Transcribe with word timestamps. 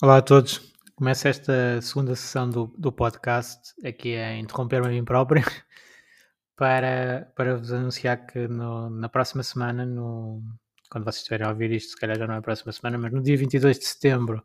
Olá 0.00 0.18
a 0.18 0.22
todos. 0.22 0.60
Começo 0.94 1.26
esta 1.26 1.82
segunda 1.82 2.14
sessão 2.14 2.48
do, 2.48 2.72
do 2.78 2.92
podcast 2.92 3.74
aqui 3.84 4.14
a 4.14 4.38
interromper-me 4.38 4.86
a 4.86 4.90
mim 4.90 5.04
próprio 5.04 5.42
para, 6.54 7.32
para 7.34 7.56
vos 7.56 7.72
anunciar 7.72 8.24
que 8.24 8.46
no, 8.46 8.88
na 8.90 9.08
próxima 9.08 9.42
semana, 9.42 9.84
no, 9.84 10.40
quando 10.88 11.02
vocês 11.02 11.16
estiverem 11.16 11.48
a 11.48 11.50
ouvir 11.50 11.72
isto, 11.72 11.90
se 11.90 11.96
calhar 11.96 12.16
já 12.16 12.28
não 12.28 12.34
é 12.34 12.38
a 12.38 12.42
próxima 12.42 12.70
semana, 12.70 12.96
mas 12.96 13.12
no 13.12 13.20
dia 13.20 13.36
22 13.36 13.76
de 13.76 13.86
setembro, 13.86 14.40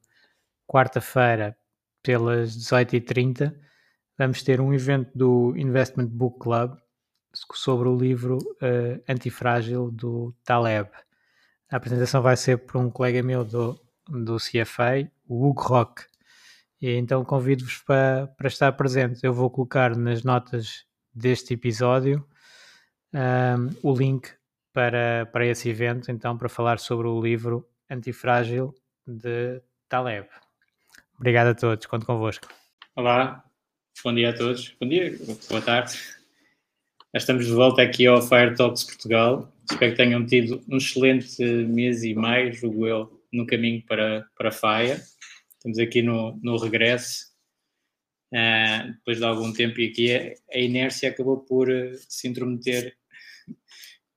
quarta-feira, 0.66 1.56
pelas 2.02 2.58
18h30, 2.58 3.56
vamos 4.17 4.42
ter 4.42 4.60
um 4.60 4.73
evento 4.73 5.16
do 5.16 5.56
Investment 5.56 6.08
Book 6.08 6.40
Club 6.40 6.76
sobre 7.54 7.88
o 7.88 7.95
livro 7.95 8.40
uh, 8.40 9.04
Antifrágil 9.08 9.92
do 9.92 10.34
Taleb. 10.44 10.90
A 11.72 11.78
apresentação 11.78 12.23
vai 12.23 12.36
ser 12.38 12.58
por 12.58 12.82
um 12.82 12.90
colega 12.90 13.22
meu 13.22 13.45
do, 13.45 13.80
do 14.08 14.38
CFA, 14.38 15.12
o 15.34 15.50
Hugo 15.50 15.62
Rock. 15.62 16.03
E 16.80 16.92
então 16.92 17.23
convido-vos 17.26 17.78
para, 17.80 18.28
para 18.38 18.48
estar 18.48 18.72
presentes. 18.73 19.23
Eu 19.23 19.34
vou 19.34 19.50
colocar 19.50 19.95
nas 19.95 20.23
notas 20.23 20.86
deste 21.14 21.56
episódio 21.56 22.26
um, 23.14 23.89
o 23.89 23.95
link 23.95 24.30
para, 24.72 25.28
para 25.31 25.45
esse 25.45 25.70
evento, 25.70 26.11
então, 26.11 26.38
para 26.38 26.50
falar 26.50 26.80
sobre 26.80 27.08
o 27.08 27.22
livro 27.22 27.67
Antifrágil 27.89 28.73
de 29.08 29.61
Taleb. 29.88 30.28
Obrigado 31.17 31.48
a 31.48 31.56
todos, 31.56 31.86
conto 31.86 32.06
convosco. 32.06 32.48
Olá, 32.95 33.44
bom 34.04 34.14
dia 34.14 34.31
a 34.31 34.34
todos. 34.34 34.76
Bom 34.80 34.88
dia, 34.88 35.16
boa 35.50 35.61
tarde. 35.61 35.94
Já 37.14 37.17
estamos 37.17 37.45
de 37.45 37.54
volta 37.54 37.81
aqui 37.81 38.08
ao 38.08 38.22
Fire 38.22 38.56
Talks 38.56 38.84
Portugal. 38.84 39.52
Espero 39.70 39.92
que 39.92 39.98
tenham 39.98 40.26
tido 40.26 40.61
um 40.67 40.78
excelente 40.78 41.42
mês 41.44 42.04
e 42.04 42.14
maio, 42.16 42.52
julgo 42.54 42.88
eu, 42.88 43.23
no 43.31 43.45
caminho 43.45 43.84
para, 43.86 44.28
para 44.36 44.52
Faia. 44.52 45.00
Estamos 45.66 45.80
aqui 45.80 46.02
no, 46.02 46.38
no 46.44 46.58
regresso, 46.58 47.28
uh, 48.33 48.92
depois 48.92 49.17
de 49.17 49.23
algum 49.23 49.54
tempo, 49.54 49.80
e 49.80 49.88
aqui 49.88 50.14
a, 50.14 50.58
a 50.58 50.60
inércia 50.60 51.10
acabou 51.10 51.38
por 51.38 51.70
uh, 51.70 51.98
se 52.10 52.27
intrometer. 52.27 52.98
A 53.48 53.54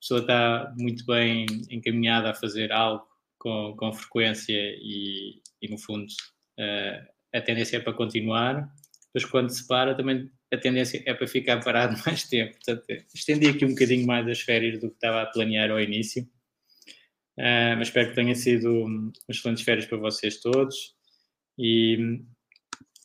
pessoa 0.00 0.20
está 0.22 0.74
muito 0.76 1.06
bem 1.06 1.46
encaminhada 1.70 2.30
a 2.30 2.34
fazer 2.34 2.72
algo 2.72 3.06
com, 3.38 3.76
com 3.76 3.92
frequência 3.92 4.56
e, 4.58 5.40
e, 5.62 5.68
no 5.70 5.78
fundo, 5.78 6.08
uh, 6.58 7.06
a 7.32 7.40
tendência 7.40 7.76
é 7.76 7.80
para 7.80 7.92
continuar. 7.92 8.68
Depois, 9.14 9.30
quando 9.30 9.50
se 9.50 9.64
para, 9.68 9.94
também 9.94 10.28
a 10.52 10.56
tendência 10.56 11.00
é 11.06 11.14
para 11.14 11.28
ficar 11.28 11.62
parado 11.62 11.96
mais 12.04 12.24
tempo. 12.24 12.54
Portanto, 12.54 12.84
estendi 13.14 13.46
aqui 13.46 13.64
um 13.64 13.70
bocadinho 13.70 14.04
mais 14.04 14.26
as 14.26 14.40
férias 14.40 14.80
do 14.80 14.88
que 14.88 14.96
estava 14.96 15.22
a 15.22 15.26
planear 15.26 15.70
ao 15.70 15.80
início. 15.80 16.24
Uh, 17.38 17.78
mas 17.78 17.86
espero 17.86 18.08
que 18.08 18.16
tenha 18.16 18.34
sido 18.34 18.68
um, 18.68 19.12
excelentes 19.28 19.62
férias 19.62 19.86
para 19.86 19.98
vocês 19.98 20.40
todos 20.40 20.95
e, 21.58 22.20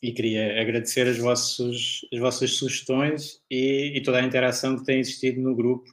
e 0.02 0.12
queria 0.12 0.60
agradecer 0.60 1.06
as, 1.06 1.18
vossos, 1.18 2.06
as 2.12 2.20
vossas 2.20 2.56
sugestões 2.56 3.40
e, 3.50 3.92
e, 3.96 4.02
toda 4.02 4.18
a 4.18 4.24
interação 4.24 4.76
que 4.76 4.84
tem 4.84 5.00
existido 5.00 5.40
no 5.40 5.54
grupo. 5.54 5.88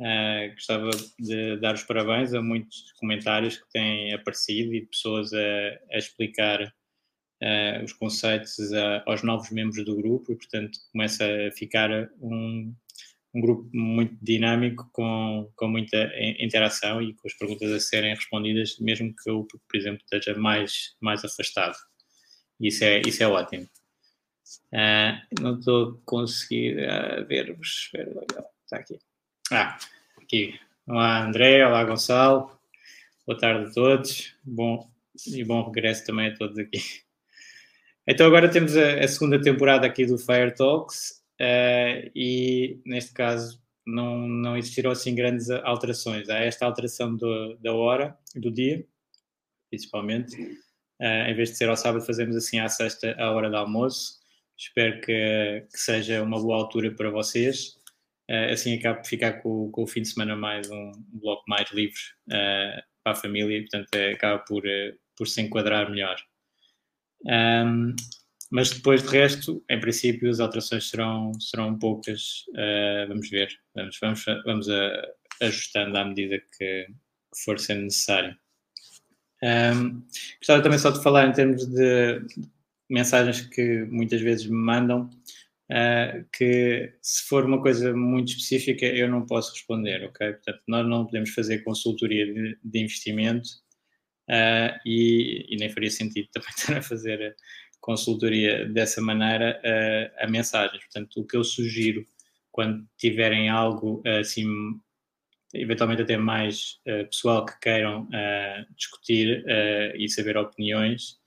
Uh, 0.00 0.52
gostava 0.54 0.90
de 1.18 1.56
dar 1.58 1.74
os 1.74 1.84
parabéns 1.84 2.34
a 2.34 2.42
muitos 2.42 2.90
comentários 2.98 3.56
que 3.58 3.70
têm 3.70 4.12
aparecido 4.12 4.74
e 4.74 4.86
pessoas 4.86 5.32
a, 5.32 5.38
a 5.92 5.98
explicar 5.98 6.60
uh, 6.62 7.84
os 7.84 7.92
conceitos 7.92 8.72
a, 8.72 9.04
aos 9.06 9.22
novos 9.22 9.50
membros 9.50 9.84
do 9.84 9.96
grupo 9.96 10.32
e, 10.32 10.36
portanto, 10.36 10.78
começa 10.90 11.24
a 11.24 11.52
ficar 11.52 12.10
um, 12.20 12.74
um 13.34 13.40
grupo 13.40 13.68
muito 13.72 14.16
dinâmico, 14.20 14.88
com, 14.92 15.50
com 15.56 15.68
muita 15.68 16.10
interação 16.38 17.00
e 17.00 17.14
com 17.14 17.26
as 17.26 17.34
perguntas 17.34 17.70
a 17.70 17.80
serem 17.80 18.14
respondidas, 18.14 18.78
mesmo 18.78 19.14
que 19.14 19.30
eu, 19.30 19.46
por 19.46 19.76
exemplo, 19.76 20.02
esteja 20.02 20.38
mais, 20.38 20.94
mais 21.00 21.24
afastado. 21.24 21.76
Isso 22.60 22.84
é, 22.84 23.00
isso 23.00 23.22
é 23.22 23.26
ótimo. 23.26 23.66
Uh, 24.72 25.40
não 25.40 25.58
estou 25.58 25.90
a 25.90 25.94
conseguir 26.04 26.76
uh, 26.78 27.26
ver-vos. 27.26 27.90
Está 28.64 28.76
aqui. 28.76 28.98
Ah, 29.50 29.78
aqui. 30.20 30.58
Olá, 30.86 31.24
André. 31.24 31.66
Olá, 31.66 31.84
Gonçalo. 31.84 32.50
Boa 33.26 33.38
tarde 33.38 33.70
a 33.70 33.72
todos. 33.72 34.36
Bom, 34.44 34.90
e 35.26 35.42
bom 35.42 35.64
regresso 35.64 36.04
também 36.04 36.28
a 36.28 36.36
todos 36.36 36.58
aqui. 36.58 36.78
Então, 38.06 38.26
agora 38.26 38.50
temos 38.50 38.76
a, 38.76 39.00
a 39.00 39.08
segunda 39.08 39.40
temporada 39.40 39.86
aqui 39.86 40.04
do 40.04 40.18
Fire 40.18 40.54
Talks 40.54 41.21
uh, 41.40 42.10
e 42.14 42.80
neste 42.84 43.12
caso 43.12 43.62
não, 43.86 44.28
não 44.28 44.56
existiram 44.56 44.90
assim 44.90 45.14
grandes 45.14 45.50
alterações. 45.50 46.28
Há 46.28 46.38
esta 46.38 46.66
alteração 46.66 47.16
do, 47.16 47.56
da 47.58 47.72
hora, 47.72 48.16
do 48.34 48.50
dia, 48.50 48.86
principalmente. 49.70 50.36
Uh, 51.00 51.28
em 51.28 51.34
vez 51.34 51.50
de 51.50 51.56
ser 51.56 51.68
ao 51.68 51.76
sábado, 51.76 52.04
fazemos 52.04 52.36
assim 52.36 52.60
à 52.60 52.68
sexta, 52.68 53.14
a 53.18 53.30
hora 53.32 53.50
do 53.50 53.56
almoço. 53.56 54.20
Espero 54.56 55.00
que, 55.00 55.66
que 55.72 55.78
seja 55.78 56.22
uma 56.22 56.40
boa 56.40 56.56
altura 56.56 56.94
para 56.94 57.10
vocês. 57.10 57.76
Uh, 58.30 58.52
assim 58.52 58.78
acabo 58.78 59.02
de 59.02 59.08
ficar 59.08 59.42
com, 59.42 59.70
com, 59.72 59.82
o 59.82 59.86
fim 59.86 60.02
de 60.02 60.08
semana 60.08 60.36
mais 60.36 60.70
um, 60.70 60.92
bloco 61.12 61.42
mais 61.48 61.70
livre 61.72 61.98
uh, 62.28 62.80
para 63.02 63.12
a 63.12 63.16
família 63.16 63.60
portanto, 63.62 63.88
acaba 64.14 64.38
por, 64.44 64.62
por 65.16 65.26
se 65.26 65.42
enquadrar 65.42 65.90
melhor. 65.90 66.16
Um, 67.26 67.94
mas 68.52 68.70
depois 68.70 69.02
de 69.02 69.08
resto, 69.08 69.64
em 69.68 69.80
princípio, 69.80 70.28
as 70.28 70.38
alterações 70.38 70.90
serão, 70.90 71.32
serão 71.40 71.78
poucas. 71.78 72.44
Uh, 72.50 73.08
vamos 73.08 73.30
ver, 73.30 73.48
vamos, 73.74 73.96
vamos, 73.98 74.24
vamos 74.44 74.68
a, 74.68 75.08
ajustando 75.40 75.96
à 75.96 76.04
medida 76.04 76.38
que, 76.38 76.84
que 76.86 77.44
for 77.44 77.58
sendo 77.58 77.84
necessário. 77.84 78.36
Um, 79.42 80.02
gostava 80.38 80.62
também 80.62 80.78
só 80.78 80.90
de 80.90 81.02
falar 81.02 81.28
em 81.28 81.32
termos 81.32 81.64
de 81.64 82.20
mensagens 82.90 83.40
que 83.40 83.86
muitas 83.86 84.20
vezes 84.20 84.44
me 84.44 84.58
mandam, 84.58 85.08
uh, 85.70 86.28
que 86.30 86.92
se 87.00 87.22
for 87.22 87.46
uma 87.46 87.62
coisa 87.62 87.96
muito 87.96 88.32
específica 88.32 88.84
eu 88.84 89.08
não 89.08 89.24
posso 89.24 89.52
responder, 89.52 90.04
ok? 90.04 90.30
Portanto, 90.30 90.60
nós 90.68 90.86
não 90.86 91.06
podemos 91.06 91.30
fazer 91.30 91.64
consultoria 91.64 92.26
de, 92.26 92.58
de 92.62 92.80
investimento 92.80 93.48
uh, 94.28 94.78
e, 94.84 95.46
e, 95.48 95.56
nem 95.56 95.70
faria 95.70 95.90
sentido 95.90 96.28
também 96.34 96.50
estar 96.50 96.76
a 96.76 96.82
fazer 96.82 97.34
consultoria 97.82 98.66
dessa 98.68 99.02
maneira 99.02 99.60
uh, 99.60 100.24
a 100.24 100.30
mensagens. 100.30 100.82
Portanto, 100.84 101.20
o 101.20 101.26
que 101.26 101.36
eu 101.36 101.44
sugiro 101.44 102.06
quando 102.50 102.86
tiverem 102.96 103.48
algo 103.48 104.02
assim, 104.20 104.46
eventualmente 105.52 106.02
até 106.02 106.16
mais 106.16 106.78
uh, 106.86 107.04
pessoal 107.06 107.44
que 107.44 107.58
queiram 107.60 108.04
uh, 108.04 108.74
discutir 108.76 109.44
e 109.96 110.08
saber 110.08 110.38
opiniões, 110.38 111.20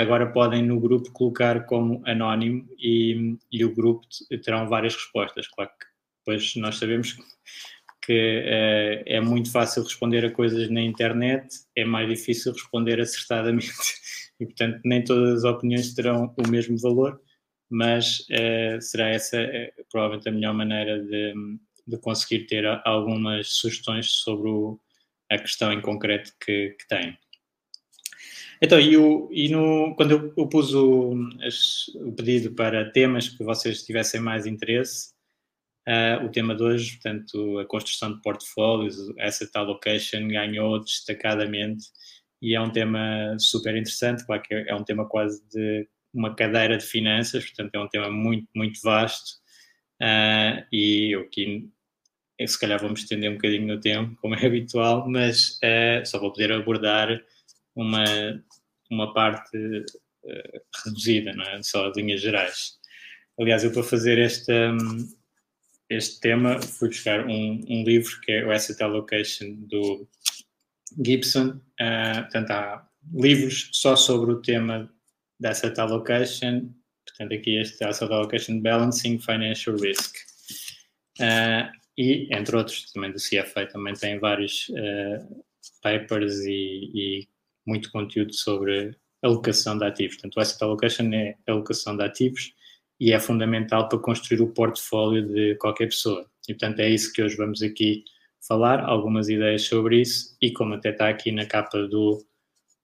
agora 0.00 0.32
podem 0.32 0.60
no 0.60 0.80
grupo 0.80 1.12
colocar 1.12 1.64
como 1.64 2.02
anónimo 2.04 2.68
e, 2.76 3.38
e 3.52 3.64
o 3.64 3.72
grupo 3.72 4.00
terão 4.42 4.68
várias 4.68 4.94
respostas. 4.94 5.46
Claro 5.46 5.70
que 5.78 5.86
depois 6.18 6.56
nós 6.56 6.78
sabemos 6.78 7.16
que 8.02 8.42
é 9.06 9.20
muito 9.20 9.52
fácil 9.52 9.84
responder 9.84 10.24
a 10.24 10.32
coisas 10.32 10.68
na 10.68 10.80
internet, 10.80 11.46
é 11.76 11.84
mais 11.84 12.08
difícil 12.08 12.52
responder 12.52 13.00
acertadamente 13.00 13.70
e, 14.40 14.46
portanto, 14.46 14.80
nem 14.84 15.02
todas 15.02 15.44
as 15.44 15.44
opiniões 15.44 15.94
terão 15.94 16.34
o 16.36 16.48
mesmo 16.48 16.78
valor, 16.78 17.20
mas 17.70 18.20
uh, 18.30 18.80
será 18.80 19.08
essa 19.08 19.40
uh, 19.42 19.84
provavelmente 19.90 20.28
a 20.28 20.32
melhor 20.32 20.54
maneira 20.54 21.02
de, 21.02 21.34
de 21.86 21.98
conseguir 21.98 22.46
ter 22.46 22.64
algumas 22.84 23.48
sugestões 23.48 24.10
sobre 24.10 24.48
o, 24.48 24.80
a 25.30 25.38
questão 25.38 25.72
em 25.72 25.80
concreto 25.80 26.32
que, 26.40 26.76
que 26.78 26.88
tem. 26.88 27.16
Então, 28.60 28.80
e, 28.80 28.96
o, 28.96 29.28
e 29.32 29.48
no, 29.48 29.94
quando 29.94 30.10
eu, 30.12 30.34
eu 30.36 30.48
pus 30.48 30.74
o, 30.74 31.14
as, 31.42 31.88
o, 31.94 32.12
pedido 32.12 32.54
para 32.54 32.90
temas 32.90 33.28
que 33.28 33.44
vocês 33.44 33.84
tivessem 33.84 34.20
mais 34.20 34.46
interesse, 34.46 35.12
uh, 35.88 36.24
o 36.24 36.28
tema 36.28 36.56
de 36.56 36.62
hoje, 36.62 36.92
portanto, 36.94 37.58
a 37.60 37.66
construção 37.66 38.14
de 38.14 38.20
portfólios, 38.20 38.96
asset 39.20 39.50
allocation, 39.54 40.26
ganhou 40.26 40.80
destacadamente 40.80 41.86
e 42.40 42.54
é 42.54 42.60
um 42.60 42.70
tema 42.70 43.36
super 43.38 43.76
interessante, 43.76 44.24
claro 44.24 44.42
que 44.42 44.54
é, 44.54 44.68
é 44.68 44.74
um 44.74 44.84
tema 44.84 45.08
quase 45.08 45.42
de 45.48 45.88
uma 46.12 46.34
cadeira 46.34 46.76
de 46.78 46.84
finanças, 46.84 47.44
portanto, 47.44 47.74
é 47.74 47.78
um 47.80 47.88
tema 47.88 48.10
muito, 48.10 48.48
muito 48.54 48.80
vasto 48.82 49.36
uh, 50.02 50.64
e 50.72 51.14
eu 51.14 51.22
aqui 51.22 51.70
se 52.46 52.58
calhar 52.58 52.80
vamos 52.80 53.00
estender 53.00 53.30
um 53.30 53.34
bocadinho 53.34 53.66
no 53.66 53.80
tempo, 53.80 54.16
como 54.20 54.34
é 54.34 54.38
habitual, 54.46 55.08
mas 55.08 55.58
uh, 55.64 56.04
só 56.04 56.18
vou 56.18 56.32
poder 56.32 56.52
abordar 56.52 57.20
uma, 57.74 58.04
uma 58.90 59.12
parte 59.12 59.56
uh, 59.56 60.60
reduzida, 60.84 61.32
não 61.32 61.44
é? 61.44 61.62
só 61.62 61.90
linhas 61.96 62.20
gerais. 62.20 62.78
Aliás, 63.38 63.64
eu 63.64 63.72
para 63.72 63.82
fazer 63.82 64.18
este, 64.18 64.52
um, 64.52 65.08
este 65.88 66.20
tema 66.20 66.60
fui 66.60 66.88
buscar 66.88 67.26
um, 67.26 67.64
um, 67.68 67.84
livro 67.84 68.20
que 68.20 68.32
é 68.32 68.44
o 68.44 68.50
Asset 68.50 68.82
Allocation 68.82 69.54
do 69.68 70.08
Gibson. 71.04 71.60
Uh, 71.80 72.22
portanto, 72.22 72.50
há 72.50 72.88
livros 73.12 73.70
só 73.72 73.96
sobre 73.96 74.32
o 74.32 74.42
tema 74.42 74.90
da 75.40 75.50
Asset 75.50 75.78
Allocation. 75.80 76.72
Portanto, 77.06 77.34
aqui 77.34 77.56
este 77.56 77.84
Asset 77.84 78.12
Allocation 78.12 78.60
Balancing 78.60 79.18
Financial 79.18 79.76
Risk. 79.76 80.16
Uh, 81.20 81.70
e, 81.96 82.28
entre 82.30 82.56
outros, 82.56 82.92
também 82.92 83.10
do 83.10 83.18
CFA, 83.18 83.66
também 83.66 83.92
tem 83.94 84.20
vários 84.20 84.68
uh, 84.68 85.44
papers 85.82 86.38
e, 86.44 86.90
e, 86.94 87.28
muito 87.66 87.90
conteúdo 87.90 88.32
sobre 88.32 88.96
alocação 89.20 89.76
de 89.76 89.84
ativos. 89.84 90.16
Portanto, 90.16 90.36
o 90.36 90.40
asset 90.40 90.62
allocation 90.62 91.12
é 91.12 91.36
alocação 91.48 91.96
de 91.96 92.04
ativos 92.04 92.52
e 93.00 93.12
é 93.12 93.18
fundamental 93.18 93.88
para 93.88 93.98
construir 93.98 94.40
o 94.40 94.52
portfólio 94.52 95.26
de 95.26 95.56
qualquer 95.56 95.86
pessoa. 95.86 96.24
E, 96.48 96.54
portanto, 96.54 96.80
é 96.80 96.88
isso 96.88 97.12
que 97.12 97.22
hoje 97.22 97.36
vamos 97.36 97.62
aqui 97.62 98.04
falar, 98.46 98.80
algumas 98.80 99.28
ideias 99.28 99.62
sobre 99.62 100.00
isso 100.00 100.36
e, 100.40 100.52
como 100.52 100.74
até 100.74 100.90
está 100.90 101.08
aqui 101.08 101.32
na 101.32 101.46
capa 101.46 101.86
do, 101.86 102.24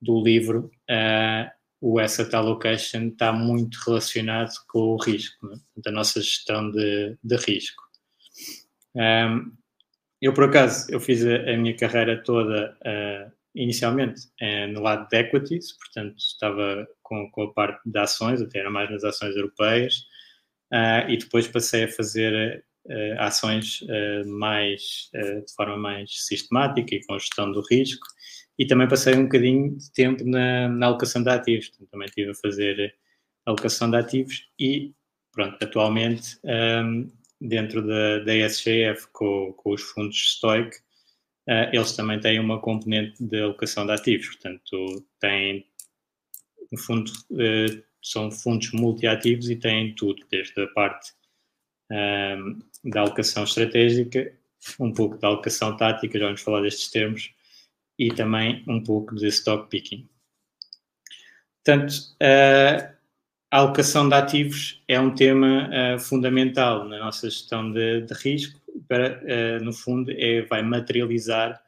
do 0.01 0.23
livro, 0.23 0.71
uh, 0.91 1.51
o 1.81 1.99
asset 1.99 2.35
allocation 2.35 3.09
está 3.09 3.33
muito 3.33 3.79
relacionado 3.87 4.53
com 4.69 4.79
o 4.79 4.97
risco, 4.97 5.47
né? 5.47 5.59
a 5.87 5.91
nossa 5.91 6.21
gestão 6.21 6.71
de, 6.71 7.17
de 7.23 7.37
risco. 7.37 7.83
Um, 8.95 9.53
eu, 10.21 10.33
por 10.33 10.45
acaso, 10.45 10.91
eu 10.91 11.01
fiz 11.01 11.25
a, 11.27 11.53
a 11.53 11.57
minha 11.57 11.77
carreira 11.77 12.23
toda 12.23 12.77
uh, 12.81 13.33
inicialmente 13.55 14.23
uh, 14.41 14.73
no 14.73 14.81
lado 14.81 15.07
de 15.09 15.17
equities, 15.19 15.77
portanto, 15.77 16.17
estava 16.19 16.87
com, 17.03 17.31
com, 17.31 17.43
a 17.43 17.53
parte 17.53 17.81
de 17.85 17.99
ações, 17.99 18.41
até 18.41 18.61
era 18.61 18.71
mais 18.71 18.91
nas 18.91 19.05
ações 19.05 19.37
europeias, 19.37 20.07
e 21.09 21.17
depois 21.17 21.47
passei 21.47 21.85
a 21.85 21.89
fazer 21.89 22.65
ações 23.19 23.81
mais, 24.27 25.11
de 25.13 25.55
forma 25.57 25.77
mais 25.77 26.11
sistemática 26.27 26.95
e 26.95 27.05
com 27.05 27.19
gestão 27.19 27.51
do 27.51 27.63
risco, 27.71 28.07
e 28.59 28.67
também 28.67 28.89
passei 28.89 29.15
um 29.15 29.25
bocadinho 29.25 29.77
de 29.77 29.93
tempo 29.93 30.25
na, 30.25 30.69
na 30.69 30.87
alocação 30.87 31.23
de 31.23 31.31
ativos, 31.31 31.69
portanto, 31.69 31.91
também 31.91 32.07
estive 32.07 32.31
a 32.31 32.35
fazer 32.35 32.95
alocação 33.47 33.91
de 33.91 33.97
ativos 33.97 34.47
e, 34.59 34.93
pronto, 35.33 35.57
atualmente. 35.63 36.39
Um, 36.45 37.11
dentro 37.41 37.87
da, 37.87 38.21
da 38.21 38.35
SGF 38.49 39.09
com, 39.13 39.53
com 39.53 39.73
os 39.73 39.83
fundos 39.83 40.17
Stoic, 40.17 40.77
uh, 41.49 41.69
eles 41.73 41.93
também 41.93 42.19
têm 42.19 42.41
uma 42.41 42.61
componente 42.61 43.23
de 43.23 43.41
alocação 43.41 43.87
de 43.87 43.93
ativos, 43.93 44.29
portanto, 44.29 45.07
têm, 45.21 45.67
no 46.73 46.79
fundo, 46.79 47.11
uh, 47.11 47.85
são 48.03 48.31
fundos 48.31 48.73
multiativos 48.73 49.51
e 49.51 49.57
têm 49.57 49.95
tudo, 49.95 50.25
desde 50.31 50.61
a 50.61 50.67
parte 50.69 51.13
um, 51.91 51.97
ehm, 51.97 52.59
da 52.85 53.01
alocação 53.01 53.45
estratégica, 53.45 54.33
um 54.79 54.93
pouco 54.93 55.17
da 55.19 55.29
alocação 55.29 55.77
tática, 55.77 56.19
já 56.19 56.27
vamos 56.27 56.41
falar 56.41 56.63
destes 56.63 56.91
termos, 56.91 57.35
e 57.99 58.09
também 58.09 58.65
um 58.67 58.83
pouco 58.83 59.15
de 59.15 59.29
stock 59.29 59.69
picking. 59.69 60.09
Portanto, 61.65 61.95
a 63.51 63.59
alocação 63.59 64.09
de 64.09 64.15
ativos 64.15 64.83
é 64.89 64.99
um 64.99 65.15
tema 65.15 65.71
fundamental 65.99 66.85
na 66.85 66.99
nossa 66.99 67.31
gestão 67.31 67.73
de, 67.73 68.03
de 68.03 68.15
risco, 68.15 68.61
para, 68.89 69.61
no 69.61 69.73
fundo, 69.73 70.11
é, 70.11 70.43
vai 70.43 70.63
materializar 70.63 71.63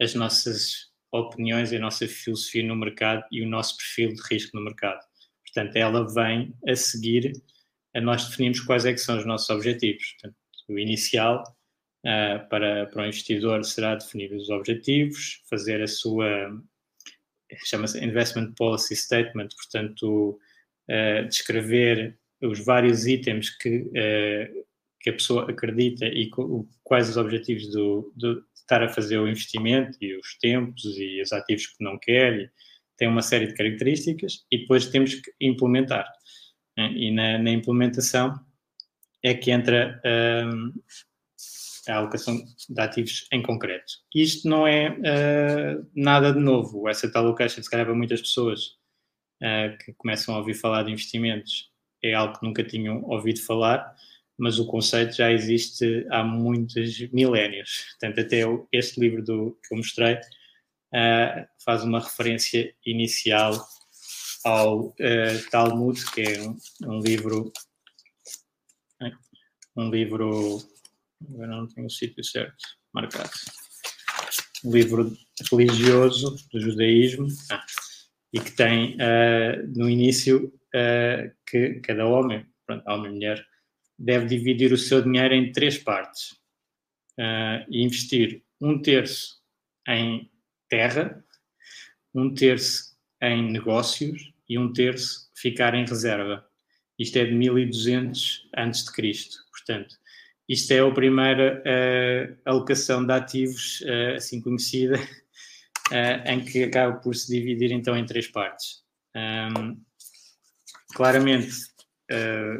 as 0.00 0.14
nossas 0.14 0.88
opiniões 1.10 1.72
e 1.72 1.76
a 1.76 1.80
nossa 1.80 2.06
filosofia 2.06 2.64
no 2.64 2.76
mercado 2.76 3.24
e 3.30 3.42
o 3.42 3.48
nosso 3.48 3.76
perfil 3.76 4.12
de 4.12 4.20
risco 4.28 4.56
no 4.56 4.64
mercado. 4.64 5.00
Portanto, 5.46 5.76
ela 5.76 6.06
vem 6.12 6.54
a 6.66 6.74
seguir 6.76 7.32
a 7.94 8.00
nós 8.00 8.28
definirmos 8.28 8.60
quais 8.60 8.84
é 8.84 8.92
que 8.92 8.98
são 8.98 9.16
os 9.16 9.24
nossos 9.24 9.48
objetivos. 9.48 10.12
Portanto, 10.12 10.36
o 10.68 10.78
inicial 10.78 11.42
uh, 12.04 12.48
para, 12.48 12.86
para 12.86 13.02
o 13.02 13.06
investidor 13.06 13.64
será 13.64 13.94
definir 13.94 14.32
os 14.32 14.50
objetivos, 14.50 15.42
fazer 15.48 15.82
a 15.82 15.86
sua, 15.86 16.50
chama-se 17.64 18.04
Investment 18.04 18.52
Policy 18.56 18.96
Statement, 18.96 19.48
portanto, 19.56 20.38
uh, 20.90 21.28
descrever 21.28 22.18
os 22.42 22.64
vários 22.64 23.06
itens 23.06 23.50
que, 23.50 23.78
uh, 23.78 24.66
que 25.00 25.10
a 25.10 25.12
pessoa 25.12 25.50
acredita 25.50 26.06
e 26.06 26.30
quais 26.84 27.08
os 27.08 27.16
objetivos 27.16 27.70
do, 27.70 28.12
do, 28.16 28.44
estar 28.54 28.82
a 28.82 28.88
fazer 28.88 29.18
o 29.18 29.28
investimento 29.28 29.96
e 30.00 30.16
os 30.16 30.36
tempos 30.38 30.84
e 30.98 31.22
os 31.22 31.32
ativos 31.32 31.66
que 31.66 31.82
não 31.82 31.98
quer. 31.98 32.38
E 32.38 32.50
tem 32.96 33.08
uma 33.08 33.22
série 33.22 33.46
de 33.46 33.54
características 33.54 34.44
e 34.50 34.58
depois 34.58 34.86
temos 34.86 35.14
que 35.14 35.32
implementar. 35.40 36.06
E 36.76 37.10
na, 37.10 37.38
na, 37.38 37.50
implementação 37.50 38.38
é 39.22 39.34
que 39.34 39.50
entra 39.50 40.00
um, 40.04 40.72
a 41.88 41.96
alocação 41.96 42.38
de 42.68 42.80
ativos 42.80 43.26
em 43.32 43.42
concreto. 43.42 43.94
Isto 44.14 44.48
não 44.48 44.66
é 44.66 44.90
uh, 44.90 45.90
nada 45.94 46.32
de 46.32 46.38
novo. 46.38 46.82
O 46.82 46.88
asset 46.88 47.16
allocation, 47.16 47.62
se 47.62 47.70
calhar, 47.70 47.86
para 47.86 47.94
muitas 47.94 48.20
pessoas 48.20 48.76
uh, 49.42 49.76
que 49.84 49.92
começam 49.94 50.34
a 50.34 50.38
ouvir 50.38 50.54
falar 50.54 50.82
de 50.84 50.92
investimentos 50.92 51.70
é 52.02 52.14
algo 52.14 52.38
que 52.38 52.46
nunca 52.46 52.62
tinham 52.62 53.02
ouvido 53.04 53.40
falar, 53.40 53.92
mas 54.38 54.58
o 54.60 54.66
conceito 54.66 55.16
já 55.16 55.32
existe 55.32 56.06
há 56.10 56.22
muitos 56.22 57.00
milénios. 57.10 57.86
Portanto, 57.90 58.20
até 58.20 58.42
este 58.70 59.00
livro 59.00 59.24
do, 59.24 59.58
que 59.66 59.74
eu 59.74 59.78
mostrei 59.78 60.14
uh, 60.14 61.48
faz 61.64 61.82
uma 61.82 62.00
referência 62.00 62.72
inicial 62.86 63.58
ao 64.44 64.94
Talmud, 65.50 66.00
que 66.12 66.22
é 66.22 66.40
um, 66.40 66.56
um 66.84 67.00
livro 67.00 67.52
um 69.78 69.90
livro 69.90 70.58
agora 71.32 71.48
não 71.48 71.66
tenho 71.66 71.86
o 71.86 71.90
sítio 71.90 72.22
certo 72.24 72.64
marcado 72.92 73.30
um 74.64 74.72
livro 74.72 75.16
religioso 75.50 76.36
do 76.52 76.60
judaísmo 76.60 77.28
ah, 77.50 77.64
e 78.32 78.40
que 78.40 78.50
tem 78.52 78.94
uh, 78.96 79.66
no 79.76 79.88
início 79.88 80.52
uh, 80.74 81.32
que 81.46 81.80
cada 81.80 82.06
homem, 82.06 82.46
pronto, 82.66 82.84
homem 82.88 83.10
e 83.10 83.14
mulher, 83.14 83.46
deve 83.98 84.26
dividir 84.26 84.72
o 84.72 84.76
seu 84.76 85.02
dinheiro 85.02 85.34
em 85.34 85.52
três 85.52 85.78
partes 85.78 86.32
uh, 87.18 87.64
e 87.70 87.82
investir 87.82 88.42
um 88.60 88.80
terço 88.80 89.38
em 89.86 90.30
terra, 90.68 91.24
um 92.14 92.34
terço 92.34 92.96
em 93.22 93.50
negócios 93.50 94.32
e 94.48 94.58
um 94.58 94.72
terço 94.72 95.30
ficar 95.34 95.74
em 95.74 95.86
reserva. 95.86 96.46
Isto 96.98 97.18
é 97.18 97.24
de 97.26 97.32
1200 97.32 98.48
antes 98.56 98.84
de 98.84 98.92
Cristo. 98.92 99.38
Portanto, 99.68 99.94
isto 100.48 100.72
é 100.72 100.80
a 100.80 100.90
primeira 100.90 101.62
alocação 102.46 103.04
de 103.04 103.12
ativos 103.12 103.84
assim 104.16 104.40
conhecida 104.40 104.98
uh, 105.88 106.28
em 106.30 106.44
que 106.44 106.64
acaba 106.64 106.98
por 106.98 107.14
se 107.14 107.32
dividir 107.32 107.70
então 107.72 107.96
em 107.96 108.06
três 108.06 108.26
partes. 108.28 108.82
Um, 109.16 109.80
claramente, 110.94 111.54
uh, 112.10 112.58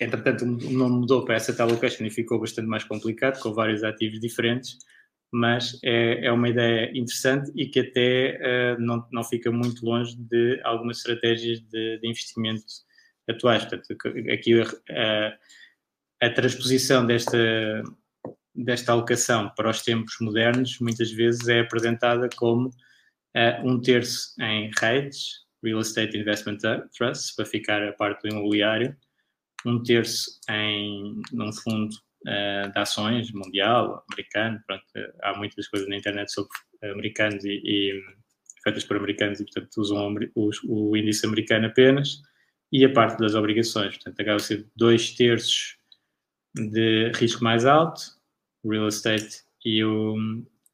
entretanto, 0.00 0.44
o 0.44 0.70
nome 0.70 1.00
mudou 1.00 1.24
para 1.24 1.36
essa 1.36 1.60
allocation 1.62 2.04
e 2.04 2.10
ficou 2.10 2.40
bastante 2.40 2.68
mais 2.68 2.84
complicado, 2.84 3.40
com 3.40 3.52
vários 3.52 3.84
ativos 3.84 4.20
diferentes, 4.20 4.78
mas 5.32 5.78
é, 5.82 6.26
é 6.26 6.32
uma 6.32 6.48
ideia 6.48 6.90
interessante 6.90 7.50
e 7.56 7.66
que 7.66 7.80
até 7.80 8.38
uh, 8.76 8.80
não, 8.80 9.06
não 9.10 9.24
fica 9.24 9.50
muito 9.50 9.84
longe 9.84 10.16
de 10.16 10.60
algumas 10.62 10.98
estratégias 10.98 11.60
de, 11.60 11.98
de 11.98 12.08
investimento 12.08 12.64
atuais. 13.28 13.64
Portanto, 13.64 13.96
aqui 14.30 14.52
a, 16.22 16.30
transposição 16.30 17.04
desta 17.04 17.82
desta 18.54 18.92
alocação 18.92 19.50
para 19.56 19.70
os 19.70 19.80
tempos 19.82 20.14
modernos 20.20 20.78
muitas 20.78 21.10
vezes 21.10 21.48
é 21.48 21.60
apresentada 21.60 22.28
como 22.36 22.68
uh, 22.68 23.64
um 23.66 23.80
terço 23.80 24.34
em 24.40 24.70
REITs, 24.78 25.46
Real 25.64 25.80
Estate 25.80 26.18
Investment 26.18 26.58
Trusts, 26.94 27.34
para 27.34 27.46
ficar 27.46 27.82
a 27.82 27.92
parte 27.92 28.22
do 28.22 28.34
imobiliário, 28.34 28.94
um 29.64 29.82
terço 29.82 30.38
em 30.50 31.20
num 31.32 31.52
fundo 31.52 31.94
uh, 32.26 32.70
de 32.70 32.78
ações 32.78 33.32
mundial, 33.32 34.04
americano, 34.12 34.60
pronto, 34.66 34.84
há 35.22 35.36
muitas 35.36 35.66
coisas 35.68 35.88
na 35.88 35.96
internet 35.96 36.30
sobre 36.30 36.50
americanos 36.82 37.44
e, 37.44 37.60
e 37.64 38.02
feitas 38.62 38.84
por 38.84 38.96
americanos 38.96 39.40
e, 39.40 39.44
portanto, 39.44 39.76
usam 39.78 40.14
o, 40.34 40.50
o, 40.68 40.96
índice 40.96 41.26
americano 41.26 41.66
apenas, 41.66 42.20
e 42.70 42.84
a 42.84 42.92
parte 42.92 43.18
das 43.18 43.34
obrigações. 43.34 43.94
Portanto, 43.94 44.20
acaba 44.20 44.38
ser 44.38 44.66
dois 44.76 45.10
terços 45.12 45.76
de 46.54 47.12
risco 47.14 47.42
mais 47.42 47.64
alto, 47.64 48.02
real 48.64 48.88
estate 48.88 49.42
e, 49.64 49.82
o, 49.84 50.16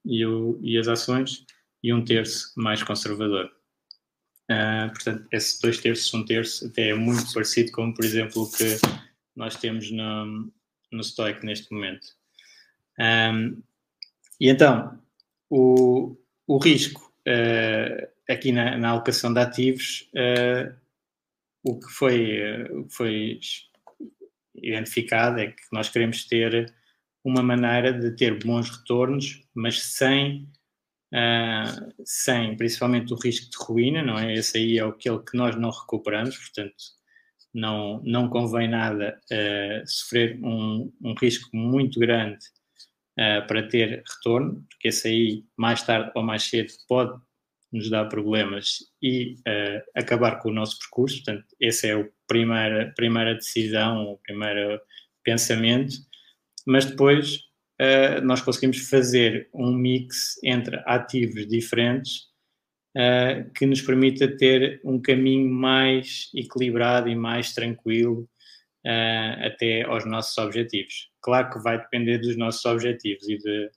e, 0.05 0.25
o, 0.27 0.59
e 0.63 0.79
as 0.79 0.89
ações, 0.89 1.45
e 1.83 1.93
um 1.93 2.05
terço 2.05 2.53
mais 2.57 2.83
conservador. 2.83 3.51
Uh, 4.51 4.89
portanto, 4.91 5.27
esses 5.31 5.61
dois 5.61 5.79
terços, 5.79 6.13
um 6.15 6.25
terço, 6.25 6.67
até 6.67 6.89
é 6.89 6.95
muito 6.95 7.33
parecido 7.33 7.71
com, 7.73 7.93
por 7.93 8.05
exemplo, 8.05 8.43
o 8.43 8.51
que 8.51 8.79
nós 9.37 9.57
temos 9.57 9.91
no, 9.91 10.51
no 10.91 11.05
Stoic 11.05 11.45
neste 11.45 11.73
momento. 11.73 12.07
Um, 12.99 13.63
e 14.41 14.49
então, 14.49 14.99
o, 15.51 16.17
o 16.47 16.59
risco 16.59 17.13
uh, 17.27 18.09
aqui 18.29 18.51
na, 18.51 18.77
na, 18.77 18.89
alocação 18.91 19.33
de 19.33 19.41
ativos, 19.41 20.11
uh, 20.15 20.75
o, 21.63 21.79
que 21.79 21.89
foi, 21.89 22.39
foi 22.89 23.39
identificado 24.63 25.41
é 25.41 25.49
que 25.49 25.63
nós 25.73 25.89
queremos 25.89 26.25
ter 26.27 26.73
uma 27.25 27.43
maneira 27.43 27.93
de 27.93 28.17
ter 28.17 28.39
bons 28.43 28.71
retornos, 28.71 29.43
mas 29.55 29.83
sem, 29.83 30.49
sem 32.05 32.57
principalmente 32.57 33.13
o 33.13 33.17
risco 33.17 33.51
de 33.51 33.57
ruína, 33.59 34.03
não 34.03 34.19
é? 34.19 34.35
Esse 34.35 34.59
aí 34.59 34.79
é 34.79 34.83
aquele 34.83 35.19
que 35.21 35.37
nós 35.37 35.57
não 35.57 35.71
recuperamos, 35.71 36.37
portanto, 36.37 36.75
não, 37.53 38.01
não 38.05 38.29
convém 38.29 38.69
nada 38.69 39.21
sofrer 39.87 40.39
um, 40.43 40.93
um 41.03 41.15
risco 41.21 41.49
muito 41.55 41.99
grande 41.99 42.39
uh, 43.19 43.47
para 43.47 43.69
ter 43.69 44.03
retorno, 44.07 44.65
porque 44.71 44.89
esse 44.89 45.09
aí, 45.09 45.45
mais 45.57 45.83
tarde 45.83 46.13
ou 46.15 46.23
mais 46.23 46.45
cedo, 46.45 46.73
pode 46.89 47.21
nos 47.73 47.91
dar 47.91 48.07
problemas 48.07 48.79
e 49.03 49.35
uh, 49.47 49.83
acabar 49.95 50.39
com 50.39 50.49
o 50.49 50.55
nosso 50.55 50.79
percurso. 50.79 51.23
Portanto, 51.23 51.45
essa 51.61 51.87
é 51.87 52.01
a 52.01 52.09
primeira, 52.27 52.93
primeira 52.97 53.35
decisão, 53.35 54.13
o 54.13 54.19
primeiro 54.19 54.81
pensamento. 55.23 55.95
Mas 56.67 56.87
depois 56.87 57.37
uh, 57.81 58.25
nós 58.25 58.41
conseguimos 58.41 58.89
fazer 58.89 59.49
um 59.55 59.73
mix 59.73 60.39
entre 60.43 60.83
ativos 60.87 61.47
diferentes 61.47 62.29
uh, 62.97 63.51
que 63.55 63.67
nos 63.67 63.83
permita 63.83 64.37
ter 64.37 64.81
um 64.85 65.01
caminho 65.01 65.51
mais 65.51 66.31
equilibrado 66.35 67.09
e 67.09 67.15
mais 67.15 67.53
tranquilo 67.53 68.29
até 69.45 69.83
aos 69.83 70.07
nossos 70.07 70.39
objetivos. 70.39 71.11
Claro 71.21 71.51
que 71.51 71.63
vai 71.63 71.77
depender 71.77 72.17
dos 72.17 72.39
nossos 72.39 72.65
objetivos 72.65 73.29
e, 73.29 73.37
de, 73.37 73.71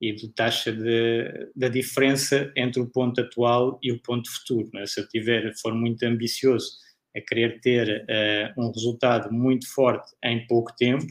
e 0.00 0.12
de 0.12 0.28
taxa 0.28 0.72
de, 0.72 1.50
da 1.54 1.68
diferença 1.68 2.52
entre 2.56 2.80
o 2.80 2.86
ponto 2.86 3.20
atual 3.20 3.78
e 3.82 3.90
o 3.90 4.00
ponto 4.00 4.30
futuro. 4.30 4.70
É? 4.76 4.86
Se 4.86 5.00
eu 5.00 5.08
tiver, 5.08 5.52
for 5.60 5.74
muito 5.74 6.04
ambicioso 6.04 6.70
a 7.16 7.20
querer 7.20 7.60
ter 7.60 8.04
uh, 8.04 8.60
um 8.62 8.70
resultado 8.70 9.32
muito 9.32 9.68
forte 9.72 10.14
em 10.22 10.46
pouco 10.46 10.74
tempo, 10.76 11.06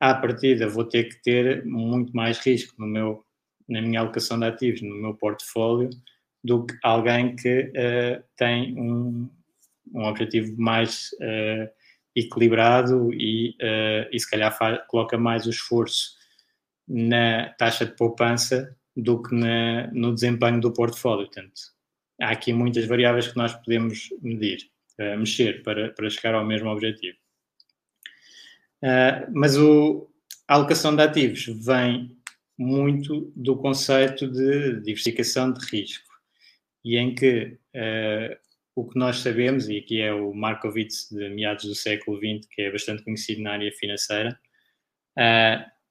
à 0.00 0.14
partida 0.14 0.68
vou 0.68 0.84
ter 0.84 1.04
que 1.04 1.22
ter 1.22 1.64
muito 1.64 2.12
mais 2.12 2.38
risco 2.38 2.74
no 2.78 2.86
meu, 2.86 3.24
na 3.68 3.80
minha 3.80 4.00
alocação 4.00 4.38
de 4.38 4.46
ativos, 4.46 4.82
no 4.82 4.96
meu 4.96 5.14
portfólio, 5.14 5.90
do 6.42 6.66
que 6.66 6.74
alguém 6.82 7.36
que 7.36 7.64
uh, 7.64 8.24
tem 8.36 8.74
um, 8.76 9.30
um 9.94 10.04
objetivo 10.04 10.52
mais 10.60 11.10
uh, 11.20 11.70
equilibrado 12.16 13.12
e, 13.14 13.54
e 14.10 14.18
se 14.18 14.28
calhar 14.28 14.56
faz, 14.58 14.80
coloca 14.88 15.16
mais 15.16 15.46
o 15.46 15.50
esforço 15.50 16.18
na 16.90 17.50
taxa 17.50 17.86
de 17.86 17.94
poupança 17.94 18.76
do 18.96 19.22
que 19.22 19.32
na, 19.32 19.86
no 19.92 20.12
desempenho 20.12 20.60
do 20.60 20.72
portfólio. 20.72 21.26
Portanto, 21.26 21.60
há 22.20 22.30
aqui 22.30 22.52
muitas 22.52 22.84
variáveis 22.86 23.28
que 23.28 23.36
nós 23.36 23.54
podemos 23.54 24.08
medir, 24.20 24.58
uh, 24.98 25.16
mexer 25.16 25.62
para, 25.62 25.90
para 25.90 26.10
chegar 26.10 26.34
ao 26.34 26.44
mesmo 26.44 26.68
objetivo. 26.68 27.16
Uh, 28.82 29.30
mas 29.32 29.56
o, 29.56 30.10
a 30.48 30.54
alocação 30.54 30.96
de 30.96 31.02
ativos 31.02 31.46
vem 31.64 32.18
muito 32.58 33.32
do 33.36 33.56
conceito 33.56 34.26
de 34.26 34.80
diversificação 34.80 35.52
de 35.52 35.64
risco 35.64 36.10
e 36.84 36.96
em 36.96 37.14
que 37.14 37.56
uh, 37.76 38.36
o 38.74 38.88
que 38.88 38.98
nós 38.98 39.18
sabemos, 39.18 39.68
e 39.68 39.78
aqui 39.78 40.00
é 40.00 40.12
o 40.12 40.34
Markowitz 40.34 41.08
de 41.10 41.28
meados 41.28 41.66
do 41.66 41.74
século 41.74 42.16
XX, 42.16 42.48
que 42.50 42.62
é 42.62 42.72
bastante 42.72 43.04
conhecido 43.04 43.42
na 43.42 43.52
área 43.52 43.70
financeira, 43.72 44.38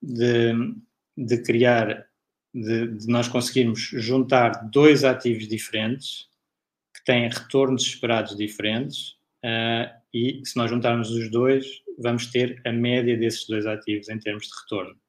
de, 0.02 0.54
de, 1.26 1.42
criar, 1.44 2.08
de, 2.54 2.88
de, 2.88 3.08
nós 3.08 3.28
conseguirmos 3.28 3.80
juntar 3.80 4.70
dois 4.72 5.04
ativos 5.04 5.48
diferentes, 5.48 6.28
que 6.96 7.04
têm 7.06 7.30
retornos 7.30 7.84
esperados 7.84 8.36
diferentes, 8.36 9.12
uh, 9.46 9.90
e 10.14 10.42
se 10.44 10.58
nós 10.58 10.70
juntarmos 10.70 11.12
os 11.12 11.30
dois, 11.30 11.66
vamos 11.98 12.28
ter 12.28 12.62
a 12.66 12.72
média 12.72 13.18
desses 13.18 13.48
dois 13.48 13.66
ativos 13.66 14.10
em 14.10 14.20
termos 14.20 14.44
de 14.44 14.62
retorno. 14.62 15.00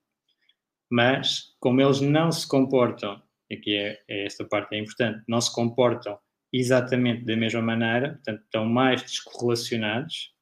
Mas, 0.90 1.54
como 1.60 1.80
eles 1.80 2.00
não 2.00 2.32
se 2.32 2.46
comportam, 2.46 3.22
aqui 3.50 3.76
é, 3.76 4.00
é 4.08 4.26
esta 4.26 4.44
parte 4.44 4.74
é 4.74 4.78
importante, 4.78 5.22
não 5.28 5.40
se 5.40 5.52
comportam 5.52 6.18
exatamente 6.52 7.24
da 7.24 7.36
mesma 7.36 7.62
maneira, 7.62 8.14
portanto, 8.14 8.42
estão 8.42 8.66
mais 8.66 9.02
descorrelacionados, 9.02 10.32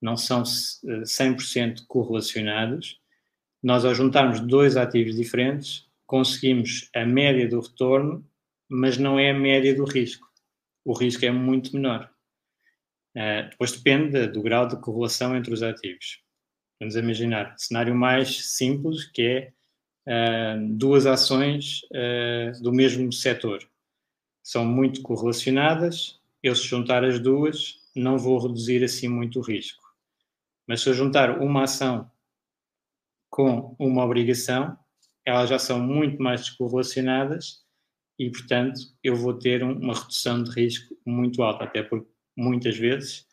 não 0.00 0.16
são 0.16 0.42
100% 0.42 1.80
eh, 1.80 1.84
correlacionados. 1.86 2.97
Nós, 3.62 3.84
ao 3.84 3.94
juntarmos 3.94 4.40
dois 4.40 4.76
ativos 4.76 5.16
diferentes, 5.16 5.88
conseguimos 6.06 6.88
a 6.94 7.04
média 7.04 7.48
do 7.48 7.60
retorno, 7.60 8.24
mas 8.68 8.96
não 8.98 9.18
é 9.18 9.30
a 9.30 9.34
média 9.34 9.74
do 9.74 9.84
risco. 9.84 10.26
O 10.84 10.92
risco 10.92 11.24
é 11.24 11.30
muito 11.30 11.74
menor. 11.74 12.10
Uh, 13.16 13.50
depois 13.50 13.72
depende 13.72 14.26
do 14.28 14.42
grau 14.42 14.68
de 14.68 14.80
correlação 14.80 15.36
entre 15.36 15.52
os 15.52 15.62
ativos. 15.62 16.22
Vamos 16.80 16.94
imaginar, 16.94 17.54
cenário 17.58 17.94
mais 17.94 18.54
simples, 18.54 19.04
que 19.04 19.52
é 20.06 20.56
uh, 20.56 20.76
duas 20.76 21.06
ações 21.06 21.80
uh, 21.92 22.62
do 22.62 22.72
mesmo 22.72 23.12
setor 23.12 23.68
são 24.48 24.64
muito 24.64 25.02
correlacionadas. 25.02 26.18
Eu, 26.42 26.54
se 26.54 26.62
juntar 26.62 27.04
as 27.04 27.20
duas, 27.20 27.82
não 27.94 28.16
vou 28.16 28.38
reduzir 28.38 28.82
assim 28.82 29.06
muito 29.06 29.40
o 29.40 29.42
risco. 29.42 29.84
Mas 30.66 30.80
se 30.80 30.88
eu 30.88 30.94
juntar 30.94 31.38
uma 31.38 31.64
ação 31.64 32.10
com 33.30 33.76
uma 33.78 34.04
obrigação, 34.04 34.76
elas 35.24 35.50
já 35.50 35.58
são 35.58 35.78
muito 35.78 36.22
mais 36.22 36.40
descorrelacionadas 36.42 37.64
e, 38.18 38.30
portanto, 38.30 38.80
eu 39.02 39.14
vou 39.14 39.34
ter 39.34 39.62
uma 39.62 39.94
redução 39.94 40.42
de 40.42 40.50
risco 40.50 40.96
muito 41.06 41.42
alta, 41.42 41.64
até 41.64 41.82
porque 41.82 42.08
muitas 42.36 42.76
vezes, 42.76 43.26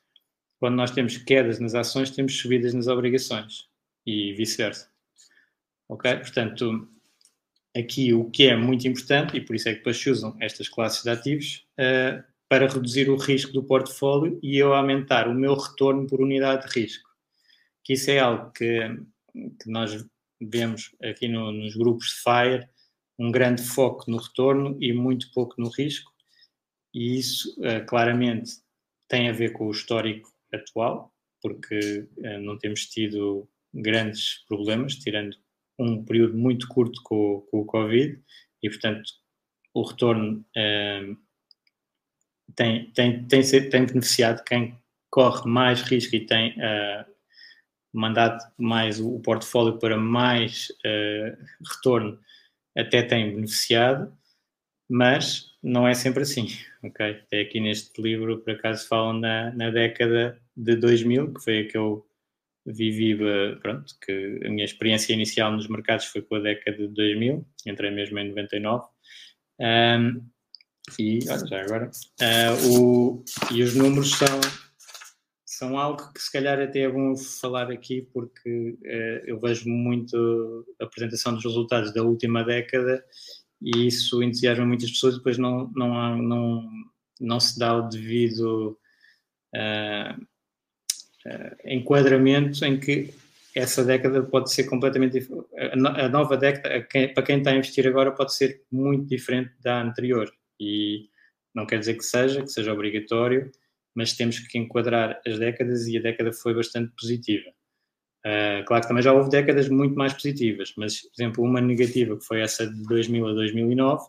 quando 0.60 0.75
nós 0.75 0.92
temos 0.92 1.18
quedas 1.18 1.60
nas 1.60 1.74
ações, 1.74 2.12
temos 2.12 2.38
subidas 2.38 2.74
nas 2.74 2.88
obrigações 2.88 3.68
e 4.06 4.34
vice-versa. 4.34 4.90
Ok? 5.90 6.18
Portanto, 6.18 6.88
aqui 7.75 8.14
o 8.14 8.30
que 8.30 8.48
é 8.48 8.56
muito 8.56 8.88
importante, 8.88 9.36
e 9.38 9.42
por 9.42 9.56
isso 9.56 9.70
é 9.70 9.74
que 9.74 9.80
depois 9.80 9.98
se 9.98 10.10
usam 10.10 10.36
estas 10.40 10.70
classes 10.70 11.04
de 11.04 11.10
ativos, 11.10 11.68
uh, 11.80 12.24
para 12.48 12.68
reduzir 12.68 13.10
o 13.10 13.16
risco 13.16 13.52
do 13.52 13.64
portfólio 13.64 14.40
e 14.42 14.58
eu 14.58 14.74
aumentar 14.74 15.28
o 15.28 15.34
meu 15.34 15.56
retorno 15.56 16.08
por 16.08 16.22
unidade 16.22 16.68
de 16.68 16.80
risco. 16.80 17.10
Que 17.84 17.94
isso 17.94 18.12
é 18.12 18.20
algo 18.20 18.52
que, 18.52 18.98
que 19.62 19.70
nós 19.70 20.06
vemos 20.42 20.96
aqui 21.01 21.27
no, 21.27 21.51
nos 21.51 21.75
grupos 21.75 22.08
de 22.08 22.15
FIRE, 22.15 22.68
um 23.18 23.32
grande 23.32 23.63
foco 23.63 24.10
no 24.10 24.18
retorno 24.18 24.77
e 24.82 24.92
muito 24.94 25.32
pouco 25.32 25.56
no 25.58 25.70
risco, 25.70 26.12
e 26.94 27.18
isso 27.18 27.56
uh, 27.60 27.86
claramente 27.86 28.51
tem 29.08 29.30
a 29.30 29.34
ver 29.34 29.51
com 29.54 29.68
o 29.68 29.72
histórico 29.72 30.30
atual, 30.54 31.13
porque 31.42 32.08
uh, 32.18 32.39
não 32.39 32.58
temos 32.58 32.86
tido 32.88 33.48
grandes 33.74 34.46
problemas, 34.48 34.96
tirando 34.96 35.38
um 35.77 36.04
período 36.04 36.38
muito 36.38 36.68
curto 36.68 37.01
com, 37.04 37.46
com 37.51 37.60
o 37.60 37.65
Covid 37.65 38.22
e, 38.63 38.70
portanto, 38.70 39.04
o 39.74 39.84
retorno 39.84 40.46
um, 40.56 41.18
tem, 42.56 42.92
tem, 42.92 43.27
tem, 43.27 43.42
tem 43.42 43.86
beneficiado 43.86 44.44
quem 44.44 44.77
corre 45.10 45.50
mais 45.50 45.82
risco 45.82 46.15
e 46.15 46.25
tem 46.25 46.51
uh, 46.51 47.14
mandado 47.96 48.44
mais 48.58 49.00
o, 49.00 49.20
portfólio 49.20 49.80
para 49.80 49.98
mais 49.98 50.70
uh, 50.86 51.38
retorno, 51.75 52.20
até 52.78 53.02
tem 53.02 53.34
beneficiado, 53.36 54.16
mas 54.90 55.52
não 55.64 55.88
é 55.88 55.94
sempre 55.94 56.24
assim, 56.24 56.48
ok? 56.84 57.12
Até 57.12 57.42
aqui 57.42 57.60
neste 57.60 58.02
livro, 58.02 58.40
por 58.40 58.54
acaso, 58.54 58.88
falam 58.88 59.14
na, 59.14 59.52
na 59.52 59.70
década 59.70 60.40
de 60.56 60.75
2000, 60.75 61.34
que 61.34 61.44
foi 61.44 61.60
a 61.62 61.68
que 61.68 61.78
eu 61.78 62.06
vivi, 62.66 63.18
pronto, 63.62 63.94
que 64.02 64.40
a 64.44 64.50
minha 64.50 64.66
experiência 64.66 65.14
inicial 65.14 65.52
nos 65.52 65.68
mercados 65.68 66.06
foi 66.06 66.22
com 66.22 66.36
a 66.36 66.40
década 66.40 66.78
de 66.78 66.88
2000, 66.88 67.46
entrei 67.66 67.92
mesmo 67.92 68.18
em 68.20 68.30
99. 68.30 68.86
Um, 69.60 70.25
e, 71.00 71.20
olha, 71.30 71.48
já 71.48 71.62
agora, 71.62 71.92
uh, 72.22 72.80
o, 72.80 73.24
e 73.52 73.64
os 73.64 73.75
números 73.75 74.12
são, 74.12 74.40
são 75.65 75.79
algo 75.79 76.13
que 76.13 76.22
se 76.22 76.31
calhar 76.31 76.60
até 76.60 76.81
é 76.81 76.89
bom 76.89 77.15
falar 77.17 77.72
aqui, 77.72 78.07
porque 78.13 78.77
uh, 78.84 79.25
eu 79.25 79.39
vejo 79.39 79.67
muito 79.67 80.65
a 80.79 80.86
apresentação 80.86 81.34
dos 81.34 81.43
resultados 81.43 81.91
da 81.91 82.03
última 82.03 82.43
década 82.43 83.03
e 83.60 83.88
isso 83.88 84.22
entusiasma 84.22 84.65
muitas 84.65 84.91
pessoas, 84.91 85.17
depois 85.17 85.39
não, 85.39 85.72
não, 85.75 85.98
há, 85.98 86.15
não, 86.15 86.69
não 87.19 87.39
se 87.39 87.57
dá 87.57 87.75
o 87.75 87.89
devido 87.89 88.77
uh, 89.55 90.22
uh, 91.25 91.55
enquadramento 91.65 92.63
em 92.63 92.79
que 92.79 93.12
essa 93.55 93.84
década 93.84 94.22
pode 94.22 94.51
ser 94.53 94.65
completamente 94.65 95.27
a 95.98 96.10
nova 96.10 96.38
década 96.38 96.86
para 97.13 97.24
quem 97.24 97.38
está 97.38 97.51
a 97.51 97.55
investir 97.55 97.88
agora 97.88 98.12
pode 98.12 98.36
ser 98.36 98.62
muito 98.69 99.07
diferente 99.07 99.51
da 99.63 99.81
anterior. 99.81 100.29
E 100.60 101.10
não 101.55 101.65
quer 101.65 101.79
dizer 101.79 101.95
que 101.95 102.03
seja 102.03 102.41
que 102.41 102.50
seja 102.50 102.74
obrigatório 102.74 103.50
mas 103.96 104.14
temos 104.14 104.40
que 104.40 104.58
enquadrar 104.58 105.22
as 105.25 105.40
décadas 105.40 105.88
e 105.88 105.98
a 105.98 106.02
década 106.02 106.34
foi 106.34 106.54
bastante 106.54 106.92
positiva 107.00 107.50
uh, 108.25 108.66
claro 108.66 108.82
que 108.82 108.88
também 108.88 109.04
já 109.04 109.14
houve 109.14 109.30
décadas 109.30 109.70
muito 109.70 109.96
mais 109.96 110.14
positivas 110.14 110.74
mas 110.78 111.02
por 111.02 111.22
exemplo 111.22 111.44
uma 111.44 111.62
negativa 111.62 112.18
que 112.18 112.25
foi 112.25 112.42
essa 112.42 112.68
de 112.68 112.84
2000 112.84 113.28
a 113.28 113.34
2009 113.34 114.06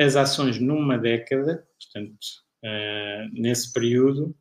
as 0.00 0.16
ações 0.16 0.58
numa 0.58 0.98
década 0.98 1.66
portanto 1.78 2.24
uh, 2.64 3.40
nesse 3.40 3.72
período 3.72 4.34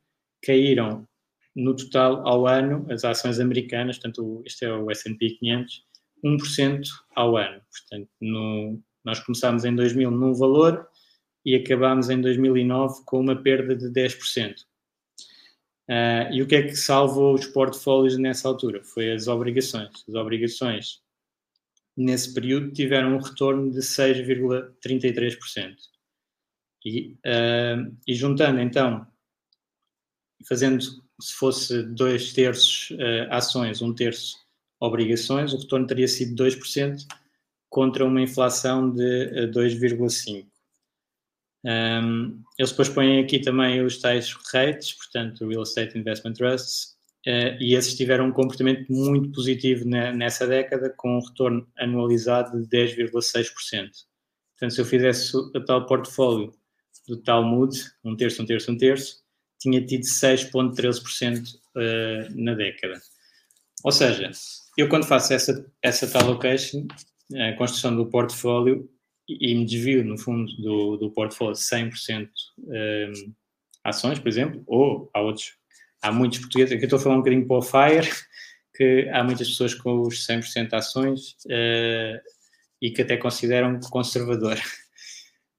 caíram 0.43 1.07
no 1.55 1.75
total 1.75 2.27
ao 2.27 2.47
ano, 2.47 2.85
as 2.89 3.03
ações 3.03 3.39
americanas, 3.39 3.97
portanto, 3.97 4.41
este 4.45 4.65
é 4.65 4.73
o 4.73 4.89
S&P 4.89 5.37
500, 5.39 5.85
1% 6.25 6.81
ao 7.15 7.37
ano. 7.37 7.61
Portanto, 7.71 8.09
no, 8.19 8.81
nós 9.05 9.19
começámos 9.19 9.65
em 9.65 9.75
2000 9.75 10.09
num 10.09 10.33
valor 10.33 10.87
e 11.45 11.55
acabámos 11.55 12.09
em 12.09 12.21
2009 12.21 13.03
com 13.05 13.19
uma 13.19 13.35
perda 13.35 13.75
de 13.75 13.87
10%. 13.89 14.61
Uh, 14.61 14.65
ah, 15.89 16.29
e 16.31 16.41
o 16.41 16.47
que 16.47 16.55
é 16.55 16.63
que 16.63 16.75
salvou 16.75 17.33
os 17.33 17.45
portfólios 17.47 18.17
nessa 18.17 18.47
altura? 18.47 18.81
Foi 18.83 19.11
as 19.11 19.27
obrigações. 19.27 19.89
As 20.07 20.15
obrigações, 20.15 21.01
nesse 21.95 22.33
período, 22.33 22.71
tiveram 22.71 23.15
um 23.15 23.19
retorno 23.19 23.69
de 23.69 23.79
6,33%. 23.79 25.75
E, 26.85 27.13
uh, 27.25 27.95
e 28.07 28.13
juntando, 28.13 28.59
então, 28.59 29.05
fazendo 30.47 30.83
se 31.19 31.33
fosse 31.33 31.83
dois 31.83 32.33
terços 32.33 32.91
uh, 32.91 33.27
ações, 33.29 33.81
um 33.81 33.93
terço 33.93 34.37
obrigações, 34.79 35.53
o 35.53 35.57
retorno 35.57 35.87
teria 35.87 36.07
sido 36.07 36.43
2% 36.43 37.05
contra 37.69 38.05
uma 38.05 38.21
inflação 38.21 38.91
de 38.91 39.45
uh, 39.45 39.51
2,5%. 39.51 40.45
Um, 41.65 42.43
eles 42.59 42.71
depois 42.71 42.89
põem 42.89 43.19
aqui 43.19 43.39
também 43.39 43.83
os 43.83 43.99
tais 43.99 44.35
rates, 44.51 44.93
portanto, 44.93 45.47
Real 45.47 45.63
Estate 45.63 45.97
Investment 45.97 46.33
Trusts, 46.33 46.95
uh, 47.25 47.55
e 47.59 47.75
esses 47.75 47.95
tiveram 47.95 48.27
um 48.27 48.31
comportamento 48.31 48.91
muito 48.91 49.31
positivo 49.31 49.87
na, 49.87 50.11
nessa 50.11 50.45
década, 50.45 50.93
com 50.97 51.17
um 51.17 51.21
retorno 51.21 51.67
anualizado 51.77 52.61
de 52.61 52.67
10,6%. 52.67 53.53
Portanto, 54.53 54.73
se 54.73 54.81
eu 54.81 54.85
fizesse 54.85 55.35
o 55.35 55.65
tal 55.65 55.85
portfólio 55.85 56.53
do 57.07 57.17
tal 57.17 57.43
mood, 57.43 57.77
um 58.03 58.15
terço, 58.15 58.41
um 58.41 58.45
terço, 58.45 58.71
um 58.71 58.77
terço, 58.77 59.23
tinha 59.59 59.85
tido 59.85 60.03
6,13% 60.03 61.55
uh, 61.75 62.41
na 62.43 62.53
década. 62.53 63.01
Ou 63.83 63.91
seja, 63.91 64.29
eu 64.77 64.89
quando 64.89 65.05
faço 65.05 65.33
essa, 65.33 65.65
essa 65.81 66.07
tal 66.09 66.23
allocation, 66.23 66.85
a 67.35 67.53
construção 67.53 67.95
do 67.95 68.05
portfólio, 68.05 68.89
e, 69.27 69.51
e 69.51 69.55
me 69.55 69.65
desvio, 69.65 70.03
no 70.03 70.17
fundo, 70.17 70.51
do, 70.57 70.97
do 70.97 71.11
portfólio 71.11 71.55
100% 71.55 72.29
um, 72.59 73.33
ações, 73.83 74.19
por 74.19 74.27
exemplo, 74.27 74.63
ou 74.67 75.09
há 75.13 75.21
outros, 75.21 75.55
há 76.01 76.11
muitos 76.11 76.39
portugueses, 76.39 76.73
aqui 76.73 76.83
estou 76.83 76.99
a 76.99 77.01
falar 77.01 77.15
um 77.15 77.19
bocadinho 77.19 77.47
para 77.47 77.57
o 77.57 77.61
FIRE, 77.61 78.09
que 78.75 79.09
há 79.09 79.23
muitas 79.23 79.49
pessoas 79.49 79.73
com 79.73 80.01
os 80.01 80.25
100% 80.25 80.73
ações 80.73 81.35
uh, 81.45 82.19
e 82.81 82.91
que 82.91 83.01
até 83.01 83.17
consideram 83.17 83.79
conservador. 83.91 84.57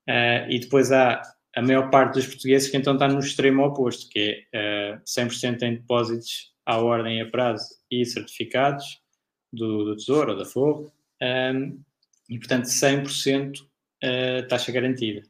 Uh, 0.08 0.48
e 0.50 0.58
depois 0.58 0.90
há 0.92 1.22
a 1.56 1.62
maior 1.62 1.88
parte 1.90 2.14
dos 2.14 2.26
portugueses 2.26 2.68
que 2.68 2.76
então 2.76 2.94
está 2.94 3.06
no 3.06 3.20
extremo 3.20 3.64
oposto, 3.64 4.08
que 4.10 4.46
é 4.52 4.92
uh, 4.94 4.96
eh, 4.96 5.02
100% 5.06 5.62
em 5.62 5.76
depósitos 5.76 6.52
à 6.66 6.78
ordem 6.78 7.20
a 7.20 7.30
prazo 7.30 7.76
e 7.88 8.04
certificados 8.04 9.00
do, 9.52 9.84
do 9.84 9.96
Tesouro 9.96 10.32
ou 10.32 10.38
da 10.38 10.44
Forro, 10.44 10.92
um, 11.22 11.80
e 12.28 12.38
portanto 12.38 12.64
100% 12.64 13.60
uh, 13.60 13.66
eh, 14.02 14.42
taxa 14.42 14.72
garantida. 14.72 15.22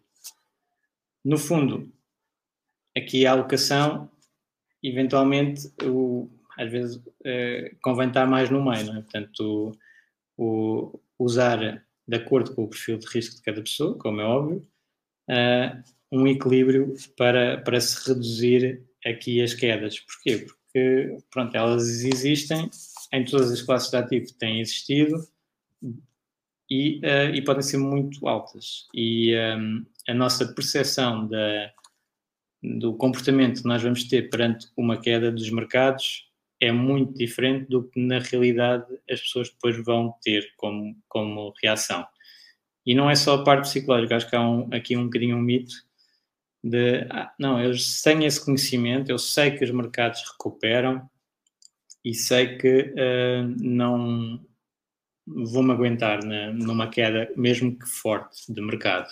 No 1.25 1.39
fundo, 1.39 1.93
aqui 2.97 3.27
a 3.27 3.33
alocação, 3.33 4.11
eventualmente, 4.83 5.73
o, 5.83 6.31
às 6.59 6.71
vezes 6.71 6.97
uh, 6.97 7.77
convém 7.83 8.09
estar 8.09 8.27
mais 8.27 8.51
no 8.51 8.65
meio, 8.65 8.87
não 8.87 8.97
é? 8.99 9.03
portanto, 9.03 9.73
o, 10.37 10.93
o, 10.97 11.01
usar 11.19 11.85
de 12.07 12.17
acordo 12.17 12.55
com 12.55 12.65
o 12.65 12.69
perfil 12.69 12.99
de 12.99 13.07
risco 13.07 13.37
de 13.37 13.43
cada 13.43 13.63
pessoa, 13.63 13.99
como 13.99 14.21
é 14.21 14.25
óbvio, 14.25 14.67
uh, 15.31 15.83
um 16.13 16.27
equilíbrio 16.27 16.95
para, 17.17 17.59
para 17.63 17.81
se 17.81 18.09
reduzir 18.09 18.85
aqui 19.05 19.43
as 19.43 19.55
quedas. 19.55 19.99
Porquê? 20.01 20.47
Porque, 20.47 21.17
pronto, 21.31 21.57
elas 21.57 22.05
existem 22.05 22.71
em 23.13 23.25
todas 23.25 23.51
as 23.51 23.63
classes 23.63 23.91
de 23.91 23.97
ativo, 23.97 24.33
têm 24.35 24.61
existido 24.61 25.27
e, 26.75 26.99
uh, 27.05 27.33
e 27.33 27.41
podem 27.41 27.63
ser 27.63 27.79
muito 27.79 28.27
altas. 28.27 28.89
E 28.93 29.33
um, 29.57 29.87
a 30.09 30.15
nossa 30.15 30.45
percepção 30.53 31.29
da, 31.29 31.71
do 32.61 32.95
comportamento 32.95 33.63
que 33.63 33.69
nós 33.69 33.81
vamos 33.81 34.03
ter 34.05 34.29
perante 34.29 34.67
uma 34.77 35.01
queda 35.01 35.31
dos 35.31 35.49
mercados 35.51 36.29
é 36.61 36.73
muito 36.73 37.15
diferente 37.15 37.69
do 37.69 37.85
que 37.85 38.01
na 38.01 38.19
realidade 38.19 38.87
as 39.09 39.21
pessoas 39.21 39.51
depois 39.51 39.77
vão 39.85 40.17
ter 40.21 40.53
como, 40.57 40.97
como 41.09 41.55
reação. 41.63 42.05
E 42.85 42.93
não 42.93 43.09
é 43.09 43.15
só 43.15 43.37
a 43.37 43.45
parte 43.45 43.69
psicológica, 43.69 44.17
acho 44.17 44.29
que 44.29 44.37
há 44.37 44.41
um, 44.41 44.69
aqui 44.73 44.97
um 44.97 45.05
bocadinho 45.05 45.37
um 45.37 45.41
mito 45.41 45.75
de 46.63 47.07
ah, 47.11 47.33
não, 47.39 47.61
eu 47.61 47.73
tenho 48.03 48.25
esse 48.25 48.45
conhecimento, 48.45 49.11
eu 49.11 49.19
sei 49.19 49.53
que 49.53 49.65
os 49.65 49.71
mercados 49.71 50.23
recuperam 50.33 51.09
e 52.05 52.15
sei 52.15 52.59
que 52.59 52.95
uh, 52.95 53.55
não 53.61 54.41
vou-me 55.27 55.73
aguentar 55.73 56.25
na, 56.25 56.53
numa 56.53 56.89
queda, 56.89 57.31
mesmo 57.37 57.79
que 57.79 57.87
forte, 57.87 58.53
de 58.53 58.61
mercado. 58.61 59.09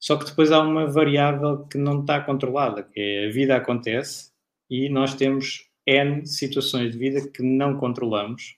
Só 0.00 0.16
que 0.16 0.26
depois 0.26 0.52
há 0.52 0.60
uma 0.60 0.86
variável 0.86 1.66
que 1.66 1.78
não 1.78 2.00
está 2.00 2.20
controlada, 2.20 2.82
que 2.82 3.00
é 3.00 3.26
a 3.26 3.32
vida 3.32 3.56
acontece 3.56 4.30
e 4.70 4.88
nós 4.88 5.14
temos 5.14 5.68
N 5.86 6.26
situações 6.26 6.92
de 6.92 6.98
vida 6.98 7.28
que 7.30 7.42
não 7.42 7.76
controlamos 7.76 8.56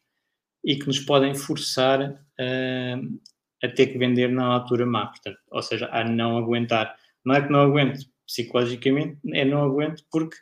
e 0.64 0.76
que 0.76 0.86
nos 0.86 1.00
podem 1.00 1.34
forçar 1.34 2.00
uh, 2.10 3.20
a 3.62 3.68
ter 3.68 3.86
que 3.86 3.98
vender 3.98 4.28
na 4.28 4.44
altura 4.44 4.84
má, 4.84 5.06
portanto, 5.06 5.38
ou 5.50 5.62
seja, 5.62 5.88
a 5.92 6.04
não 6.04 6.36
aguentar 6.36 6.94
não 7.24 7.34
é 7.34 7.42
que 7.42 7.52
não 7.52 7.60
aguento 7.60 8.00
psicologicamente, 8.26 9.18
é 9.32 9.44
não 9.44 9.62
aguento 9.62 10.02
porque, 10.10 10.36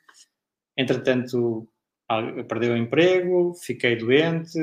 entretanto, 0.77 1.69
perdeu 2.49 2.75
o 2.75 2.77
emprego, 2.77 3.55
fiquei 3.55 3.97
doente, 3.97 4.59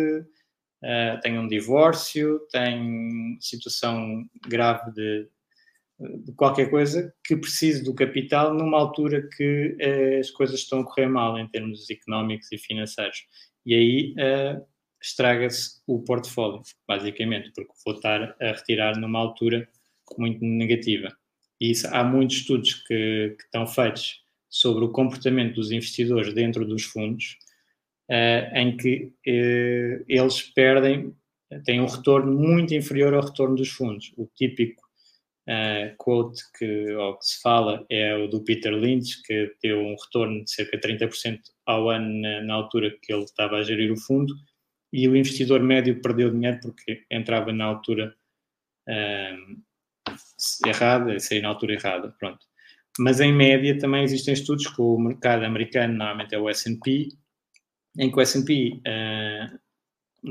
uh, 0.83 1.19
tenho 1.21 1.41
um 1.41 1.47
divórcio, 1.47 2.39
tenho 2.51 3.37
situação 3.39 4.25
grave 4.47 4.91
de, 4.93 5.27
de, 6.25 6.33
qualquer 6.33 6.69
coisa 6.69 7.13
que 7.23 7.35
preciso 7.35 7.83
do 7.83 7.93
capital 7.93 8.53
numa 8.53 8.77
altura 8.77 9.27
que 9.35 9.77
uh, 9.79 10.19
as 10.19 10.29
coisas 10.31 10.59
estão 10.59 10.81
a 10.81 10.85
correr 10.85 11.07
mal 11.07 11.37
em 11.37 11.47
termos 11.47 11.89
económicos 11.89 12.51
e 12.51 12.57
financeiros. 12.57 13.25
E 13.65 13.73
aí 13.73 14.13
uh, 14.13 14.65
estraga-se 15.01 15.81
o 15.85 16.01
portfólio, 16.01 16.61
basicamente, 16.87 17.51
porque 17.53 17.71
vou 17.85 17.95
estar 17.95 18.35
a 18.41 18.47
retirar 18.47 18.97
numa 18.97 19.19
altura 19.19 19.67
muito 20.17 20.43
negativa. 20.43 21.15
E 21.59 21.71
isso, 21.71 21.87
há 21.91 22.03
muitos 22.03 22.37
estudos 22.37 22.73
que, 22.73 23.35
que, 23.37 23.43
estão 23.43 23.65
feitos 23.65 24.23
sobre 24.49 24.83
o 24.83 24.91
comportamento 24.91 25.55
dos 25.55 25.71
investidores 25.71 26.33
dentro 26.33 26.65
dos 26.65 26.83
fundos, 26.83 27.37
uh, 28.09 28.57
em 28.57 28.77
que 28.77 29.11
uh, 29.27 30.05
eles 30.07 30.41
perdem, 30.41 31.15
têm 31.63 31.81
um 31.81 31.87
retorno 31.87 32.31
muito 32.31 32.73
inferior 32.73 33.13
ao 33.13 33.23
retorno 33.23 33.55
dos 33.55 33.69
fundos. 33.69 34.13
O 34.17 34.27
típico 34.35 34.81
uh, 35.49 35.95
quote 35.97 36.41
que, 36.57 36.93
ou 36.93 37.17
que 37.17 37.25
se 37.25 37.41
fala 37.41 37.85
é 37.89 38.15
o 38.15 38.27
do 38.27 38.43
Peter 38.43 38.73
Lynch, 38.73 39.21
que 39.23 39.53
deu 39.61 39.79
um 39.79 39.95
retorno 39.95 40.43
de 40.43 40.51
cerca 40.51 40.77
de 40.77 40.87
30% 40.87 41.39
ao 41.65 41.89
ano 41.89 42.21
na, 42.21 42.41
na 42.41 42.53
altura 42.53 42.95
que 43.01 43.13
ele 43.13 43.23
estava 43.23 43.57
a 43.57 43.63
gerir 43.63 43.91
o 43.91 43.97
fundo, 43.97 44.33
e 44.93 45.07
o 45.07 45.15
investidor 45.15 45.61
médio 45.61 46.01
perdeu 46.01 46.31
dinheiro 46.31 46.59
porque 46.61 47.03
entrava 47.11 47.51
na 47.51 47.65
altura 47.65 48.15
errada, 50.65 51.19
sair 51.19 51.41
na 51.41 51.49
altura 51.49 51.73
errada, 51.73 52.15
pronto. 52.19 52.45
Mas 52.99 53.19
em 53.19 53.33
média 53.33 53.77
também 53.77 54.03
existem 54.03 54.33
estudos 54.33 54.67
que 54.67 54.81
o 54.81 54.97
mercado 54.97 55.43
americano 55.43 55.93
normalmente 55.95 56.33
é 56.33 56.39
o 56.39 56.47
S&P, 56.47 57.09
em 57.97 58.11
que 58.11 58.17
o 58.17 58.21
S&P 58.21 58.81
uh, 58.81 59.59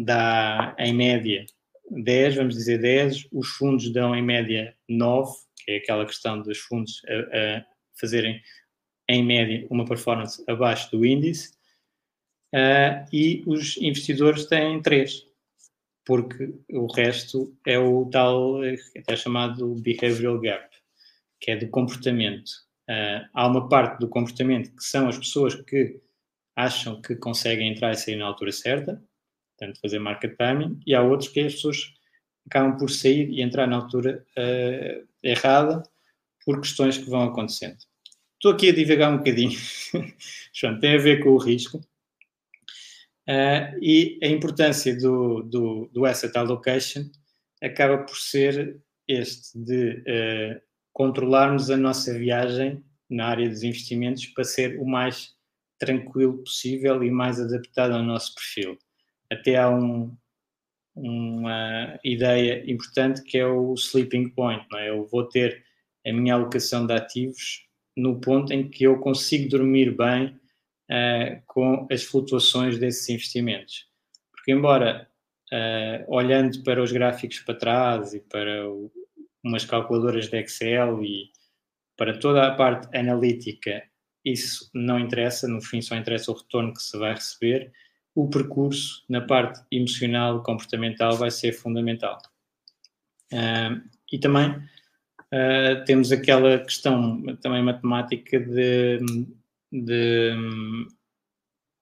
dá 0.05 0.74
em 0.79 0.92
média 0.92 1.46
10, 1.90 2.37
vamos 2.37 2.55
dizer 2.55 2.81
10, 2.81 3.29
os 3.33 3.48
fundos 3.48 3.92
dão 3.92 4.14
em 4.14 4.22
média 4.22 4.74
9, 4.88 5.33
que 5.57 5.72
é 5.72 5.77
aquela 5.77 6.07
questão 6.07 6.40
dos 6.40 6.59
fundos 6.59 7.03
a, 7.07 7.38
a 7.38 7.64
fazerem 7.98 8.40
em 9.09 9.24
média 9.24 9.66
uma 9.70 9.85
performance 9.85 10.42
abaixo 10.48 10.90
do 10.90 11.05
índice, 11.05 11.53
uh, 12.55 13.07
e 13.12 13.42
os 13.46 13.77
investidores 13.79 14.46
têm 14.46 14.81
3. 14.81 15.27
porque 16.05 16.55
o 16.70 16.87
resto 16.87 17.57
é 17.66 17.79
o 17.79 18.07
tal, 18.11 18.61
até 18.96 19.16
chamado 19.16 19.74
behavioral 19.77 20.38
gap, 20.38 20.68
que 21.40 21.50
é 21.50 21.57
do 21.57 21.68
comportamento. 21.68 22.50
Uh, 22.88 23.24
há 23.33 23.46
uma 23.46 23.68
parte 23.68 23.98
do 24.00 24.09
comportamento 24.09 24.74
que 24.77 24.85
são 24.85 25.09
as 25.09 25.16
pessoas 25.16 25.55
que 25.55 25.98
acham 26.56 27.00
que 27.00 27.16
conseguem 27.16 27.72
entrar 27.72 27.92
e 27.92 27.96
sair 27.96 28.16
na 28.16 28.26
altura 28.26 28.52
certa, 28.52 29.02
portanto, 29.56 29.80
fazer 29.80 29.98
market 29.98 30.36
timing, 30.36 30.80
e 30.86 30.94
há 30.94 31.02
outros 31.02 31.28
que 31.28 31.40
as 31.40 31.54
pessoas 31.54 31.94
acabam 32.46 32.76
por 32.76 32.90
sair 32.90 33.28
e 33.30 33.40
entrar 33.40 33.66
na 33.66 33.76
altura 33.76 34.24
uh, 34.36 35.08
errada 35.22 35.82
por 36.44 36.60
questões 36.60 36.98
que 36.98 37.08
vão 37.08 37.22
acontecendo. 37.22 37.78
Estou 38.34 38.52
aqui 38.52 38.68
a 38.68 38.74
divagar 38.74 39.12
um 39.12 39.18
bocadinho, 39.18 39.58
João, 40.52 40.78
tem 40.78 40.94
a 40.94 40.98
ver 40.98 41.22
com 41.22 41.30
o 41.30 41.38
risco. 41.38 41.78
Uh, 43.26 43.78
e 43.80 44.18
a 44.22 44.26
importância 44.26 44.94
do, 44.94 45.42
do, 45.42 45.88
do, 45.90 46.04
asset 46.04 46.36
allocation 46.36 47.10
acaba 47.62 47.96
por 48.04 48.16
ser 48.16 48.78
este 49.08 49.58
de 49.58 49.92
uh, 50.00 50.60
controlarmos 50.92 51.70
a 51.70 51.76
nossa 51.76 52.12
viagem 52.18 52.84
na 53.08 53.28
área 53.28 53.48
dos 53.48 53.62
investimentos 53.62 54.26
para 54.26 54.44
ser 54.44 54.78
o 54.78 54.84
mais 54.84 55.34
tranquilo 55.78 56.38
possível 56.38 57.02
e 57.02 57.10
mais 57.10 57.40
adaptado 57.40 57.94
ao 57.94 58.02
nosso 58.02 58.34
perfil. 58.34 58.78
Até 59.30 59.56
há 59.56 59.68
um, 59.70 60.16
uma 60.94 61.98
ideia 62.04 62.62
importante 62.70 63.22
que 63.22 63.38
é 63.38 63.46
o 63.46 63.74
sleeping 63.74 64.30
point, 64.30 64.64
não 64.70 64.78
é? 64.78 64.90
Eu 64.90 65.06
vou 65.06 65.24
ter 65.28 65.64
a 66.06 66.12
minha 66.12 66.34
alocação 66.34 66.87
de 66.87 66.92
ativos 66.92 67.66
no 67.96 68.20
ponto 68.20 68.52
em 68.52 68.68
que 68.68 68.84
eu 68.84 68.98
consigo 68.98 69.48
dormir 69.48 69.96
bem 69.96 70.38
uh, 70.90 71.42
com 71.46 71.87
as 71.90 72.04
flutuações 72.04 72.78
desses 72.78 73.08
investimentos. 73.08 73.87
Porque, 74.32 74.52
embora 74.52 75.08
uh, 75.52 76.14
olhando 76.14 76.62
para 76.62 76.82
os 76.82 76.92
gráficos 76.92 77.40
para 77.40 77.54
trás 77.54 78.14
e 78.14 78.20
para 78.20 78.68
o, 78.68 78.90
umas 79.42 79.64
calculadoras 79.64 80.28
de 80.28 80.40
Excel 80.40 81.02
e 81.02 81.30
para 81.96 82.18
toda 82.18 82.46
a 82.46 82.54
parte 82.54 82.94
analítica, 82.96 83.82
isso 84.24 84.70
não 84.74 84.98
interessa, 84.98 85.46
no 85.46 85.60
fim 85.60 85.82
só 85.82 85.94
interessa 85.96 86.32
o 86.32 86.34
retorno 86.34 86.72
que 86.72 86.82
se 86.82 86.96
vai 86.96 87.14
receber. 87.14 87.72
O 88.14 88.28
percurso 88.28 89.04
na 89.08 89.20
parte 89.20 89.60
emocional, 89.70 90.42
comportamental, 90.42 91.16
vai 91.16 91.30
ser 91.30 91.52
fundamental. 91.52 92.18
Uh, 93.32 93.82
e 94.12 94.18
também 94.18 94.50
uh, 94.50 95.84
temos 95.84 96.12
aquela 96.12 96.58
questão 96.58 97.22
também 97.42 97.62
matemática 97.62 98.38
de 98.38 99.00
de 99.82 100.32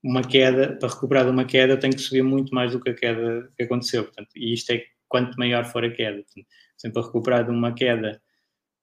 uma 0.02 0.22
queda, 0.22 0.76
para 0.76 0.88
recuperar 0.88 1.24
de 1.24 1.30
uma 1.30 1.44
queda, 1.44 1.76
tenho 1.76 1.94
que 1.94 2.00
subir 2.00 2.22
muito 2.22 2.54
mais 2.54 2.72
do 2.72 2.80
que 2.80 2.90
a 2.90 2.94
queda 2.94 3.50
que 3.56 3.64
aconteceu. 3.64 4.04
Portanto, 4.04 4.30
e 4.34 4.54
isto 4.54 4.70
é 4.70 4.84
quanto 5.08 5.38
maior 5.38 5.64
for 5.64 5.84
a 5.84 5.90
queda. 5.90 6.22
Portanto, 6.22 6.46
sempre 6.76 6.94
para 6.94 7.06
recuperar 7.06 7.44
de 7.44 7.50
uma 7.50 7.72
queda 7.72 8.20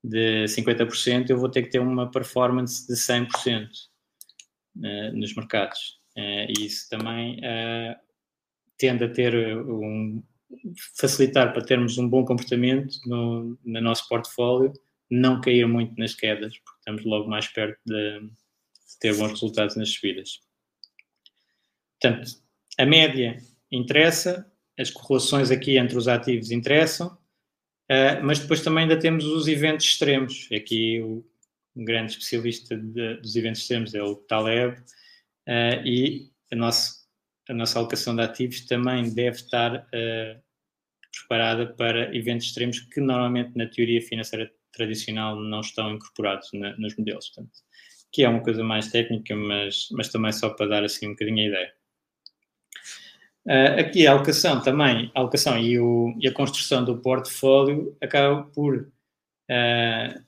de 0.04 0.46
50%, 0.46 1.30
eu 1.30 1.38
vou 1.38 1.50
ter 1.50 1.64
que 1.64 1.70
ter 1.70 1.80
uma 1.80 2.10
performance 2.10 2.88
de 2.88 2.94
100% 2.94 3.68
uh, 3.68 4.86
eh, 4.86 5.12
nos 5.12 5.36
mercados. 5.36 6.00
Uh, 6.18 6.50
e 6.50 6.66
isso 6.66 6.90
também 6.90 7.40
uh, 7.40 7.96
tende 8.78 9.04
a 9.04 9.10
ter 9.10 9.36
um 9.58 10.24
facilitar 10.98 11.54
para 11.54 11.64
termos 11.64 11.98
um 11.98 12.10
bom 12.10 12.26
comportamento 12.26 12.96
no, 13.06 13.60
no 13.64 13.82
nosso 13.82 14.08
portfólio, 14.08 14.74
não 15.10 15.42
cair 15.42 15.68
muito 15.68 15.96
nas 15.98 16.14
quedas, 16.14 16.58
porque 16.58 16.80
estamos 16.80 17.06
logo 17.06 17.30
mais 17.30 17.48
perto 17.48 17.80
de, 17.86 18.30
ter 19.00 19.16
bons 19.16 19.32
resultados 19.32 19.76
nas 19.76 19.90
subidas. 19.90 20.40
Portanto, 22.02 22.32
a 22.78 22.86
média 22.86 23.38
interessa, 23.72 24.52
as 24.78 24.90
correlações 24.90 25.52
aqui 25.52 25.78
entre 25.78 25.98
os 25.98 26.08
ativos 26.08 26.52
interessam, 26.52 27.18
uh, 27.92 28.24
mas 28.24 28.40
depois 28.40 28.62
também 28.62 28.84
ainda 28.84 29.00
temos 29.00 29.26
os 29.26 29.48
eventos 29.48 29.86
extremos. 29.86 30.48
Aqui 30.52 31.02
o 31.02 31.26
um 31.76 31.86
grande 31.86 32.12
especialista 32.12 32.76
de, 32.76 33.18
dos 33.18 33.36
eventos 33.36 33.62
extremos 33.62 33.94
é 33.94 34.04
o 34.04 34.16
Taleb, 34.16 34.78
uh, 34.78 35.86
e 35.86 36.32
a 36.52 36.56
nossa, 36.56 37.06
a 37.50 37.54
nossa 37.54 37.80
alocação 37.80 38.16
de 38.16 38.22
ativos 38.22 38.66
também 38.66 39.14
deve 39.14 39.38
estar 39.38 39.76
uh, 39.76 40.42
preparada 41.12 41.68
para 41.68 42.16
eventos 42.16 42.48
extremos 42.48 42.80
que 42.80 43.00
normalmente 43.00 43.58
na 43.58 43.68
teoria 43.68 44.02
financeira 44.02 44.52
tradicional 44.72 45.40
não 45.40 45.62
estão 45.62 45.94
incorporados 45.94 46.50
na, 46.54 46.76
nos 46.78 46.96
modelos. 46.96 47.30
Portanto, 47.30 47.60
que 48.12 48.24
é 48.24 48.30
uma 48.30 48.42
coisa 48.42 48.64
mais 48.64 48.92
técnica, 48.92 49.36
mas, 49.36 49.88
mas 49.92 50.10
também 50.10 50.32
só 50.32 50.50
para 50.50 50.68
dar 50.68 50.84
assim 50.84 51.08
um 51.08 51.12
bocadinho 51.12 51.40
a 51.40 51.48
ideia. 51.48 51.74
Uh, 53.50 53.80
aqui 53.80 54.06
a 54.06 54.12
alocação 54.12 54.62
também, 54.62 55.12
a 55.16 55.22
alocação 55.22 55.58
e, 55.58 55.80
o, 55.80 56.14
e, 56.20 56.28
a 56.28 56.32
construção 56.32 56.86
do 56.86 57.00
portfólio 57.00 57.98
acaba 58.00 58.44
por 58.44 58.78
uh, 58.78 60.24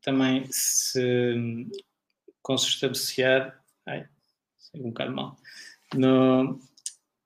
também 0.00 0.46
se 0.48 1.66
consubstanciar, 2.42 3.60
ai, 3.84 4.06
um 4.76 4.90
bocado 4.90 5.12
mal, 5.12 5.36
no, 5.92 6.60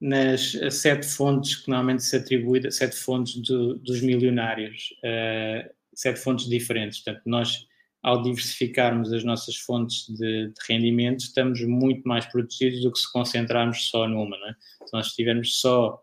nas 0.00 0.52
sete 0.70 1.06
fontes 1.06 1.56
que 1.56 1.68
normalmente 1.68 2.02
se 2.02 2.16
atribui, 2.16 2.72
sete 2.72 2.96
fontes 2.96 3.36
do, 3.42 3.74
dos 3.74 4.00
milionários, 4.00 4.94
uh, 5.04 5.70
sete 5.94 6.18
fontes 6.18 6.48
diferentes. 6.48 7.00
Portanto, 7.00 7.24
nós 7.26 7.66
ao 8.02 8.22
diversificarmos 8.22 9.12
as 9.12 9.24
nossas 9.24 9.56
fontes 9.56 10.08
de, 10.08 10.48
de 10.48 10.54
rendimento, 10.68 11.20
estamos 11.20 11.60
muito 11.62 12.06
mais 12.08 12.24
protegidos 12.26 12.82
do 12.82 12.92
que 12.92 12.98
se 12.98 13.12
concentrarmos 13.12 13.88
só 13.88 14.08
numa. 14.08 14.36
É? 14.36 14.86
Se 14.86 14.92
nós 14.92 15.12
tivermos 15.12 15.60
só, 15.60 16.02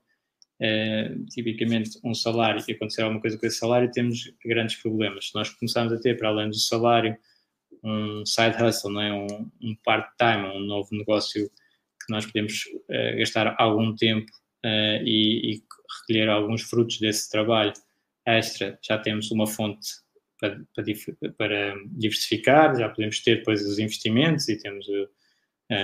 eh, 0.60 1.16
tipicamente, 1.32 2.00
um 2.04 2.14
salário 2.14 2.64
e 2.68 2.72
acontecer 2.72 3.02
alguma 3.02 3.22
coisa 3.22 3.38
com 3.38 3.46
esse 3.46 3.58
salário, 3.58 3.92
temos 3.92 4.32
grandes 4.46 4.76
problemas. 4.76 5.30
Se 5.30 5.36
nós 5.36 5.50
começarmos 5.50 5.94
a 5.94 6.00
ter, 6.00 6.18
para 6.18 6.30
além 6.30 6.50
do 6.50 6.56
salário, 6.56 7.18
um 7.84 8.24
side 8.26 8.62
hustle, 8.62 9.00
é? 9.00 9.14
um, 9.14 9.52
um 9.62 9.76
part-time, 9.84 10.46
um 10.56 10.60
novo 10.60 10.90
negócio 10.92 11.50
que 11.50 12.14
nós 12.14 12.26
podemos 12.26 12.64
eh, 12.90 13.18
gastar 13.18 13.56
algum 13.58 13.96
tempo 13.96 14.32
eh, 14.64 15.02
e, 15.04 15.56
e 15.56 15.64
recolher 16.02 16.30
alguns 16.30 16.62
frutos 16.62 17.00
desse 17.00 17.30
trabalho 17.30 17.74
extra, 18.26 18.78
já 18.84 19.00
temos 19.00 19.32
uma 19.32 19.48
fonte 19.48 19.88
para, 20.39 20.62
para, 20.76 21.32
para, 21.38 21.76
diversificar, 21.91 22.78
já 22.78 22.89
podemos 22.89 23.19
ter 23.21 23.38
depois 23.38 23.65
os 23.65 23.80
investimentos 23.80 24.47
e 24.50 24.58
temos, 24.58 24.88
uh, 24.88 25.08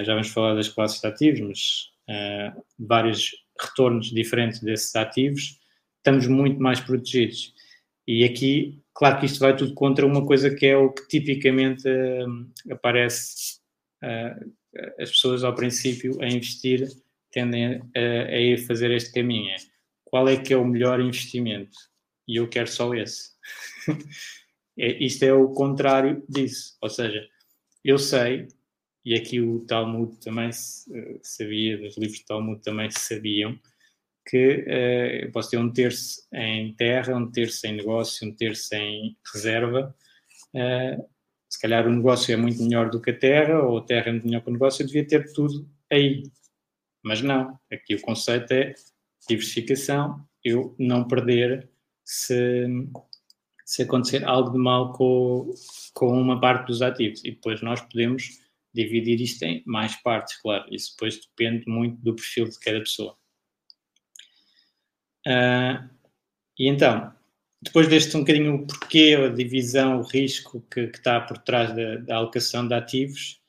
já 0.04 0.14
vamos 0.14 0.30
falar 0.30 0.56
das 0.56 0.70
classes 0.70 1.02
de 1.02 1.08
ativos, 1.08 1.40
mas 1.42 2.56
uh, 2.56 2.64
vários 2.80 3.32
retornos 3.60 4.12
diferentes 4.12 4.60
desses 4.62 4.96
ativos, 4.96 5.60
estamos 5.98 6.28
muito 6.28 6.60
mais 6.62 6.80
protegidos. 6.80 7.54
E 8.08 8.24
aqui, 8.24 8.82
claro 8.94 9.20
que 9.20 9.26
isto 9.26 9.40
vai 9.40 9.56
tudo 9.56 9.74
contra 9.74 10.06
uma 10.06 10.26
coisa 10.26 10.54
que 10.54 10.66
é 10.66 10.78
o 10.78 10.92
que 10.92 11.08
tipicamente 11.08 11.88
uh, 11.88 12.72
aparece 12.72 13.62
as 15.00 15.12
pessoas 15.12 15.46
ao 15.46 15.56
princípio 15.56 16.22
a 16.22 16.28
investir 16.28 16.90
tendem 17.34 17.82
a, 17.96 18.00
a 18.00 18.40
ir 18.40 18.60
fazer 18.60 18.92
este 18.92 19.12
caminho. 19.12 19.50
É, 19.50 19.58
qual 20.06 20.30
é 20.30 20.38
que 20.38 20.54
é 20.54 20.58
o 20.58 20.66
melhor 20.66 21.02
investimento? 21.02 21.78
E 22.28 22.38
eu 22.38 22.48
quero 22.48 22.68
só 22.68 22.94
esse. 22.94 23.32
É, 24.78 25.04
isto 25.04 25.24
é 25.24 25.34
o 25.34 25.50
contrário 25.50 26.24
disso. 26.30 26.78
Ou 26.82 26.90
seja, 26.90 27.28
eu 27.84 27.98
sei, 27.98 28.48
e 29.06 29.16
aqui 29.16 29.42
o 29.42 29.62
Talmud 29.66 30.18
também 30.20 30.50
eh, 30.50 31.20
sabia, 31.22 31.88
os 31.88 31.98
livros 31.98 32.20
de 32.20 32.26
Talmud 32.26 32.62
também 32.62 32.90
sabiam, 32.92 33.60
que 34.26 34.64
uh, 34.68 35.26
eu 35.26 35.32
posso 35.32 35.50
ter 35.52 35.58
um 35.58 35.72
terço 35.72 36.22
em 36.34 36.74
terra, 36.76 37.16
um 37.16 37.30
terço 37.30 37.68
em 37.68 37.74
negócio, 37.74 38.28
um 38.28 38.34
terço 38.34 38.74
em 38.76 39.18
reserva. 39.34 39.94
Uh, 40.54 41.06
se 41.50 41.60
calhar 41.62 41.88
o 41.88 41.92
negócio 41.92 42.34
é 42.34 42.38
muito 42.38 42.64
melhor 42.64 42.90
do 42.90 43.02
que 43.02 43.12
a 43.12 43.18
terra, 43.18 43.62
ou 43.62 43.80
a 43.80 43.86
terra 43.86 44.08
é 44.10 44.12
muito 44.12 44.26
melhor 44.26 44.42
que 44.42 44.50
o 44.50 44.54
negócio, 44.54 44.84
eu 44.84 44.88
devia 44.88 45.06
ter 45.06 45.32
tudo 45.34 45.70
aí. 45.92 46.24
Mas 47.04 47.22
não, 47.22 47.60
aqui 47.72 47.96
o 47.96 48.02
conceito 48.02 48.52
é 48.54 48.74
diversificação, 49.28 50.26
eu 50.44 50.76
não 50.80 51.08
perder 51.08 51.70
se, 52.04 52.66
se 53.74 53.82
acontecer 53.82 54.24
algo 54.24 54.52
de 54.52 54.60
mal 54.60 54.94
com, 54.94 55.52
com 55.96 56.22
uma 56.22 56.40
parte 56.40 56.68
dos 56.68 56.84
ativos. 56.84 57.26
E 57.26 57.32
depois 57.32 57.60
nós 57.64 57.82
podemos 57.82 58.40
dividir 58.72 59.20
isto 59.20 59.42
em 59.42 59.64
mais 59.66 59.96
partes, 59.96 60.40
claro. 60.40 60.64
Isso 60.72 60.92
depois 60.92 61.20
depende 61.20 61.68
muito 61.68 62.00
do 62.00 62.14
perfil 62.14 62.48
de 62.48 62.60
cada 62.60 62.80
pessoa. 62.80 63.18
Uh, 65.26 65.90
e 66.60 66.68
então, 66.68 67.12
depois 67.64 67.88
deste 67.88 68.16
um 68.16 68.20
bocadinho 68.20 68.54
o 68.54 68.68
porquê, 68.68 69.18
a 69.18 69.30
divisão, 69.30 70.02
o 70.02 70.04
risco 70.04 70.64
que, 70.70 70.86
que 70.86 70.98
está 70.98 71.20
por 71.22 71.40
trás 71.40 71.76
da, 71.76 71.96
da 71.96 72.18
alocação 72.18 72.68
de 72.68 72.76
ativos, 72.76 73.42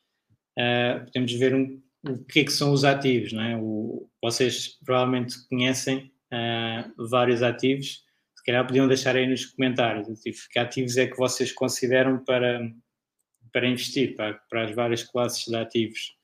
uh, 0.58 1.04
podemos 1.04 1.32
ver 1.34 1.54
um, 1.54 1.82
o 2.08 2.24
que 2.24 2.40
é 2.40 2.44
que 2.44 2.52
são 2.52 2.72
os 2.72 2.82
ativos. 2.82 3.30
Não 3.34 3.42
é? 3.42 3.58
o, 3.58 4.08
vocês 4.22 4.78
provavelmente 4.86 5.36
conhecem 5.50 6.10
uh, 6.32 7.08
vários 7.10 7.42
ativos 7.42 8.03
calhar 8.44 8.66
podiam 8.66 8.86
deixar 8.86 9.16
aí 9.16 9.26
nos 9.26 9.46
comentários, 9.46 10.20
tipo, 10.20 10.38
que 10.50 10.58
ativos 10.58 10.96
é 10.96 11.06
que 11.06 11.16
vocês 11.16 11.52
consideram 11.52 12.22
para, 12.24 12.60
para 13.52 13.68
investir, 13.68 14.14
para, 14.14 14.34
para 14.34 14.64
as 14.64 14.74
várias 14.74 15.02
classes 15.02 15.46
de 15.46 15.56
ativos. 15.56 16.14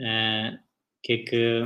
Uh, 0.00 0.58
que 1.02 1.12
é 1.12 1.18
que, 1.18 1.62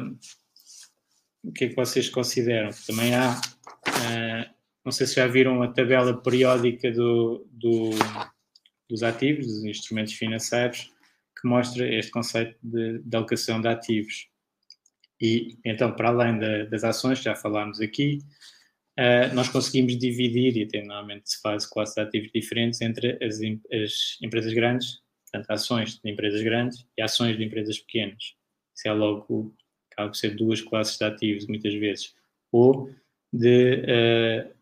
o 1.42 1.53
que 1.53 1.64
é 1.64 1.68
que 1.68 1.77
vocês 1.77 2.09
consideram? 2.09 2.70
Também 2.87 3.14
há, 3.14 3.33
uh, 3.33 4.55
não 4.85 4.92
sei 4.92 5.07
se 5.07 5.16
já 5.16 5.27
viram 5.27 5.62
a 5.62 5.68
tabela 5.68 6.20
periódica 6.23 6.90
do, 6.90 7.47
do, 7.51 7.90
dos 8.88 9.03
ativos, 9.03 9.47
dos 9.47 9.64
instrumentos 9.64 10.14
financeiros, 10.14 10.92
que 11.40 11.49
mostra 11.49 11.87
este 11.92 12.11
conceito 12.11 12.57
de, 12.62 13.01
de 13.01 13.16
alocação 13.16 13.61
de 13.61 13.68
ativos. 13.68 14.29
E 15.20 15.59
então, 15.64 15.94
para 15.94 16.09
além 16.09 16.38
da, 16.38 16.64
das 16.64 16.85
ações, 16.85 17.20
já 17.20 17.35
falámos 17.35 17.81
aqui, 17.81 18.18
uh, 18.98 19.35
nós 19.35 19.48
conseguimos 19.48 19.98
dividir, 19.98 20.57
e 20.57 20.83
normalmente 20.83 21.30
se 21.30 21.40
faz 21.40 21.66
classes 21.66 21.94
de 21.94 22.00
ativos 22.02 22.30
diferentes, 22.33 22.80
entre 22.80 23.18
as, 23.24 23.40
as 23.72 24.18
empresas 24.22 24.52
grandes, 24.52 25.02
portanto, 25.24 25.50
ações 25.50 26.00
de 26.02 26.11
empresas 26.11 26.42
grandes 26.42 26.87
e 26.96 27.02
ações 27.02 27.37
de 27.37 27.44
empresas 27.44 27.78
pequenas. 27.78 28.35
Isso 28.74 28.88
é 28.88 28.92
logo, 28.92 29.54
acaba 29.90 30.09
por 30.11 30.16
ser 30.16 30.35
duas 30.35 30.61
classes 30.61 30.98
de 30.98 31.04
ativos, 31.04 31.46
muitas 31.46 31.74
vezes. 31.74 32.14
Ou 32.50 32.90
de 33.33 33.83
uh, 33.83 34.54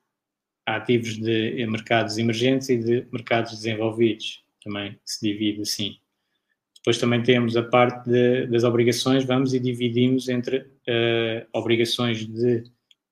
ativos 0.67 1.19
de 1.19 1.67
mercados 1.67 2.19
emergentes 2.19 2.69
e 2.69 2.77
de 2.77 3.07
mercados 3.13 3.53
desenvolvidos. 3.53 4.43
Também 4.63 4.99
se 5.05 5.27
divide 5.27 5.63
assim. 5.63 5.97
Depois 6.77 6.99
também 6.99 7.23
temos 7.23 7.57
a 7.57 7.63
parte 7.63 8.09
de, 8.09 8.47
das 8.47 8.65
obrigações, 8.65 9.25
vamos 9.25 9.55
e 9.55 9.61
dividimos 9.61 10.29
entre 10.29 10.59
uh, 10.59 11.47
obrigações 11.53 12.27
de 12.27 12.65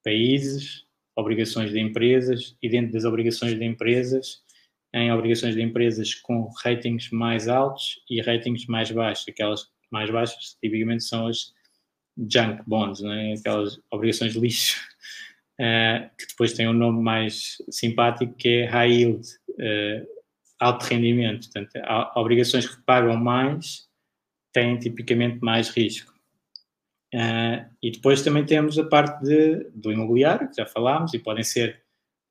países, 0.02 0.84
obrigações 1.20 1.70
de 1.70 1.78
empresas 1.78 2.56
e 2.62 2.68
dentro 2.68 2.92
das 2.92 3.04
obrigações 3.04 3.58
de 3.58 3.64
empresas, 3.64 4.42
em 4.94 5.12
obrigações 5.12 5.54
de 5.54 5.62
empresas 5.62 6.14
com 6.14 6.48
ratings 6.64 7.10
mais 7.10 7.48
altos 7.48 8.00
e 8.08 8.20
ratings 8.20 8.66
mais 8.66 8.90
baixos. 8.90 9.26
Aquelas 9.28 9.68
mais 9.90 10.10
baixas 10.10 10.56
tipicamente 10.62 11.04
são 11.04 11.26
as 11.26 11.52
junk 12.16 12.62
bonds, 12.66 13.02
é? 13.02 13.34
aquelas 13.34 13.78
obrigações 13.90 14.34
lixo, 14.34 14.80
uh, 15.60 16.10
que 16.18 16.26
depois 16.28 16.52
têm 16.52 16.68
um 16.68 16.72
nome 16.72 17.02
mais 17.02 17.58
simpático 17.70 18.34
que 18.34 18.48
é 18.48 18.64
high 18.66 18.92
yield, 18.92 19.28
uh, 19.50 20.06
alto 20.58 20.84
rendimento. 20.84 21.48
Portanto, 21.50 21.70
obrigações 22.16 22.68
que 22.68 22.82
pagam 22.82 23.16
mais 23.16 23.88
têm 24.52 24.78
tipicamente 24.78 25.38
mais 25.40 25.68
risco. 25.70 26.09
Uh, 27.12 27.66
e 27.82 27.90
depois 27.90 28.22
também 28.22 28.46
temos 28.46 28.78
a 28.78 28.84
parte 28.84 29.24
de, 29.24 29.68
do 29.74 29.90
imobiliário, 29.90 30.48
que 30.48 30.56
já 30.56 30.66
falámos, 30.66 31.12
e 31.12 31.18
podem 31.18 31.42
ser 31.42 31.82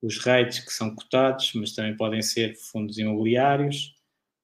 os 0.02 0.18
rates 0.18 0.60
que 0.60 0.72
são 0.72 0.94
cotados, 0.94 1.52
mas 1.54 1.74
também 1.74 1.96
podem 1.96 2.22
ser 2.22 2.56
fundos 2.56 2.98
imobiliários, 2.98 3.94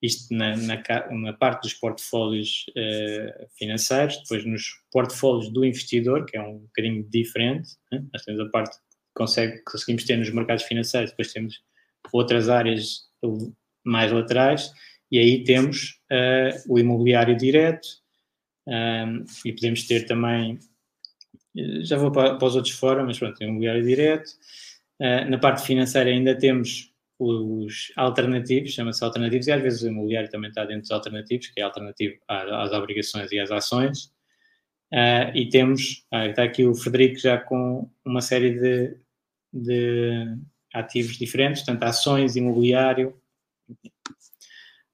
isto 0.01 0.31
na, 0.33 0.55
na, 0.55 0.77
na 1.11 1.33
parte 1.33 1.63
dos 1.63 1.73
portfólios 1.73 2.65
uh, 2.69 3.47
financeiros, 3.57 4.17
depois 4.17 4.45
nos 4.45 4.63
portfólios 4.91 5.51
do 5.51 5.65
investidor, 5.65 6.25
que 6.25 6.37
é 6.37 6.41
um 6.41 6.59
bocadinho 6.59 7.03
diferente, 7.09 7.69
né? 7.91 8.05
nós 8.13 8.23
temos 8.23 8.39
a 8.39 8.49
parte 8.49 8.77
que 8.77 8.83
consegue, 9.15 9.63
conseguimos 9.63 10.03
ter 10.03 10.17
nos 10.17 10.31
mercados 10.31 10.63
financeiros, 10.65 11.09
depois 11.09 11.33
temos 11.33 11.55
outras 12.13 12.47
áreas 12.47 13.07
mais 13.83 14.11
laterais, 14.11 14.71
e 15.11 15.17
aí 15.17 15.43
temos 15.43 15.99
uh, 16.11 16.71
o 16.73 16.77
imobiliário 16.77 17.35
direto, 17.35 17.87
um, 18.67 19.23
e 19.45 19.53
podemos 19.53 19.87
ter 19.87 20.05
também, 20.05 20.59
já 21.83 21.97
vou 21.97 22.11
para, 22.11 22.35
para, 22.35 22.47
os 22.47 22.55
outros 22.55 22.75
fora, 22.75 23.03
mas 23.03 23.17
pronto, 23.17 23.41
imobiliário 23.41 23.83
direto. 23.83 24.29
Uh, 24.99 25.29
na 25.29 25.37
parte 25.37 25.65
financeira 25.65 26.09
ainda 26.09 26.37
temos 26.37 26.91
os 27.19 27.91
alternativos, 27.95 28.73
chama-se 28.73 29.03
alternativos, 29.03 29.47
e 29.47 29.51
às 29.51 29.61
vezes 29.61 29.81
o 29.81 29.87
imobiliário 29.87 30.29
também 30.29 30.49
está 30.49 30.65
dentro 30.65 30.81
dos 30.81 30.91
alternativos, 30.91 31.47
que 31.47 31.59
é 31.59 31.63
alternativo 31.63 32.15
às, 32.27 32.71
obrigações 32.73 33.31
e 33.31 33.39
às 33.39 33.51
ações. 33.51 34.11
Uh, 34.93 35.31
e 35.33 35.49
temos, 35.49 36.05
ah, 36.11 36.27
está 36.27 36.43
aqui 36.43 36.65
o 36.65 36.75
Frederico 36.75 37.19
já 37.19 37.37
com 37.37 37.89
uma 38.05 38.21
série 38.21 38.59
de, 38.59 38.97
de 39.51 40.37
ativos 40.73 41.17
diferentes, 41.17 41.63
tanto 41.63 41.83
ações, 41.83 42.35
imobiliário, 42.35 43.19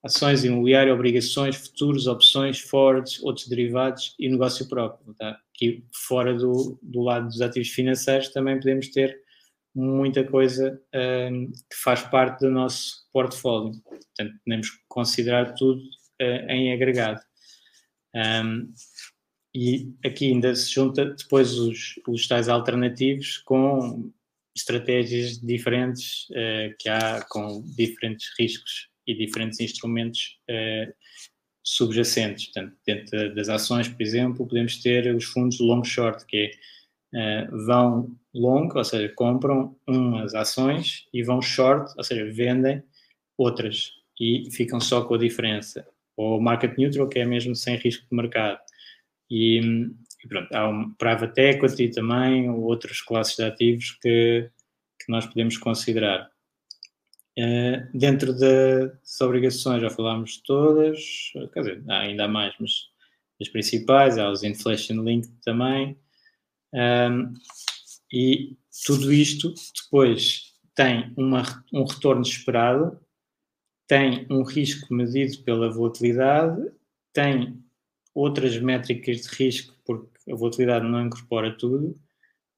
ações, 0.04 0.44
imobiliário, 0.44 0.94
obrigações, 0.94 1.56
futuros, 1.56 2.08
opções, 2.08 2.60
forwards, 2.60 3.24
outros 3.24 3.48
derivados 3.48 4.14
e 4.20 4.30
negócio 4.30 4.68
próprio. 4.68 5.14
Tá? 5.14 5.40
Aqui 5.56 5.86
fora 5.94 6.34
do, 6.34 6.78
do 6.82 7.02
lado 7.02 7.28
dos 7.28 7.42
ativos 7.42 7.70
financeiros 7.70 8.28
também 8.30 8.60
podemos 8.60 8.90
ter 8.90 9.18
muita 9.74 10.24
coisa 10.24 10.80
um, 11.32 11.52
que 11.52 11.76
faz 11.82 12.02
parte 12.04 12.42
do 12.42 12.52
nosso 12.52 13.08
portfólio. 13.14 13.82
Portanto, 13.84 14.40
podemos 14.46 14.68
considerar 14.90 15.54
tudo 15.54 15.82
uh, 16.22 16.52
em 16.52 16.74
agregado. 16.74 17.22
Um, 18.14 18.72
e 19.56 19.94
aqui 20.06 20.32
ainda 20.32 20.54
se 20.54 20.72
junta 20.72 21.06
depois 21.06 21.58
os, 21.58 21.96
os 22.08 22.28
tais 22.28 22.50
alternativos 22.50 23.38
com 23.40 24.12
estratégias 24.56 25.40
diferentes 25.40 26.28
uh, 26.32 26.76
que 26.78 26.90
há 26.90 27.24
com 27.30 27.64
diferentes 27.76 28.30
riscos 28.38 28.93
e 29.06 29.16
diferentes 29.16 29.60
instrumentos 29.60 30.40
uh, 30.50 30.94
subjacentes. 31.64 32.46
Portanto, 32.46 32.76
dentro 32.86 33.36
das 33.36 33.50
ações, 33.50 33.88
por 33.88 34.02
exemplo, 34.02 34.48
podemos 34.48 34.82
ter 34.82 35.14
os 35.16 35.26
fundos 35.26 35.60
long 35.60 35.84
short, 35.84 36.26
que 36.26 36.52
é, 37.14 37.44
uh, 37.44 37.66
vão 37.66 38.16
long, 38.34 38.68
ou 38.74 38.84
seja, 38.84 39.12
compram 39.16 39.76
umas 39.88 40.34
ações 40.34 41.08
e 41.14 41.24
vão 41.24 41.42
short, 41.42 41.94
ou 41.98 42.04
seja, 42.04 42.26
vendem 42.32 42.84
outras 43.38 43.92
e 44.20 44.50
ficam 44.52 44.80
só 44.80 45.04
com 45.04 45.16
a 45.16 45.18
diferença. 45.18 45.88
Ou 46.16 46.40
market 46.40 46.78
neutral, 46.78 47.08
que 47.08 47.20
é 47.20 47.26
mesmo 47.26 47.56
sem 47.56 47.76
risco 47.78 48.08
de 48.10 48.16
mercado. 48.16 48.60
E, 49.30 49.60
e 50.24 50.28
pronto, 50.28 50.54
há 50.54 50.70
um 50.70 50.94
private 50.94 51.42
equity 51.42 51.90
também, 51.90 52.50
ou 52.50 52.62
outras 52.62 53.02
classes 53.02 53.36
de 53.36 53.44
ativos 53.44 53.92
que, 54.02 54.50
que 55.00 55.12
nós 55.12 55.26
podemos 55.26 55.58
considerar. 55.58 56.30
Uh, 57.38 57.98
dentro 57.98 58.38
das 58.38 59.20
obrigações, 59.22 59.82
já 59.82 59.90
falámos 59.90 60.38
todas, 60.38 61.32
quer 61.52 61.60
dizer, 61.62 61.84
ainda 61.90 62.28
mais, 62.28 62.54
mas 62.60 62.72
as 63.42 63.50
principais, 63.50 64.18
há 64.18 64.30
os 64.30 64.44
inflation 64.44 65.04
linked 65.04 65.34
também. 65.44 65.98
Um, 66.74 67.34
e 68.12 68.56
tudo 68.86 69.12
isto 69.12 69.54
depois 69.76 70.54
tem 70.76 71.14
uma, 71.18 71.44
um 71.74 71.84
retorno 71.84 72.22
esperado, 72.22 73.00
tem 73.88 74.26
um 74.30 74.44
risco 74.44 74.94
medido 74.94 75.44
pela 75.44 75.70
volatilidade, 75.70 76.72
tem 77.12 77.64
outras 78.14 78.58
métricas 78.60 79.22
de 79.22 79.28
risco, 79.30 79.76
porque 79.86 80.32
a 80.32 80.36
volatilidade 80.36 80.86
não 80.86 81.06
incorpora 81.06 81.56
tudo, 81.58 82.00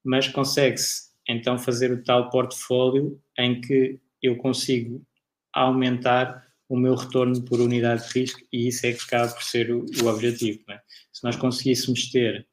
mas 0.03 0.27
consegue-se 0.27 1.09
então 1.27 1.57
fazer 1.57 1.91
o 1.91 2.03
tal 2.03 2.29
portfólio 2.29 3.19
em 3.37 3.59
que 3.59 3.99
eu 4.25 4.37
consigo 4.37 5.05
aumentar 5.53 6.45
o 6.67 6.77
meu 6.77 6.95
retorno 6.95 7.43
por 7.45 7.59
unidade 7.59 8.07
de 8.07 8.19
risco 8.19 8.41
e 8.51 8.67
isso 8.67 8.85
é 8.85 8.93
que 8.93 9.03
acaba 9.03 9.31
por 9.31 9.43
ser 9.43 9.71
o, 9.71 9.85
o 10.03 10.07
objetivo. 10.07 10.63
É? 10.69 10.81
Se 11.13 11.23
nós 11.23 11.35
conseguíssemos 11.35 12.11
ter 12.11 12.47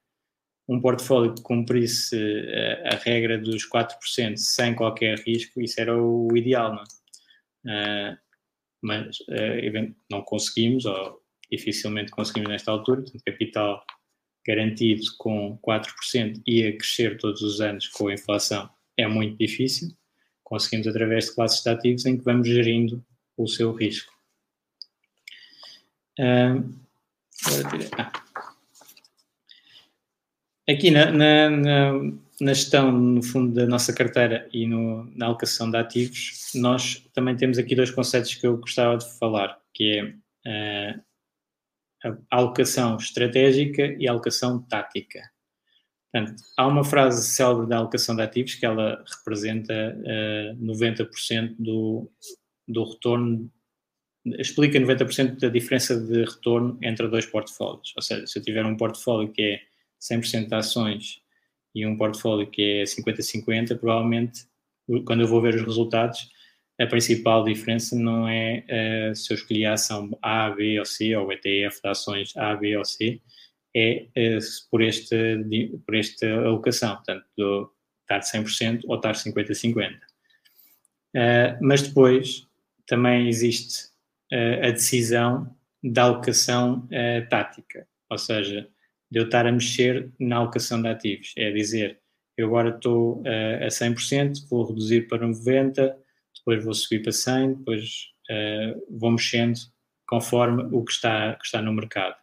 um 0.68 0.80
portfólio 0.80 1.34
que 1.34 1.42
cumprisse 1.42 2.16
a, 2.84 2.94
a, 2.94 2.98
regra 2.98 3.38
dos 3.38 3.68
4% 3.68 4.36
sem 4.36 4.74
qualquer 4.74 5.18
risco, 5.20 5.60
isso 5.60 5.80
era 5.80 5.96
o 6.00 6.36
ideal, 6.36 6.74
não 6.74 6.82
é? 6.82 8.12
Uh, 8.14 8.18
mas 8.82 9.20
uh, 9.20 9.94
não 10.10 10.22
conseguimos, 10.22 10.84
ou 10.84 11.22
dificilmente 11.50 12.10
conseguimos 12.10 12.48
nesta 12.48 12.70
altura, 12.70 13.02
portanto, 13.02 13.22
capital 13.24 13.84
garantido 14.46 15.02
com 15.18 15.58
4% 15.58 16.42
e 16.46 16.66
a 16.66 16.76
crescer 16.76 17.16
todos 17.18 17.42
os 17.42 17.60
anos 17.60 17.86
com 17.88 18.08
a 18.08 18.14
inflação 18.14 18.68
é 18.96 19.06
muito 19.06 19.38
difícil. 19.38 19.88
Conseguimos 20.52 20.86
através 20.86 21.24
de 21.24 21.34
classes 21.34 21.62
de 21.62 21.70
ativos 21.70 22.04
em 22.04 22.18
que 22.18 22.24
vamos 22.24 22.46
gerindo 22.46 23.02
o 23.38 23.48
seu 23.48 23.72
risco. 23.72 24.12
Ah, 26.20 26.62
Aqui 30.68 30.90
na, 30.90 31.10
na, 31.10 31.48
na, 32.38 32.52
gestão, 32.52 32.92
no 32.92 33.22
fundo, 33.22 33.54
da 33.54 33.66
nossa 33.66 33.94
carteira 33.94 34.46
e 34.52 34.66
no, 34.66 35.10
na 35.16 35.24
alocação 35.24 35.70
de 35.70 35.78
ativos, 35.78 36.50
nós 36.54 37.02
também 37.14 37.34
temos 37.34 37.56
aqui 37.56 37.74
dois 37.74 37.90
conceitos 37.90 38.34
que 38.34 38.46
eu 38.46 38.58
gostava 38.58 38.98
de 38.98 39.10
falar, 39.18 39.58
que 39.72 40.20
é 40.44 40.94
uh, 42.04 42.14
a 42.30 42.36
alocação 42.36 42.98
estratégica 42.98 43.86
e 43.98 44.06
a 44.06 44.10
alocação 44.10 44.60
tática. 44.60 45.31
Portanto, 46.12 46.42
há 46.58 46.66
uma 46.66 46.84
frase 46.84 47.26
célebre 47.26 47.66
da 47.66 47.78
alocação 47.78 48.14
de 48.14 48.22
ativos 48.22 48.54
que 48.54 48.66
ela 48.66 49.02
representa 49.18 49.96
uh, 49.98 50.62
90% 50.62 51.56
do, 51.58 52.10
do 52.68 52.84
retorno, 52.84 53.50
explica 54.38 54.78
90% 54.78 55.40
da 55.40 55.48
diferença 55.48 55.98
de 55.98 56.24
retorno 56.24 56.78
entre 56.82 57.08
dois 57.08 57.24
portfólios. 57.24 57.94
Ou 57.96 58.02
seja, 58.02 58.26
se 58.26 58.38
eu 58.38 58.42
tiver 58.42 58.64
um 58.66 58.76
portfólio 58.76 59.32
que 59.32 59.42
é 59.42 59.60
100% 60.00 60.48
de 60.48 60.54
ações 60.54 61.22
e 61.74 61.86
um 61.86 61.96
portfólio 61.96 62.46
que 62.46 62.62
é 62.62 62.82
50-50, 62.82 63.78
provavelmente, 63.78 64.42
quando 65.06 65.22
eu 65.22 65.26
vou 65.26 65.40
ver 65.40 65.54
os 65.54 65.62
resultados, 65.62 66.28
a 66.78 66.86
principal 66.86 67.42
diferença 67.44 67.96
não 67.96 68.28
é 68.28 68.64
uh, 69.10 69.16
se 69.16 69.32
eu 69.32 69.36
escolhi 69.36 69.64
a 69.64 69.74
ação 69.74 70.10
A, 70.20 70.50
B 70.50 70.78
ou 70.78 70.84
C, 70.84 71.16
ou 71.16 71.28
o 71.28 71.32
ETF 71.32 71.80
de 71.82 71.88
ações 71.88 72.36
A, 72.36 72.54
B 72.54 72.76
ou 72.76 72.84
C, 72.84 73.20
é, 73.74 74.06
é 74.14 74.38
por, 74.70 74.82
este, 74.82 75.40
por 75.86 75.94
esta 75.94 76.26
alocação, 76.26 76.96
portanto, 76.96 77.24
do, 77.36 77.72
estar 78.02 78.20
100% 78.20 78.82
ou 78.84 78.96
estar 78.96 79.12
50-50. 79.12 79.94
Uh, 81.14 81.58
mas 81.60 81.82
depois 81.82 82.46
também 82.86 83.28
existe 83.28 83.86
uh, 84.32 84.66
a 84.66 84.70
decisão 84.70 85.54
da 85.82 86.04
alocação 86.04 86.86
uh, 86.86 87.28
tática, 87.28 87.86
ou 88.10 88.18
seja, 88.18 88.68
de 89.10 89.18
eu 89.18 89.24
estar 89.24 89.46
a 89.46 89.52
mexer 89.52 90.10
na 90.18 90.36
alocação 90.36 90.80
de 90.80 90.88
ativos. 90.88 91.34
É 91.36 91.50
dizer, 91.50 92.00
eu 92.36 92.46
agora 92.46 92.70
estou 92.70 93.22
a 93.26 93.68
100%, 93.68 94.48
vou 94.48 94.64
reduzir 94.64 95.06
para 95.06 95.26
90%, 95.26 95.94
depois 96.34 96.64
vou 96.64 96.72
subir 96.72 97.02
para 97.02 97.12
100%, 97.12 97.58
depois 97.58 98.10
vou 98.88 99.10
mexendo 99.10 99.58
conforme 100.06 100.62
o 100.74 100.82
que 100.82 100.92
está, 100.92 101.34
que 101.34 101.44
está 101.44 101.60
no 101.60 101.74
mercado. 101.74 102.16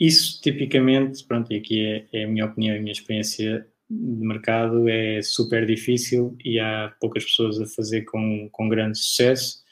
Isso, 0.00 0.40
tipicamente, 0.40 1.24
pronto, 1.24 1.52
e 1.52 1.56
aqui 1.56 1.86
é, 1.86 2.06
é 2.12 2.24
a 2.24 2.28
minha 2.28 2.46
opinião, 2.46 2.76
a 2.76 2.80
minha 2.80 2.92
experiência 2.92 3.66
de 3.88 4.26
mercado 4.26 4.88
é 4.88 5.22
super 5.22 5.64
difícil 5.66 6.36
e 6.44 6.58
há 6.58 6.94
poucas 7.00 7.24
pessoas 7.24 7.60
a 7.60 7.66
fazer 7.66 8.02
com, 8.02 8.48
com 8.50 8.68
grande 8.68 8.98
sucesso, 8.98 9.62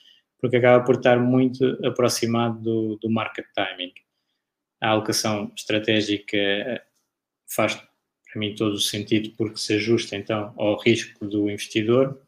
porque 0.41 0.57
acaba 0.57 0.85
por 0.85 0.97
estar 0.97 1.19
muito 1.19 1.65
aproximado 1.85 2.61
do, 2.61 2.97
do 2.97 3.11
market 3.11 3.47
timing. 3.55 3.93
A 4.81 4.91
alocação 4.91 5.53
estratégica 5.57 6.37
faz, 7.49 7.75
para 7.75 8.41
mim, 8.41 8.55
todo 8.55 8.75
o 8.75 8.81
sentido 8.81 9.33
porque 9.37 9.59
se 9.59 9.75
ajusta 9.75 10.17
então 10.17 10.53
ao 10.57 10.79
risco 10.81 11.27
do 11.27 11.51
investidor. 11.51 12.21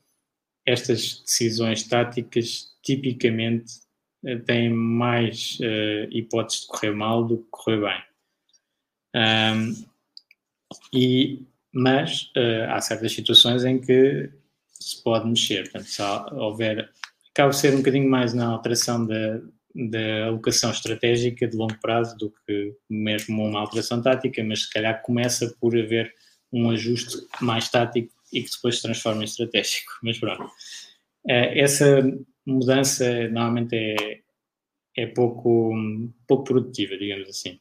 Estas 0.66 1.22
decisões 1.22 1.82
táticas 1.84 2.74
tipicamente 2.82 3.83
têm 4.46 4.70
mais 4.70 5.58
uh, 5.60 6.08
hipóteses 6.10 6.62
de 6.62 6.66
correr 6.68 6.92
mal 6.92 7.24
do 7.24 7.38
que 7.38 7.46
correr 7.50 7.80
bem. 7.80 8.02
Um, 9.16 9.84
e 10.92 11.42
mas 11.72 12.30
uh, 12.36 12.70
há 12.70 12.80
certas 12.80 13.12
situações 13.12 13.64
em 13.64 13.80
que 13.80 14.30
se 14.72 15.02
pode 15.02 15.28
mexer. 15.28 15.64
Portanto, 15.64 15.86
se 15.86 16.02
houver. 16.32 16.90
Acaba 17.30 17.50
de 17.50 17.56
ser 17.56 17.74
um 17.74 17.78
bocadinho 17.78 18.08
mais 18.08 18.32
na 18.32 18.46
alteração 18.46 19.04
da, 19.04 19.40
da 19.74 20.26
alocação 20.26 20.70
estratégica 20.70 21.48
de 21.48 21.56
longo 21.56 21.76
prazo 21.80 22.16
do 22.16 22.32
que 22.46 22.76
mesmo 22.88 23.44
uma 23.44 23.58
alteração 23.58 24.00
tática, 24.00 24.42
mas 24.44 24.62
se 24.62 24.72
calhar 24.72 25.02
começa 25.02 25.52
por 25.60 25.76
haver 25.76 26.14
um 26.52 26.70
ajuste 26.70 27.26
mais 27.40 27.68
tático 27.68 28.12
e 28.32 28.42
que 28.42 28.50
depois 28.50 28.76
se 28.76 28.82
transforma 28.82 29.22
em 29.22 29.24
estratégico. 29.24 29.92
Mas 30.02 30.18
pronto. 30.18 30.44
Uh, 31.24 31.50
essa 31.54 32.02
mudança 32.46 33.28
normalmente 33.28 33.74
é, 33.74 34.22
é 34.96 35.06
pouco, 35.06 35.72
pouco 36.26 36.44
produtiva, 36.44 36.96
digamos 36.96 37.28
assim. 37.28 37.60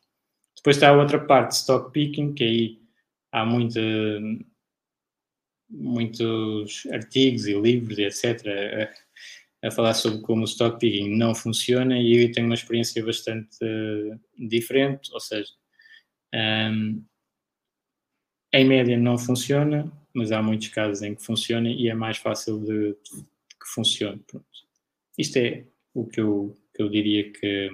Depois 0.55 0.77
está 0.77 0.89
a 0.89 0.97
outra 0.97 1.19
parte, 1.19 1.51
stock 1.51 1.91
picking, 1.91 2.33
que 2.33 2.43
aí 2.43 2.79
há 3.31 3.45
muitos 5.69 6.85
artigos 6.91 7.47
e 7.47 7.59
livros 7.59 7.97
e 7.97 8.03
etc. 8.03 8.47
A, 9.61 9.67
a, 9.67 9.71
falar 9.71 9.93
sobre 9.93 10.21
como 10.21 10.41
o 10.41 10.45
stock 10.45 10.79
picking 10.79 11.17
não 11.17 11.33
funciona 11.33 11.97
e 11.99 12.23
eu 12.23 12.31
tenho 12.31 12.45
uma 12.45 12.55
experiência 12.55 13.03
bastante 13.03 13.57
diferente, 14.37 15.11
ou 15.13 15.19
seja, 15.19 15.51
um, 16.33 17.03
em 18.53 18.65
média 18.65 18.97
não 18.97 19.17
funciona, 19.17 19.91
mas 20.13 20.31
há 20.31 20.41
muitos 20.41 20.67
casos 20.69 21.01
em 21.01 21.15
que 21.15 21.23
funciona 21.23 21.69
e 21.69 21.89
é 21.89 21.93
mais 21.95 22.17
fácil 22.17 22.59
de, 22.59 22.91
de 22.91 23.25
que 23.59 23.67
funcione. 23.73 24.19
Pronto. 24.27 24.52
Isto 25.17 25.37
é 25.37 25.65
o 25.93 26.05
que 26.05 26.21
eu, 26.21 26.55
que 26.73 26.81
eu 26.81 26.89
diria 26.89 27.31
que, 27.31 27.69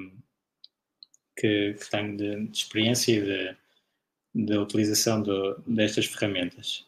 que, 1.37 1.73
que 1.73 1.89
tenho 1.89 2.17
de, 2.17 2.47
de 2.47 2.57
experiência 2.57 3.13
e 3.13 4.45
da 4.45 4.61
utilização 4.61 5.21
do, 5.21 5.61
destas 5.65 6.05
ferramentas. 6.05 6.85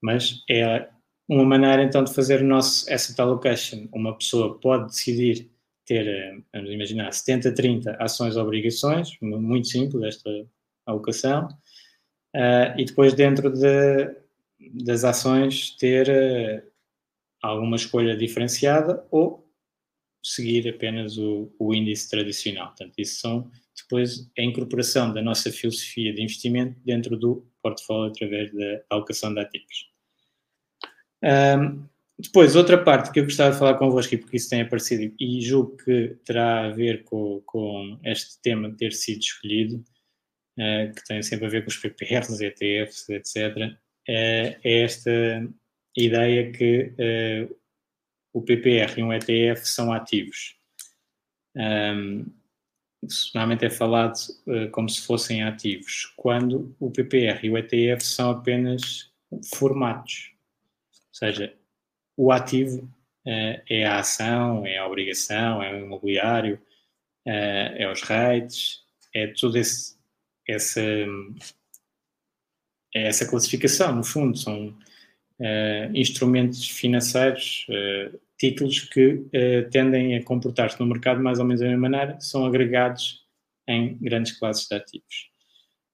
Mas 0.00 0.42
é 0.50 0.88
uma 1.28 1.44
maneira 1.44 1.82
então 1.82 2.04
de 2.04 2.12
fazer 2.12 2.42
o 2.42 2.46
nosso 2.46 2.92
asset 2.92 3.20
allocation. 3.20 3.88
Uma 3.92 4.16
pessoa 4.16 4.58
pode 4.58 4.86
decidir 4.86 5.50
ter, 5.86 6.06
eh, 6.06 6.38
vamos 6.52 6.70
imaginar, 6.70 7.10
70-30 7.10 7.96
ações 7.98 8.36
ou 8.36 8.44
obrigações, 8.44 9.16
muito 9.20 9.68
simples 9.68 10.16
esta 10.16 10.30
alocação, 10.86 11.48
uh, 12.34 12.78
e 12.78 12.84
depois 12.84 13.14
dentro 13.14 13.50
de, 13.50 14.14
das 14.84 15.04
ações 15.04 15.76
ter 15.76 16.08
uh, 16.08 16.62
alguma 17.42 17.76
escolha 17.76 18.16
diferenciada 18.16 19.04
ou 19.10 19.41
seguir 20.22 20.68
apenas 20.68 21.18
o, 21.18 21.52
o 21.58 21.74
índice 21.74 22.08
tradicional. 22.08 22.68
Portanto, 22.68 22.94
isso 22.98 23.20
são 23.20 23.50
depois 23.76 24.30
a 24.38 24.42
incorporação 24.42 25.12
da 25.12 25.22
nossa 25.22 25.50
filosofia 25.50 26.12
de 26.14 26.22
investimento 26.22 26.78
dentro 26.84 27.16
do 27.16 27.46
portfólio 27.62 28.10
através 28.10 28.52
da 28.52 28.82
alocação 28.90 29.34
de 29.34 29.40
ativos. 29.40 29.90
Um, 31.24 31.86
depois, 32.18 32.54
outra 32.54 32.82
parte 32.82 33.10
que 33.10 33.20
eu 33.20 33.24
gostava 33.24 33.52
de 33.52 33.58
falar 33.58 33.74
convosco, 33.74 34.14
e 34.14 34.18
porque 34.18 34.36
isso 34.36 34.50
tem 34.50 34.60
aparecido, 34.60 35.14
e 35.18 35.40
julgo 35.40 35.76
que 35.78 36.16
terá 36.24 36.66
a 36.66 36.70
ver 36.70 37.04
com, 37.04 37.42
com 37.46 37.98
este 38.04 38.40
tema 38.42 38.74
ter 38.76 38.92
sido 38.92 39.20
escolhido, 39.20 39.76
uh, 40.58 40.94
que 40.94 41.04
tem 41.06 41.22
sempre 41.22 41.46
a 41.46 41.48
ver 41.48 41.62
com 41.62 41.70
os 41.70 41.76
PPRs, 41.76 42.40
ETFs, 42.40 43.08
etc., 43.08 43.56
uh, 43.56 43.72
é 44.06 44.82
esta 44.82 45.10
ideia 45.96 46.52
que 46.52 46.92
uh, 46.92 47.56
o 48.32 48.42
PPR 48.42 48.98
e 48.98 49.02
um 49.02 49.12
ETF 49.12 49.66
são 49.68 49.92
ativos. 49.92 50.56
Um, 51.54 52.24
normalmente 53.34 53.64
é 53.64 53.70
falado 53.70 54.14
uh, 54.46 54.70
como 54.70 54.88
se 54.88 55.02
fossem 55.02 55.42
ativos, 55.42 56.12
quando 56.16 56.74
o 56.78 56.90
PPR 56.90 57.44
e 57.44 57.50
o 57.50 57.58
ETF 57.58 58.04
são 58.04 58.30
apenas 58.30 59.10
formatos. 59.54 60.32
Ou 60.92 61.14
seja, 61.14 61.54
o 62.16 62.32
ativo 62.32 62.82
uh, 63.26 63.62
é 63.68 63.84
a 63.84 63.98
ação, 63.98 64.66
é 64.66 64.78
a 64.78 64.86
obrigação, 64.86 65.62
é 65.62 65.74
o 65.74 65.84
imobiliário, 65.84 66.56
uh, 67.26 67.76
é 67.76 67.90
os 67.90 68.02
rates, 68.02 68.82
é 69.14 69.30
esse, 69.54 69.96
essa, 70.48 70.80
é 72.94 73.06
essa 73.06 73.28
classificação, 73.28 73.94
no 73.94 74.04
fundo, 74.04 74.38
são 74.38 74.74
instrumentos 75.94 76.68
financeiros 76.68 77.66
títulos 78.42 78.80
que 78.80 79.14
uh, 79.14 79.70
tendem 79.70 80.16
a 80.16 80.24
comportar-se 80.24 80.80
no 80.80 80.86
mercado 80.86 81.22
mais 81.22 81.38
ou 81.38 81.44
menos 81.44 81.60
da 81.60 81.68
mesma 81.68 81.88
maneira, 81.88 82.20
são 82.20 82.44
agregados 82.44 83.24
em 83.68 83.96
grandes 83.98 84.36
classes 84.36 84.66
de 84.66 84.74
ativos. 84.74 85.30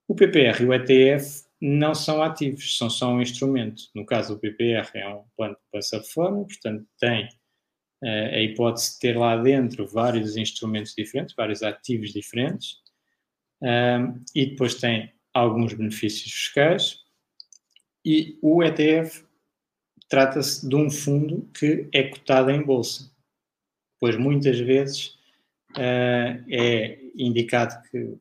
O 0.07 0.15
PPR 0.15 0.63
e 0.63 0.65
o 0.65 0.73
ETF 0.73 1.43
não 1.61 1.93
são 1.93 2.23
ativos, 2.23 2.75
são 2.75 2.89
só 2.89 3.13
um 3.13 3.21
instrumento. 3.21 3.83
No 3.93 4.03
caso, 4.03 4.33
o 4.33 4.39
PPR 4.39 4.89
é 4.95 5.07
um 5.07 5.23
plano 5.37 5.53
de 5.53 5.61
poupança 5.61 5.97
reforma, 5.99 6.43
portanto, 6.43 6.87
tem 6.99 7.25
uh, 8.03 8.33
a 8.33 8.39
hipótese 8.39 8.93
de 8.93 8.99
ter 8.99 9.15
lá 9.15 9.37
dentro 9.37 9.85
vários 9.85 10.35
instrumentos 10.35 10.95
diferentes, 10.97 11.35
vários 11.35 11.61
ativos 11.61 12.11
diferentes, 12.11 12.77
um, 13.61 14.23
e 14.33 14.47
depois 14.47 14.73
tem 14.73 15.13
alguns 15.31 15.73
benefícios 15.73 16.31
fiscais. 16.31 16.97
E 18.03 18.39
o 18.41 18.63
ETF 18.63 19.28
trata-se 20.09 20.67
de 20.67 20.75
um 20.75 20.89
fundo 20.89 21.47
que 21.53 21.87
é 21.93 22.03
cotado 22.03 22.49
em 22.49 22.61
bolsa, 22.61 23.09
pois 23.99 24.17
muitas 24.17 24.59
vezes 24.59 25.19
uh, 25.77 26.43
é 26.49 26.99
indicado 27.15 27.81
que 27.89 28.17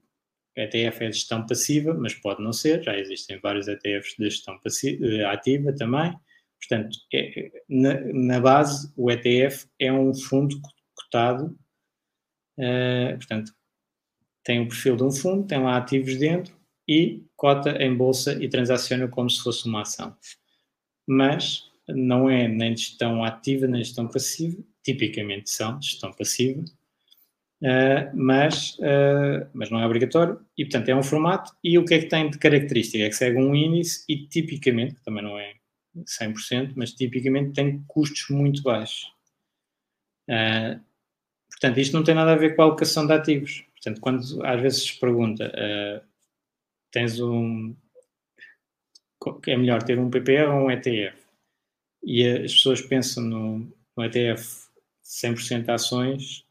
ETF 0.54 1.04
é 1.04 1.08
de 1.08 1.16
gestão 1.16 1.46
passiva, 1.46 1.94
mas 1.94 2.14
pode 2.14 2.42
não 2.42 2.52
ser, 2.52 2.82
já 2.82 2.96
existem 2.96 3.38
vários 3.38 3.68
ETFs 3.68 4.16
de 4.18 4.24
gestão 4.24 4.58
passiva, 4.58 5.06
ativa 5.30 5.72
também. 5.72 6.14
Portanto, 6.58 6.98
é, 7.14 7.62
na, 7.68 8.00
na, 8.12 8.40
base, 8.40 8.92
o 8.96 9.10
ETF 9.10 9.68
é 9.78 9.92
um 9.92 10.12
fundo 10.12 10.60
cotado, 10.94 11.56
uh, 12.58 13.16
portanto, 13.16 13.52
tem 14.42 14.60
o 14.60 14.68
perfil 14.68 14.96
de 14.96 15.04
um 15.04 15.12
fundo, 15.12 15.46
tem 15.46 15.62
lá 15.62 15.76
ativos 15.76 16.16
dentro 16.16 16.56
e 16.86 17.22
cota 17.36 17.70
em 17.82 17.96
bolsa 17.96 18.42
e 18.42 18.48
transaciona 18.48 19.06
como 19.06 19.30
se 19.30 19.42
fosse 19.42 19.68
uma 19.68 19.82
ação. 19.82 20.16
Mas 21.06 21.67
não 21.88 22.28
é 22.28 22.46
nem 22.46 22.76
gestão 22.76 23.24
ativa 23.24 23.66
nem 23.66 23.82
gestão 23.82 24.08
passiva, 24.08 24.62
tipicamente 24.84 25.50
são 25.50 25.80
gestão 25.80 26.12
passiva, 26.12 26.62
uh, 27.62 28.10
mas, 28.14 28.74
uh, 28.78 29.48
mas 29.52 29.70
não 29.70 29.80
é 29.80 29.86
obrigatório 29.86 30.40
e, 30.56 30.64
portanto, 30.64 30.88
é 30.88 30.96
um 30.96 31.02
formato. 31.02 31.52
E 31.62 31.78
o 31.78 31.84
que 31.84 31.94
é 31.94 31.98
que 31.98 32.06
tem 32.06 32.30
de 32.30 32.38
característica? 32.38 33.04
É 33.04 33.08
que 33.08 33.16
segue 33.16 33.38
um 33.38 33.54
índice 33.54 34.04
e, 34.08 34.26
tipicamente, 34.26 34.94
que 34.94 35.02
também 35.02 35.22
não 35.22 35.38
é 35.38 35.54
100%, 35.96 36.72
mas 36.76 36.92
tipicamente 36.92 37.52
tem 37.52 37.82
custos 37.86 38.26
muito 38.30 38.62
baixos. 38.62 39.12
Uh, 40.28 40.80
portanto, 41.50 41.78
isto 41.78 41.96
não 41.96 42.04
tem 42.04 42.14
nada 42.14 42.32
a 42.32 42.36
ver 42.36 42.54
com 42.54 42.62
a 42.62 42.64
alocação 42.66 43.06
de 43.06 43.12
ativos. 43.12 43.64
Portanto, 43.72 44.00
quando 44.00 44.44
às 44.44 44.60
vezes 44.60 44.82
se 44.84 45.00
pergunta, 45.00 45.52
tens 46.90 47.20
um. 47.20 47.74
É 49.46 49.56
melhor 49.56 49.82
ter 49.82 49.98
um 49.98 50.10
PPR 50.10 50.48
ou 50.48 50.66
um 50.66 50.70
ETF? 50.70 51.17
E 52.08 52.26
as 52.26 52.54
pessoas 52.54 52.80
pensam 52.80 53.22
no, 53.22 53.58
no 53.94 54.04
ETF 54.04 54.42
100% 55.04 55.68
ações 55.68 56.42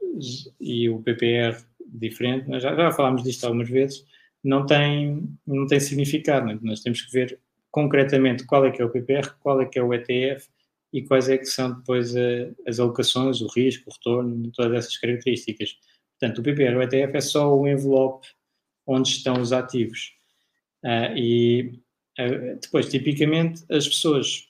e 0.62 0.88
o 0.88 1.02
PPR 1.02 1.58
diferente, 1.84 2.48
nós 2.48 2.62
já, 2.62 2.76
já 2.76 2.92
falámos 2.92 3.24
disto 3.24 3.44
algumas 3.44 3.68
vezes, 3.68 4.06
não 4.44 4.68
tem, 4.68 5.28
não 5.48 5.66
tem 5.66 5.80
significado. 5.80 6.46
Né? 6.46 6.60
Nós 6.62 6.82
temos 6.82 7.02
que 7.02 7.12
ver 7.12 7.40
concretamente 7.72 8.46
qual 8.46 8.68
é 8.68 8.72
que 8.72 8.84
é 8.84 8.86
o 8.86 8.90
PPR, 8.92 9.34
qual 9.40 9.60
é 9.60 9.66
que 9.66 9.80
é 9.80 9.84
o 9.84 9.92
ETF 9.92 10.48
e 10.94 11.02
quais 11.02 11.28
é 11.28 11.40
que 11.40 11.46
são 11.46 11.74
depois 11.74 12.16
a, 12.16 12.20
as 12.68 12.80
alocações, 12.80 13.42
o 13.42 13.48
risco, 13.48 13.90
o 13.90 13.94
retorno, 13.94 14.52
todas 14.52 14.86
essas 14.86 14.98
características. 14.98 15.76
Portanto, 16.20 16.38
o 16.38 16.44
PPR, 16.44 16.76
o 16.76 16.84
ETF 16.84 17.18
é 17.18 17.22
só 17.22 17.52
o 17.52 17.68
envelope 17.68 18.28
onde 18.86 19.10
estão 19.10 19.42
os 19.42 19.52
ativos. 19.52 20.14
Uh, 20.84 21.18
e 21.18 21.82
uh, 22.20 22.60
depois, 22.62 22.88
tipicamente, 22.90 23.64
as 23.72 23.88
pessoas 23.88 24.47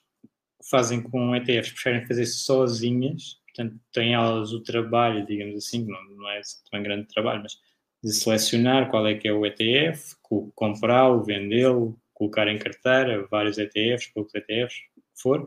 fazem 0.70 1.02
com 1.02 1.36
ETFs 1.36 1.72
preferem 1.72 2.06
fazer 2.06 2.26
sozinhas, 2.26 3.40
portanto, 3.48 3.80
têm 3.92 4.14
elas 4.14 4.52
o 4.54 4.62
trabalho, 4.62 5.26
digamos 5.26 5.56
assim, 5.56 5.86
não, 5.86 6.04
não 6.16 6.30
é 6.30 6.42
tão 6.70 6.84
grande 6.84 7.08
trabalho, 7.08 7.42
mas 7.42 7.58
de 8.04 8.14
selecionar 8.14 8.90
qual 8.90 9.08
é 9.08 9.16
que 9.16 9.28
é 9.28 9.34
o 9.34 9.46
ETF, 9.46 10.16
comprá-lo, 10.56 11.24
vendê-lo, 11.24 12.00
colocar 12.14 12.48
em 12.48 12.58
carteira, 12.58 13.28
vários 13.30 13.58
ETFs, 13.58 14.08
poucos 14.14 14.34
ETFs, 14.36 14.76
o 14.96 15.02
que 15.02 15.22
for, 15.22 15.46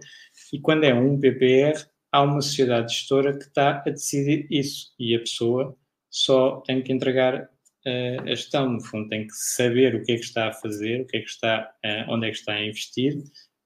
e 0.53 0.61
quando 0.61 0.85
é 0.85 0.95
um 0.95 1.18
PPR, 1.18 1.87
há 2.12 2.23
uma 2.23 2.41
sociedade 2.41 2.93
gestora 2.93 3.37
que 3.37 3.45
está 3.45 3.83
a 3.87 3.91
decidir 3.91 4.47
isso, 4.51 4.93
e 4.99 5.14
a 5.14 5.21
pessoa 5.21 5.77
só 6.11 6.61
tem 6.62 6.83
que 6.83 6.93
entregar 6.93 7.45
uh, 7.45 8.23
a 8.23 8.35
gestão, 8.35 8.68
no 8.68 8.81
fundo, 8.81 9.09
tem 9.09 9.27
que 9.27 9.35
saber 9.35 9.95
o 9.95 10.03
que 10.03 10.12
é 10.12 10.16
que 10.16 10.25
está 10.25 10.49
a 10.49 10.53
fazer, 10.53 11.03
o 11.03 11.07
que 11.07 11.18
é 11.18 11.21
que 11.21 11.29
está, 11.29 11.73
uh, 11.85 12.12
onde 12.12 12.27
é 12.27 12.31
que 12.31 12.37
está 12.37 12.55
a 12.55 12.64
investir, 12.64 13.16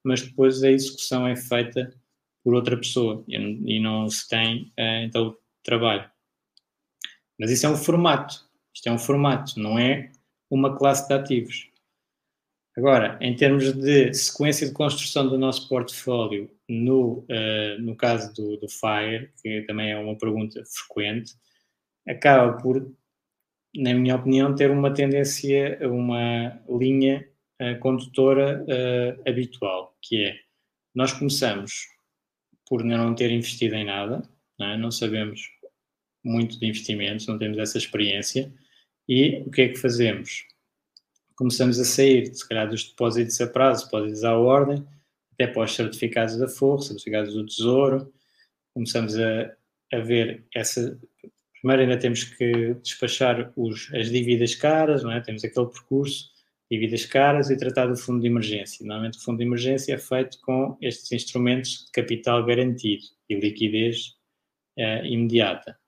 mas 0.04 0.22
depois 0.22 0.62
a 0.62 0.70
execução 0.70 1.26
é 1.26 1.34
feita 1.34 1.92
por 2.44 2.54
outra 2.54 2.76
pessoa 2.76 3.24
e, 3.26 3.80
não 3.80 4.08
se 4.08 4.28
tem 4.28 4.72
uh, 4.78 5.04
então 5.04 5.36
trabalho. 5.62 6.08
Mas 7.40 7.50
isso 7.50 7.66
é 7.66 7.70
um 7.70 7.76
formato, 7.76 8.46
isto 8.72 8.86
é 8.88 8.92
um 8.92 8.98
formato, 8.98 9.58
não 9.58 9.78
é 9.78 10.12
uma 10.50 10.76
classe 10.76 11.08
de 11.08 11.14
ativos. 11.14 11.70
Agora, 12.76 13.18
em 13.20 13.34
termos 13.34 13.72
de 13.72 14.12
sequência 14.12 14.66
de 14.66 14.74
construção 14.74 15.28
do 15.28 15.38
nosso 15.38 15.68
portfólio, 15.68 16.50
no, 16.68 17.20
uh, 17.20 17.80
no 17.80 17.96
caso 17.96 18.32
do, 18.34 18.56
do 18.58 18.68
FIRE, 18.68 19.30
que 19.40 19.62
também 19.62 19.92
é 19.92 19.96
uma 19.96 20.16
pergunta 20.16 20.62
frequente, 20.66 21.34
acaba 22.06 22.60
por, 22.60 22.92
na 23.74 23.94
minha 23.94 24.16
opinião, 24.16 24.54
ter 24.54 24.70
uma 24.70 24.92
tendência, 24.92 25.78
uma 25.88 26.60
linha 26.68 27.26
uh, 27.60 27.78
condutora 27.80 28.64
uh, 28.64 29.28
habitual, 29.28 29.96
que 30.02 30.24
é, 30.24 30.40
nós 30.94 31.12
começamos 31.12 31.88
por 32.66 32.82
não 32.82 33.14
ter 33.14 33.30
investido 33.30 33.74
em 33.74 33.84
nada, 33.84 34.22
não, 34.58 34.66
é? 34.66 34.76
não 34.76 34.90
sabemos 34.90 35.40
muito 36.24 36.58
de 36.58 36.66
investimentos, 36.66 37.26
não 37.26 37.38
temos 37.38 37.58
essa 37.58 37.76
experiência, 37.76 38.52
e 39.08 39.42
o 39.46 39.50
que 39.50 39.62
é 39.62 39.68
que 39.68 39.76
fazemos? 39.76 40.46
Começamos 41.36 41.78
a 41.78 41.84
sair, 41.84 42.34
se 42.34 42.48
calhar, 42.48 42.68
dos 42.68 42.88
depósitos 42.88 43.40
a 43.40 43.46
prazo, 43.46 43.84
depósitos 43.84 44.24
à 44.24 44.36
ordem, 44.36 44.86
até 45.34 45.46
para 45.46 45.64
os 45.64 45.74
certificados 45.74 46.38
da 46.38 46.48
Força, 46.48 46.88
certificados 46.88 47.34
do 47.34 47.44
Tesouro, 47.44 48.12
começamos 48.72 49.18
a, 49.18 49.54
a 49.92 49.98
ver 49.98 50.44
essa. 50.54 50.98
Primeiro, 51.60 51.82
ainda 51.82 51.98
temos 51.98 52.24
que 52.24 52.74
despachar 52.74 53.52
os, 53.56 53.92
as 53.94 54.10
dívidas 54.10 54.54
caras, 54.54 55.02
não 55.02 55.10
é? 55.10 55.20
Temos 55.20 55.44
aquele 55.44 55.66
percurso, 55.66 56.30
dívidas 56.70 57.04
caras 57.04 57.50
e 57.50 57.56
tratar 57.56 57.86
do 57.86 57.96
fundo 57.96 58.20
de 58.20 58.26
emergência. 58.26 58.84
Normalmente, 58.84 59.18
o 59.18 59.22
fundo 59.22 59.38
de 59.38 59.44
emergência 59.44 59.94
é 59.94 59.98
feito 59.98 60.40
com 60.40 60.76
estes 60.80 61.12
instrumentos 61.12 61.86
de 61.86 61.92
capital 61.92 62.44
garantido 62.44 63.04
e 63.28 63.34
liquidez 63.34 64.16
uh, 64.78 65.04
imediata. 65.04 65.78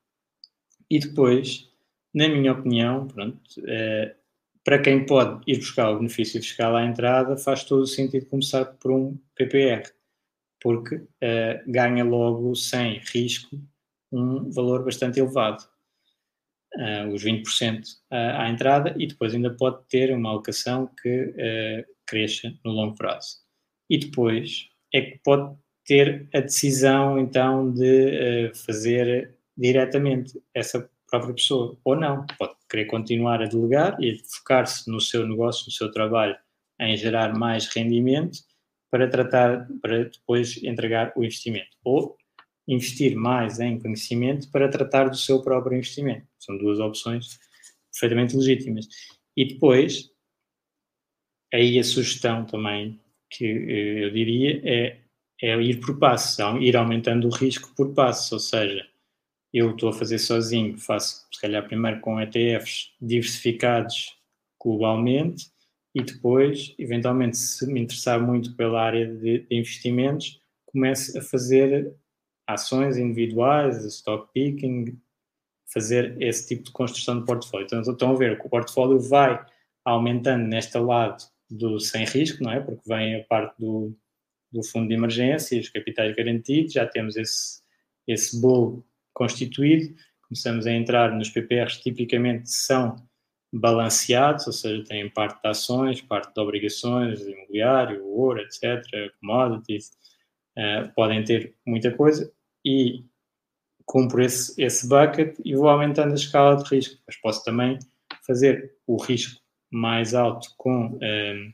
E 0.91 0.99
depois, 0.99 1.69
na 2.15 2.29
minha 2.29 2.53
opinião, 2.53 3.07
pronto, 3.07 3.41
uh, 3.59 4.15
para 4.63 4.81
quem 4.81 5.07
pode 5.07 5.43
ir 5.47 5.59
buscar 5.59 5.91
o 5.91 5.99
benefício 5.99 6.41
fiscal 6.41 6.77
à 6.77 6.85
entrada, 6.85 7.37
faz 7.37 7.65
todo 7.65 7.83
o 7.83 7.87
sentido 7.87 8.27
começar 8.27 8.65
por 8.65 8.91
um 8.91 9.17
PPR, 9.35 9.91
porque 10.61 10.97
uh, 10.97 11.09
ganha 11.67 12.05
logo 12.05 12.55
sem 12.55 13.01
risco 13.13 13.57
um 14.13 14.51
valor 14.51 14.85
bastante 14.85 15.19
elevado, 15.19 15.65
uh, 16.77 17.13
os 17.13 17.25
20% 17.25 17.83
à 18.11 18.49
entrada, 18.49 18.95
e 18.99 19.07
depois 19.07 19.35
ainda 19.35 19.51
pode 19.51 19.85
ter 19.89 20.13
uma 20.15 20.31
alocação 20.31 20.91
que 21.03 21.35
cresça 22.07 22.53
no 22.65 22.73
longo 22.73 22.95
prazo. 22.95 23.39
E 23.91 23.99
depois 23.99 24.69
é 24.95 25.01
que 25.01 25.21
pode 25.25 25.57
ter 25.85 26.29
a 26.35 26.41
decisão 26.41 27.19
então 27.19 27.73
de 27.73 28.53
fazer 28.55 29.37
diretamente 29.57 30.41
essa 30.55 30.89
própria 31.09 31.35
pessoa, 31.35 31.79
ou 31.85 31.97
não, 31.97 32.27
pode 32.39 32.55
querer 32.69 32.87
continuar 32.87 33.43
a 33.43 33.47
delegar 33.47 33.97
e 34.01 34.19
focar-se 34.19 34.91
no 34.91 35.01
seu 35.01 35.27
negócio, 35.27 35.67
no 35.67 35.73
seu 35.73 35.91
trabalho, 35.91 36.37
em 36.81 36.97
gerar 36.97 37.33
mais 37.35 37.67
rendimento 37.69 38.39
para 38.91 39.09
tratar, 39.09 39.69
para 39.81 40.05
depois 40.05 40.63
entregar 40.63 41.13
o 41.17 41.25
investimento, 41.25 41.71
ou 41.85 42.17
investir 42.67 43.17
mais 43.17 43.61
em 43.61 43.79
conhecimento 43.79 44.51
para 44.51 44.69
tratar 44.69 45.09
do 45.09 45.17
seu 45.17 45.41
próprio 45.43 45.77
investimento. 45.77 46.27
São 46.39 46.57
duas 46.59 46.79
opções 46.81 47.39
perfeitamente 47.93 48.37
legítimas. 48.37 48.87
E 49.37 49.45
depois, 49.45 50.11
aí 51.53 51.79
a 51.79 51.85
sugestão 51.85 52.45
também 52.45 53.01
que 53.31 53.45
eh, 53.45 54.05
eu 54.05 54.11
diria 54.11 54.61
é, 54.65 54.99
é 55.43 55.63
ir 55.63 55.81
por 55.81 55.99
passos, 55.99 56.39
ir 56.61 56.77
aumentando 56.77 57.27
o 57.29 57.35
risco 57.35 57.75
por 57.77 57.93
passos, 57.95 58.33
ou 58.33 58.39
seja, 58.39 58.87
eu 59.53 59.71
estou 59.71 59.89
a 59.89 59.93
fazer 59.93 60.19
sozinho, 60.19 60.79
faço 60.79 61.27
se 61.33 61.41
calhar 61.41 61.67
primeiro 61.67 62.01
com 62.01 62.21
ETFs 62.21 62.93
diversificados 63.01 64.17
globalmente 64.61 65.47
e 65.95 66.03
depois, 66.03 66.75
eventualmente, 66.79 67.39
se 67.39 67.67
me 67.67 67.81
interessar 67.81 68.21
muito 68.21 68.55
pela 68.55 68.83
área 68.83 69.07
de, 69.07 69.41
de 69.41 69.57
investimentos, 69.57 70.41
começo 70.67 71.17
a 71.19 71.23
fazer 71.23 71.95
ações 72.47 72.97
individuais, 72.97 73.85
stock 73.85 74.31
picking, 74.33 74.99
fazer 75.67 76.21
esse 76.23 76.49
tipo 76.49 76.65
de 76.65 76.71
construção 76.71 77.19
de 77.19 77.27
portfólio. 77.27 77.67
Então, 77.67 77.81
estão 77.81 78.13
a 78.13 78.17
ver 78.17 78.39
que 78.41 78.47
o 78.47 78.51
portfólio 78.51 78.99
vai 79.01 79.45
aumentando 79.85 80.47
neste 80.47 80.79
lado 80.79 81.25
do 81.51 81.79
sem 81.79 82.05
risco, 82.05 82.43
não 82.43 82.53
é? 82.53 82.61
Porque 82.61 82.83
vem 82.87 83.21
a 83.21 83.25
parte 83.25 83.55
do, 83.59 83.97
do 84.53 84.63
fundo 84.63 84.89
de 84.89 84.95
emergência, 84.95 85.61
os 85.61 85.69
capitais 85.69 86.15
garantidos, 86.15 86.73
já 86.73 86.87
temos 86.87 87.17
esse, 87.17 87.61
esse 88.07 88.41
bolo 88.41 88.85
constituído, 89.13 89.95
começamos 90.23 90.67
a 90.67 90.73
entrar 90.73 91.13
nos 91.13 91.31
PPRs, 91.31 91.81
tipicamente 91.81 92.51
são 92.51 92.97
balanceados, 93.53 94.47
ou 94.47 94.53
seja, 94.53 94.85
têm 94.85 95.09
parte 95.09 95.41
de 95.41 95.49
ações, 95.49 96.03
parte 96.03 96.35
de 96.35 96.41
obrigações, 96.41 97.21
imobiliário, 97.21 98.05
ouro, 98.05 98.41
etc., 98.41 98.83
commodities, 99.21 99.91
uh, 100.59 100.93
podem 100.95 101.25
ter 101.25 101.55
muita 101.67 101.91
coisa 101.91 102.33
e 102.65 103.05
cumpro 103.87 104.23
esse, 104.23 104.61
esse 104.61 104.89
bucket 104.89 105.39
e 105.45 105.55
vou 105.55 105.69
aumentando 105.69 106.13
a 106.13 106.17
escala 106.17 106.57
de 106.57 106.69
risco. 106.69 107.01
Mas 107.07 107.17
posso 107.17 107.45
também 107.45 107.79
fazer 108.27 108.75
o 108.87 109.01
risco 109.01 109.41
mais 109.71 110.15
alto 110.15 110.49
com, 110.57 110.87
um, 110.87 110.99
eh, 111.01 111.53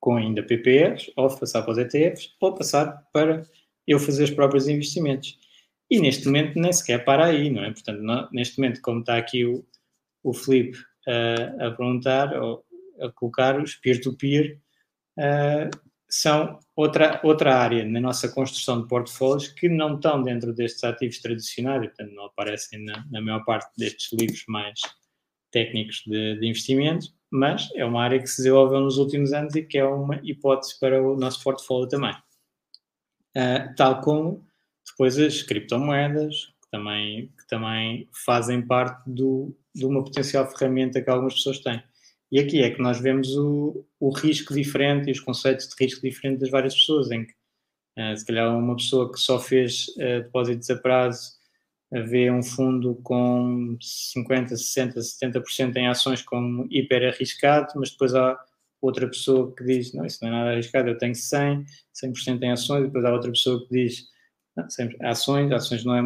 com 0.00 0.16
ainda 0.16 0.42
PPRs, 0.42 1.12
ou 1.16 1.28
passar 1.28 1.62
para 1.62 1.72
os 1.72 1.78
ETFs, 1.78 2.34
ou 2.40 2.54
passar 2.54 3.04
para 3.12 3.42
eu 3.86 3.98
fazer 3.98 4.24
os 4.24 4.30
próprios 4.30 4.68
investimentos. 4.68 5.38
E 5.90 5.98
neste 6.00 6.26
momento 6.26 6.58
nem 6.58 6.72
sequer 6.72 7.04
para 7.04 7.26
aí, 7.26 7.50
não 7.50 7.64
é? 7.64 7.72
Portanto, 7.72 8.00
não, 8.00 8.28
neste 8.30 8.58
momento, 8.58 8.80
como 8.82 9.00
está 9.00 9.16
aqui 9.16 9.44
o, 9.44 9.64
o 10.22 10.32
Felipe 10.34 10.78
uh, 10.78 11.66
a 11.66 11.70
perguntar, 11.70 12.40
ou 12.40 12.64
a 13.00 13.10
colocar 13.12 13.60
os 13.60 13.74
peer-to-peer, 13.74 14.60
-peer, 15.16 15.68
uh, 15.68 15.88
são 16.08 16.58
outra, 16.74 17.20
outra 17.22 17.56
área 17.56 17.84
na 17.84 18.00
nossa 18.00 18.28
construção 18.28 18.80
de 18.80 18.88
portfólios 18.88 19.48
que 19.48 19.68
não 19.68 19.96
estão 19.96 20.22
dentro 20.22 20.54
destes 20.54 20.82
ativos 20.84 21.20
tradicionais, 21.20 21.86
portanto, 21.86 22.14
não 22.14 22.26
aparecem 22.26 22.84
na, 22.84 23.04
na 23.10 23.20
maior 23.20 23.44
parte 23.44 23.70
destes 23.76 24.10
livros 24.18 24.44
mais 24.48 24.80
técnicos 25.50 26.02
de, 26.06 26.38
de 26.38 26.46
investimento, 26.46 27.08
mas 27.30 27.68
é 27.74 27.84
uma 27.84 28.02
área 28.02 28.18
que 28.18 28.26
se 28.26 28.38
desenvolveu 28.38 28.80
nos 28.80 28.96
últimos 28.96 29.32
anos 29.32 29.54
e 29.54 29.62
que 29.62 29.78
é 29.78 29.84
uma 29.84 30.16
hipótese 30.22 30.78
para 30.80 31.02
o 31.02 31.16
nosso 31.16 31.42
portfólio 31.42 31.88
também. 31.88 32.14
Uh, 33.36 33.74
tal 33.76 34.00
como 34.00 34.46
depois 34.90 35.18
as 35.18 35.42
criptomoedas, 35.42 36.46
que 36.62 36.70
também, 36.70 37.28
que 37.38 37.46
também 37.46 38.08
fazem 38.24 38.66
parte 38.66 39.02
do, 39.06 39.54
de 39.74 39.84
uma 39.84 40.02
potencial 40.02 40.46
ferramenta 40.50 41.02
que 41.02 41.10
algumas 41.10 41.34
pessoas 41.34 41.58
têm. 41.60 41.82
E 42.30 42.38
aqui 42.38 42.62
é 42.62 42.70
que 42.70 42.82
nós 42.82 43.00
vemos 43.00 43.34
o, 43.36 43.84
o 43.98 44.10
risco 44.10 44.54
diferente 44.54 45.08
e 45.08 45.12
os 45.12 45.20
conceitos 45.20 45.68
de 45.68 45.84
risco 45.84 46.02
diferente 46.02 46.40
das 46.40 46.50
várias 46.50 46.74
pessoas, 46.74 47.10
em 47.10 47.24
que 47.24 47.32
uh, 47.98 48.16
se 48.16 48.24
calhar 48.26 48.56
uma 48.56 48.76
pessoa 48.76 49.10
que 49.10 49.18
só 49.18 49.38
fez 49.40 49.88
uh, 49.96 50.22
depósitos 50.22 50.68
a 50.70 50.76
prazo 50.76 51.38
vê 51.90 52.30
um 52.30 52.42
fundo 52.42 52.96
com 52.96 53.76
50, 53.80 54.56
60, 54.56 55.00
70% 55.00 55.76
em 55.76 55.88
ações 55.88 56.22
como 56.22 56.66
hiper 56.70 57.08
arriscado, 57.08 57.72
mas 57.76 57.90
depois 57.90 58.14
há 58.14 58.38
outra 58.80 59.08
pessoa 59.08 59.54
que 59.54 59.64
diz, 59.64 59.92
não, 59.94 60.04
isso 60.04 60.18
não 60.22 60.28
é 60.28 60.32
nada 60.32 60.50
arriscado, 60.50 60.88
eu 60.88 60.98
tenho 60.98 61.14
100, 61.14 61.64
100% 62.04 62.42
em 62.42 62.52
ações, 62.52 62.82
e 62.82 62.86
depois 62.86 63.04
há 63.04 63.12
outra 63.12 63.30
pessoa 63.30 63.66
que 63.66 63.74
diz, 63.74 64.06
sempre 64.68 64.96
ações, 65.04 65.50
ações 65.50 65.84
não 65.84 65.94
é, 65.94 66.02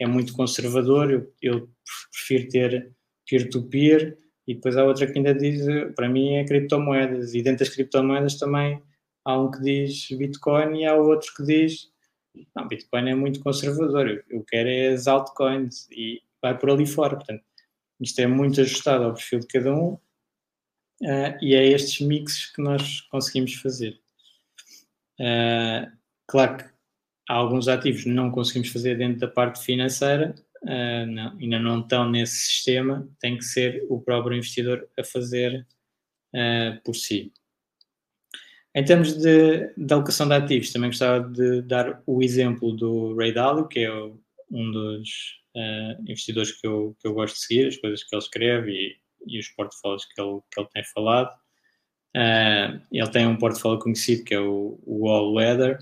é 0.00 0.06
muito 0.06 0.34
conservador, 0.34 1.10
eu, 1.10 1.32
eu 1.40 1.68
prefiro 2.12 2.48
ter 2.50 2.92
peer-to-peer, 3.26 4.18
E 4.46 4.54
depois 4.54 4.76
há 4.76 4.84
outra 4.84 5.06
que 5.06 5.18
ainda 5.18 5.34
diz, 5.34 5.64
para 5.94 6.08
mim, 6.08 6.34
é 6.34 6.44
criptomoedas. 6.44 7.34
E 7.34 7.42
dentro 7.42 7.60
das 7.60 7.74
criptomoedas 7.74 8.38
também 8.38 8.82
há 9.24 9.40
um 9.40 9.50
que 9.50 9.60
diz 9.60 10.08
Bitcoin 10.10 10.80
e 10.80 10.86
há 10.86 10.94
outro 10.94 11.32
que 11.34 11.44
diz 11.44 11.94
não, 12.54 12.66
Bitcoin 12.66 13.08
é 13.08 13.14
muito 13.14 13.40
conservador, 13.40 14.24
eu 14.28 14.44
quero 14.44 14.68
é 14.68 14.88
as 14.88 15.06
altcoins 15.06 15.88
e 15.90 16.22
vai 16.42 16.56
por 16.56 16.70
ali 16.70 16.86
fora. 16.86 17.16
Portanto, 17.16 17.44
isto 18.00 18.18
é 18.20 18.26
muito 18.26 18.60
ajustado 18.60 19.04
ao 19.04 19.14
perfil 19.14 19.40
de 19.40 19.46
cada 19.46 19.72
um 19.72 19.94
uh, 19.94 21.38
e 21.40 21.54
é 21.54 21.66
estes 21.68 22.06
mixes 22.06 22.46
que 22.46 22.62
nós 22.62 23.02
conseguimos 23.02 23.54
fazer. 23.54 24.00
Uh, 25.20 25.90
claro 26.26 26.58
que 26.58 26.64
há 27.28 27.34
alguns 27.34 27.68
ativos 27.68 28.02
que 28.02 28.10
não 28.10 28.30
conseguimos 28.30 28.68
fazer 28.68 28.98
dentro 28.98 29.20
da 29.20 29.28
parte 29.28 29.64
financeira, 29.64 30.34
uh, 30.64 31.06
não, 31.06 31.38
ainda 31.38 31.58
não 31.58 31.80
estão 31.80 32.10
nesse 32.10 32.36
sistema, 32.36 33.08
tem 33.20 33.38
que 33.38 33.44
ser 33.44 33.84
o 33.88 34.00
próprio 34.00 34.36
investidor 34.36 34.88
a 34.98 35.04
fazer 35.04 35.66
por 36.84 36.96
si. 36.96 37.32
Em 38.76 38.84
termos 38.84 39.16
de, 39.16 39.72
de, 39.76 39.94
alocação 39.94 40.26
de 40.26 40.34
ativos, 40.34 40.72
também 40.72 40.90
gostava 40.90 41.28
de 41.30 41.62
dar 41.62 42.02
o 42.04 42.20
exemplo 42.20 42.72
do 42.72 43.14
Ray 43.14 43.32
Dalio, 43.32 43.68
que 43.68 43.78
é 43.78 43.92
o, 43.92 44.20
um 44.50 44.72
dos 44.72 45.08
uh, 45.56 46.02
investidores 46.02 46.52
que 46.60 46.66
eu, 46.66 46.96
que 47.00 47.06
eu 47.06 47.14
gosto 47.14 47.36
de 47.36 47.40
seguir, 47.40 47.68
as 47.68 47.76
coisas 47.76 48.02
que 48.02 48.14
ele 48.14 48.22
escreve 48.22 48.72
e, 48.72 48.96
e 49.28 49.38
os 49.38 49.48
portfólios 49.50 50.04
que 50.06 50.20
ele, 50.20 50.40
que 50.52 50.60
ele 50.60 50.68
tem 50.74 50.84
falado. 50.92 51.32
Uh, 52.16 52.80
ele 52.90 53.10
tem 53.10 53.28
um 53.28 53.36
portfólio 53.36 53.78
conhecido 53.78 54.24
que 54.24 54.34
é 54.34 54.40
o, 54.40 54.80
o 54.84 55.08
All 55.08 55.34
Weather 55.34 55.78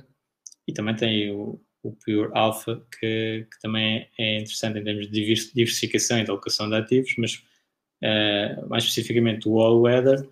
e 0.68 0.72
também 0.74 0.94
tem 0.94 1.30
o, 1.30 1.58
o 1.82 1.92
Pure 1.92 2.30
Alpha, 2.32 2.80
que, 2.98 3.46
que, 3.50 3.60
também 3.60 4.08
é 4.18 4.38
interessante 4.38 4.78
em 4.78 4.84
termos 4.84 5.10
de 5.10 5.42
diversificação 5.54 6.18
e 6.18 6.24
de 6.24 6.30
alocação 6.30 6.68
de 6.68 6.76
ativos, 6.76 7.14
mas 7.18 7.34
uh, 8.02 8.68
mais 8.68 8.84
especificamente 8.84 9.48
o 9.48 9.60
All 9.60 9.80
Weather 9.80 10.28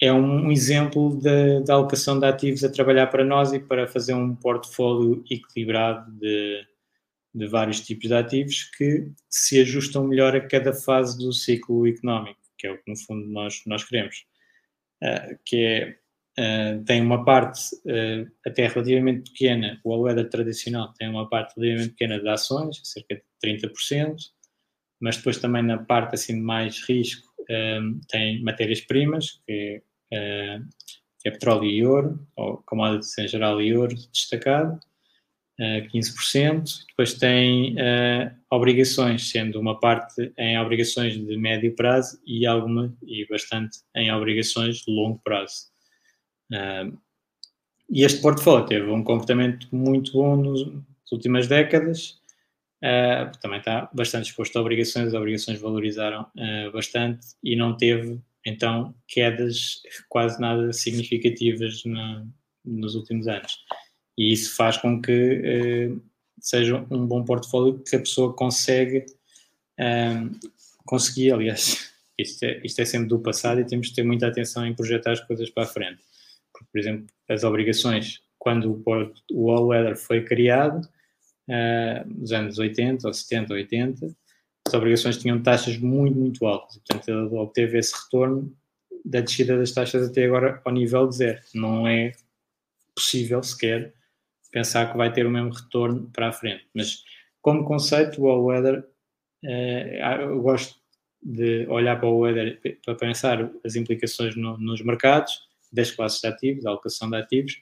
é 0.00 0.12
um 0.12 0.52
exemplo 0.52 1.18
da 1.64 1.74
alocação 1.74 2.18
de 2.18 2.26
ativos 2.26 2.62
a 2.62 2.68
trabalhar 2.68 3.06
para 3.06 3.24
nós 3.24 3.52
e 3.52 3.58
para 3.58 3.86
fazer 3.86 4.12
um 4.14 4.34
portfólio 4.34 5.24
equilibrado 5.30 6.10
de, 6.12 6.66
de 7.34 7.46
vários 7.46 7.80
tipos 7.80 8.08
de 8.08 8.14
ativos 8.14 8.64
que 8.76 9.10
se 9.28 9.60
ajustam 9.60 10.06
melhor 10.06 10.36
a 10.36 10.46
cada 10.46 10.72
fase 10.72 11.16
do 11.16 11.32
ciclo 11.32 11.86
económico, 11.86 12.40
que 12.58 12.66
é 12.66 12.72
o 12.72 12.76
que 12.76 12.90
no 12.90 12.96
fundo 12.96 13.26
nós, 13.26 13.62
nós 13.66 13.84
queremos. 13.84 14.26
Uh, 15.02 15.38
que 15.44 15.64
é, 15.64 15.98
uh, 16.38 16.84
tem 16.84 17.00
uma 17.00 17.24
parte 17.24 17.74
uh, 17.86 18.30
até 18.46 18.66
relativamente 18.66 19.30
pequena, 19.30 19.80
o 19.84 19.92
all-weather 19.92 20.28
tradicional 20.28 20.92
tem 20.94 21.08
uma 21.08 21.28
parte 21.28 21.54
relativamente 21.56 21.90
pequena 21.90 22.20
de 22.20 22.28
ações, 22.28 22.80
cerca 22.84 23.16
de 23.16 23.22
30%, 23.44 24.16
mas 25.00 25.16
depois 25.16 25.38
também 25.38 25.62
na 25.62 25.78
parte 25.78 26.14
assim 26.14 26.34
de 26.34 26.40
mais 26.40 26.82
risco 26.88 27.26
um, 27.48 28.00
tem 28.08 28.42
matérias-primas, 28.42 29.40
que, 29.46 29.82
uh, 30.12 30.64
que, 31.20 31.28
é 31.28 31.30
petróleo 31.30 31.64
e 31.64 31.84
ouro, 31.84 32.26
ou 32.36 32.58
commodities 32.66 33.16
em 33.18 33.28
geral 33.28 33.60
e 33.60 33.76
ouro 33.76 33.94
destacado, 34.12 34.78
uh, 35.60 35.88
15%. 35.92 36.86
Depois 36.88 37.14
tem 37.14 37.76
obrigações, 38.50 39.30
sendo 39.30 39.60
uma 39.60 39.78
parte 39.78 40.32
em 40.36 40.58
obrigações 40.58 41.14
de 41.14 41.36
médio 41.36 41.74
prazo 41.74 42.20
e 42.26 42.46
alguma 42.46 42.92
e 43.02 43.26
bastante 43.26 43.78
em 43.94 44.10
obrigações 44.12 44.78
de 44.78 44.90
longo 44.92 45.20
prazo. 45.22 45.75
E 46.50 48.04
este 48.04 48.20
portfólio 48.20 48.66
teve 48.66 48.90
um 48.90 49.02
comportamento 49.02 49.68
muito 49.74 50.12
bom 50.12 50.36
nas 50.36 51.12
últimas 51.12 51.46
décadas, 51.46 52.20
Uh, 52.84 53.32
também 53.40 53.58
está 53.58 53.88
bastante 53.92 54.26
exposto 54.26 54.56
a 54.56 54.60
obrigações, 54.60 55.08
as 55.08 55.14
obrigações 55.14 55.60
valorizaram 55.60 56.22
uh, 56.22 56.70
bastante 56.72 57.26
e 57.42 57.56
não 57.56 57.74
teve 57.74 58.20
então 58.44 58.94
quedas 59.08 59.80
quase 60.08 60.38
nada 60.40 60.72
significativas 60.72 61.82
no, 61.84 62.28
nos 62.64 62.94
últimos 62.94 63.26
anos. 63.28 63.58
E 64.16 64.32
isso 64.32 64.54
faz 64.54 64.76
com 64.76 65.00
que 65.00 65.90
uh, 65.90 66.02
seja 66.38 66.86
um 66.90 67.06
bom 67.06 67.24
portfólio 67.24 67.82
que 67.82 67.96
a 67.96 68.00
pessoa 68.00 68.34
consegue 68.34 69.04
conseguir, 70.86 71.32
aliás, 71.32 71.92
isto 72.16 72.42
é, 72.44 72.62
isto 72.64 72.80
é 72.80 72.84
sempre 72.86 73.08
do 73.08 73.18
passado 73.18 73.60
e 73.60 73.66
temos 73.66 73.88
de 73.88 73.94
ter 73.94 74.02
muita 74.02 74.26
atenção 74.26 74.66
em 74.66 74.74
projetar 74.74 75.12
as 75.12 75.20
coisas 75.20 75.50
para 75.50 75.64
a 75.64 75.66
frente. 75.66 76.00
Porque, 76.56 76.70
por 76.72 76.78
exemplo, 76.78 77.06
as 77.28 77.44
obrigações, 77.44 78.20
quando 78.38 78.82
o, 78.86 79.12
o 79.32 79.50
All 79.50 79.66
Weather 79.66 79.96
foi 79.96 80.24
criado, 80.24 80.88
uh, 81.48 82.08
nos 82.08 82.32
anos 82.32 82.58
80, 82.58 83.06
ou 83.06 83.12
70, 83.12 83.52
80, 83.52 84.16
as 84.66 84.74
obrigações 84.74 85.18
tinham 85.18 85.42
taxas 85.42 85.76
muito, 85.78 86.18
muito 86.18 86.46
altas. 86.46 86.78
Portanto, 86.78 87.08
ele 87.08 87.36
obteve 87.36 87.78
esse 87.78 87.94
retorno 87.94 88.52
da 89.04 89.20
descida 89.20 89.56
das 89.56 89.72
taxas 89.72 90.08
até 90.08 90.24
agora 90.24 90.60
ao 90.64 90.72
nível 90.72 91.06
de 91.06 91.16
zero. 91.16 91.40
Não 91.54 91.86
é 91.86 92.12
possível 92.94 93.42
sequer 93.42 93.94
pensar 94.50 94.90
que 94.90 94.96
vai 94.96 95.12
ter 95.12 95.26
o 95.26 95.30
mesmo 95.30 95.50
retorno 95.50 96.10
para 96.12 96.28
a 96.28 96.32
frente. 96.32 96.66
Mas, 96.74 97.04
como 97.42 97.64
conceito, 97.64 98.22
o 98.22 98.28
all-weather, 98.28 98.84
uh, 99.44 100.20
eu 100.22 100.40
gosto 100.40 100.74
de 101.22 101.66
olhar 101.68 101.98
para 101.98 102.08
o 102.08 102.18
weather 102.18 102.60
para 102.84 102.94
pensar 102.94 103.50
as 103.64 103.74
implicações 103.74 104.36
no, 104.36 104.56
nos 104.58 104.82
mercados, 104.82 105.46
das 105.76 105.90
classes 105.90 106.20
de 106.20 106.26
ativos, 106.26 106.64
da 106.64 106.70
alocação 106.70 107.08
de 107.08 107.16
ativos, 107.16 107.52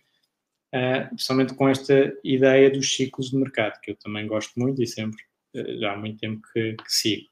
uh, 0.75 1.09
principalmente 1.09 1.55
com 1.55 1.69
esta 1.69 2.12
ideia 2.23 2.71
dos 2.71 2.95
ciclos 2.95 3.31
de 3.31 3.37
mercado, 3.37 3.81
que 3.81 3.91
eu 3.91 3.97
também 3.97 4.27
gosto 4.27 4.59
muito 4.59 4.83
e 4.83 4.87
sempre, 4.87 5.23
uh, 5.57 5.81
já 5.81 5.93
há 5.93 5.97
muito 5.97 6.19
tempo 6.19 6.41
que, 6.53 6.75
que 6.75 6.93
sigo, 6.93 7.27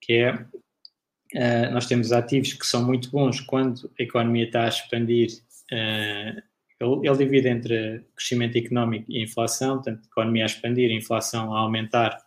que 0.00 0.12
é, 0.12 0.34
uh, 0.34 1.72
nós 1.72 1.86
temos 1.86 2.12
ativos 2.12 2.52
que 2.52 2.66
são 2.66 2.84
muito 2.84 3.10
bons 3.10 3.40
quando 3.40 3.90
a 3.98 4.02
economia 4.02 4.44
está 4.44 4.66
a 4.66 4.68
expandir, 4.68 5.30
ele, 5.70 7.08
ele, 7.08 7.16
divide 7.16 7.48
entre 7.48 8.04
crescimento 8.14 8.58
económico 8.58 9.10
e 9.10 9.22
inflação, 9.22 9.76
portanto, 9.76 10.04
economia 10.04 10.44
a 10.44 10.46
expandir, 10.46 10.90
inflação 10.90 11.54
a 11.54 11.60
aumentar, 11.60 12.20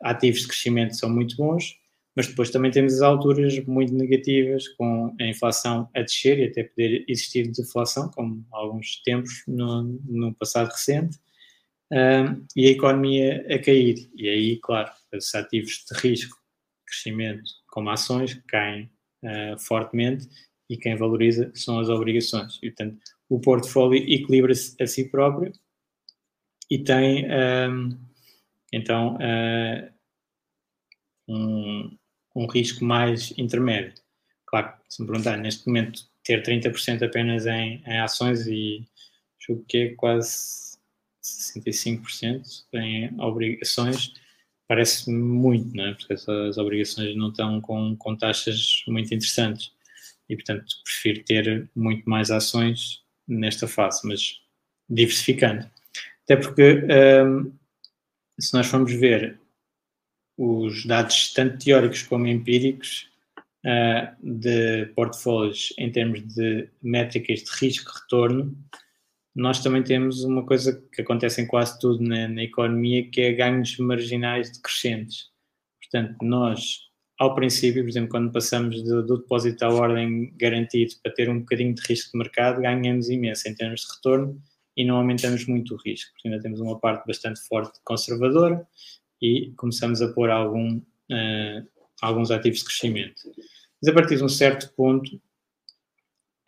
ativos 0.00 0.40
de 0.42 0.48
crescimento 0.48 0.96
são 0.96 1.10
muito 1.10 1.36
bons, 1.36 1.81
mas 2.14 2.26
depois 2.26 2.50
também 2.50 2.70
temos 2.70 2.94
as 2.94 3.02
alturas 3.02 3.58
muito 3.66 3.94
negativas, 3.94 4.68
com 4.68 5.14
a 5.20 5.24
inflação 5.24 5.88
a 5.94 6.02
descer 6.02 6.38
e 6.38 6.44
até 6.44 6.64
poder 6.64 7.04
existir 7.08 7.50
deflação, 7.50 8.10
como 8.10 8.44
alguns 8.52 9.02
tempos 9.02 9.42
no, 9.46 9.82
no 10.04 10.34
passado 10.34 10.68
recente, 10.68 11.18
um, 11.90 12.46
e 12.56 12.68
a 12.68 12.70
economia 12.70 13.46
a 13.48 13.58
cair. 13.58 14.10
E 14.14 14.28
aí, 14.28 14.58
claro, 14.58 14.90
os 15.14 15.34
ativos 15.34 15.84
de 15.90 15.98
risco, 16.00 16.36
crescimento, 16.86 17.42
como 17.68 17.90
ações, 17.90 18.34
caem 18.46 18.90
uh, 19.24 19.58
fortemente 19.58 20.28
e 20.68 20.76
quem 20.76 20.96
valoriza 20.96 21.50
são 21.54 21.78
as 21.78 21.88
obrigações. 21.88 22.58
E, 22.62 22.70
portanto, 22.70 22.98
o 23.28 23.40
portfólio 23.40 24.02
equilibra-se 24.02 24.74
a 24.82 24.86
si 24.86 25.08
próprio 25.08 25.52
e 26.70 26.78
tem, 26.78 27.26
um, 27.30 27.98
então, 28.72 29.16
uh, 29.16 29.92
um, 31.28 31.98
um 32.34 32.46
risco 32.46 32.84
mais 32.84 33.32
intermédio. 33.38 33.94
Claro, 34.46 34.72
se 34.88 35.00
me 35.00 35.08
perguntar, 35.08 35.36
neste 35.36 35.66
momento, 35.66 36.02
ter 36.24 36.42
30% 36.42 37.02
apenas 37.02 37.46
em, 37.46 37.82
em 37.86 38.00
ações 38.00 38.46
e 38.46 38.86
julgo 39.38 39.64
que 39.66 39.78
é 39.78 39.94
quase 39.94 40.76
65% 41.22 42.42
em 42.74 43.20
obrigações, 43.20 44.12
parece 44.68 45.10
muito, 45.10 45.74
não 45.74 45.86
é? 45.86 45.94
Porque 45.94 46.12
essas 46.12 46.58
obrigações 46.58 47.16
não 47.16 47.28
estão 47.28 47.60
com, 47.60 47.96
com 47.96 48.16
taxas 48.16 48.82
muito 48.86 49.14
interessantes 49.14 49.72
e, 50.28 50.36
portanto, 50.36 50.64
prefiro 50.84 51.24
ter 51.24 51.70
muito 51.74 52.08
mais 52.08 52.30
ações 52.30 53.02
nesta 53.26 53.68
fase, 53.68 54.00
mas 54.04 54.40
diversificando. 54.88 55.68
Até 56.24 56.36
porque, 56.36 56.84
um, 57.24 57.52
se 58.38 58.54
nós 58.54 58.66
formos 58.66 58.92
ver 58.92 59.38
os 60.36 60.86
dados 60.86 61.32
tanto 61.32 61.62
teóricos 61.64 62.02
como 62.02 62.26
empíricos 62.26 63.08
uh, 63.64 64.16
de 64.22 64.86
portfólios 64.94 65.72
em 65.78 65.90
termos 65.90 66.22
de 66.34 66.68
métricas 66.82 67.40
de 67.40 67.50
risco-retorno, 67.60 68.56
nós 69.34 69.62
também 69.62 69.82
temos 69.82 70.24
uma 70.24 70.44
coisa 70.44 70.82
que 70.92 71.00
acontece 71.00 71.40
em 71.40 71.46
quase 71.46 71.78
tudo 71.78 72.02
na, 72.02 72.28
na 72.28 72.42
economia, 72.42 73.08
que 73.08 73.20
é 73.20 73.32
ganhos 73.32 73.76
marginais 73.78 74.52
decrescentes. 74.52 75.30
Portanto, 75.80 76.16
nós, 76.22 76.80
ao 77.18 77.34
princípio, 77.34 77.82
por 77.82 77.88
exemplo, 77.88 78.10
quando 78.10 78.32
passamos 78.32 78.82
do, 78.82 79.02
do 79.02 79.18
depósito 79.18 79.64
à 79.64 79.68
ordem 79.70 80.32
garantido 80.36 80.94
para 81.02 81.12
ter 81.14 81.30
um 81.30 81.40
bocadinho 81.40 81.74
de 81.74 81.82
risco 81.82 82.12
de 82.12 82.18
mercado, 82.18 82.60
ganhamos 82.60 83.08
imenso 83.08 83.48
em 83.48 83.54
termos 83.54 83.80
de 83.80 83.94
retorno 83.94 84.42
e 84.76 84.84
não 84.84 84.96
aumentamos 84.96 85.46
muito 85.46 85.74
o 85.74 85.78
risco. 85.78 86.12
Porque 86.12 86.28
ainda 86.28 86.42
temos 86.42 86.60
uma 86.60 86.78
parte 86.78 87.06
bastante 87.06 87.40
forte 87.40 87.80
conservadora 87.84 88.66
e 89.22 89.52
começamos 89.56 90.02
a 90.02 90.12
pôr 90.12 90.28
algum, 90.28 90.78
uh, 90.78 91.68
alguns 92.02 92.32
ativos 92.32 92.58
de 92.58 92.64
crescimento. 92.64 93.22
Mas 93.80 93.88
a 93.88 93.94
partir 93.94 94.16
de 94.16 94.24
um 94.24 94.28
certo 94.28 94.74
ponto, 94.74 95.14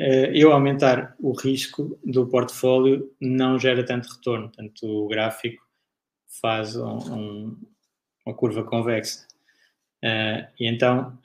uh, 0.01 0.31
eu 0.35 0.53
aumentar 0.53 1.15
o 1.21 1.33
risco 1.33 1.97
do 2.05 2.27
portfólio 2.27 3.15
não 3.21 3.59
gera 3.59 3.87
tanto 3.87 4.09
retorno, 4.09 4.49
portanto 4.49 4.83
o 4.85 5.07
gráfico 5.07 5.63
faz 6.43 6.75
um, 6.75 6.99
um, 7.15 7.57
uma 8.27 8.35
curva 8.35 8.65
convexa. 8.65 9.25
Uh, 10.03 10.45
e 10.59 10.67
então 10.67 11.17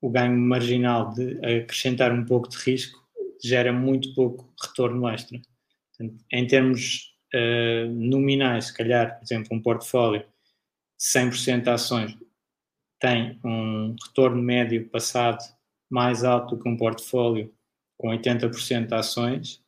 o 0.00 0.10
ganho 0.10 0.36
marginal 0.36 1.12
de 1.12 1.38
acrescentar 1.44 2.12
um 2.12 2.24
pouco 2.24 2.48
de 2.48 2.56
risco 2.56 2.98
gera 3.44 3.72
muito 3.72 4.14
pouco 4.14 4.52
retorno 4.60 5.06
extra. 5.08 5.40
Portanto, 5.90 6.24
em 6.32 6.46
termos 6.46 7.17
uh, 7.34 7.88
nominais, 7.92 8.66
se 8.66 8.74
calhar, 8.74 9.18
por 9.18 9.24
exemplo, 9.24 9.56
um 9.56 9.62
portfólio 9.62 10.24
100% 10.98 11.62
de 11.62 11.70
ações 11.70 12.18
tem 13.00 13.38
um 13.44 13.94
retorno 14.06 14.42
médio 14.42 14.88
passado 14.88 15.38
mais 15.88 16.24
alto 16.24 16.56
do 16.56 16.62
que 16.62 16.68
um 16.68 16.76
portfólio 16.76 17.52
com 17.96 18.08
80% 18.08 18.86
de 18.86 18.94
ações, 18.94 19.62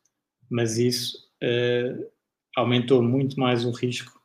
mas 0.49 0.79
isso 0.79 1.31
aumentou 2.57 3.03
muito 3.03 3.39
mais 3.39 3.65
o 3.65 3.71
risco 3.71 4.21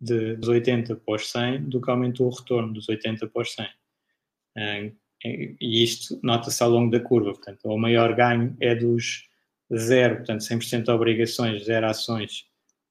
de, 0.00 0.36
dos 0.36 0.48
80 0.48 0.96
para 0.96 1.14
os 1.14 1.30
100 1.30 1.68
do 1.68 1.80
que 1.80 1.90
aumentou 1.90 2.26
o 2.26 2.34
retorno 2.34 2.72
dos 2.72 2.88
80 2.88 3.26
para 3.28 3.42
os 3.42 3.52
100. 3.52 4.96
E 5.24 5.82
isto 5.82 6.18
nota-se 6.22 6.62
ao 6.62 6.70
longo 6.70 6.90
da 6.90 7.00
curva, 7.00 7.32
portanto, 7.32 7.64
o 7.64 7.78
maior 7.78 8.14
ganho 8.14 8.56
é 8.60 8.74
dos 8.74 9.28
zero, 9.74 10.16
portanto, 10.16 10.42
100% 10.42 10.84
de 10.84 10.90
obrigações, 10.90 11.64
zero 11.64 11.86
ações, 11.86 12.46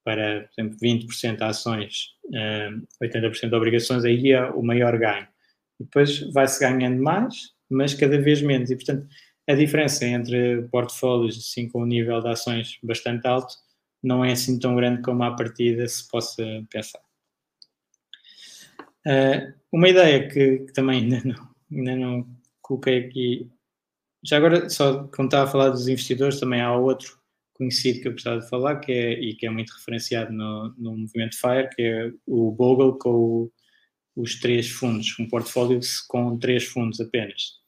para, 0.06 0.48
por 0.56 0.62
exemplo, 0.62 0.78
20% 0.80 1.38
de 1.38 1.44
ações, 1.44 2.10
80% 3.02 3.50
de 3.50 3.56
obrigações, 3.56 4.06
aí 4.06 4.32
é 4.32 4.46
o 4.52 4.62
maior 4.62 4.98
ganho. 4.98 5.28
E 5.80 5.84
depois 5.84 6.20
vai-se 6.32 6.60
ganhando 6.60 7.02
mais, 7.02 7.54
mas 7.70 7.96
cada 7.96 8.22
vez 8.22 8.42
menos. 8.42 8.70
E, 8.70 8.76
portanto, 8.76 9.08
a 9.50 9.56
diferença 9.56 10.06
entre 10.06 10.62
portfólios 10.72 11.38
assim, 11.38 11.68
com 11.68 11.82
um 11.82 11.86
nível 11.86 12.22
de 12.22 12.30
ações 12.30 12.78
bastante 12.84 13.28
alto 13.28 13.54
não 14.02 14.24
é 14.24 14.32
assim 14.32 14.60
tão 14.60 14.76
grande 14.76 15.02
como 15.02 15.24
à 15.24 15.36
partida 15.36 15.88
se 15.88 16.08
possa 16.08 16.44
pensar. 16.70 17.02
Uh, 19.08 19.54
uma 19.72 19.90
ideia 19.90 20.28
que, 20.28 20.60
que, 20.60 20.74
também 20.74 21.04
ainda 21.04 21.22
não, 21.26 21.50
ainda 21.72 21.96
não 21.96 22.28
coloquei 22.62 23.06
aqui, 23.06 23.52
já 24.24 24.38
agora, 24.38 24.70
só 24.70 25.04
quando 25.08 25.28
estava 25.28 25.44
a 25.44 25.52
falar 25.52 25.70
dos 25.70 25.88
investidores, 25.88 26.40
também 26.40 26.62
há 26.62 26.76
outro 26.76 27.20
conhecido 27.56 28.02
que 28.02 28.08
eu 28.08 28.12
gostava 28.12 28.42
de 28.42 28.50
falar, 28.50 28.80
que 28.80 28.92
é, 28.92 29.14
e 29.14 29.36
que 29.36 29.48
é 29.48 29.50
muito 29.50 29.72
referenciado 29.74 30.32
no, 30.32 30.74
no 30.78 30.98
movimento 30.98 31.40
FIRE, 31.40 31.70
que 31.74 31.82
é 31.82 32.12
o 32.28 32.52
Bogle 32.52 32.98
com 33.00 33.10
o, 33.10 33.52
os 34.16 34.40
três 34.40 34.70
fundos, 34.70 35.16
um 35.20 35.28
portfólio 35.28 35.80
com 36.08 36.38
três 36.38 36.66
fundos 36.66 37.00
apenas. 37.00 37.60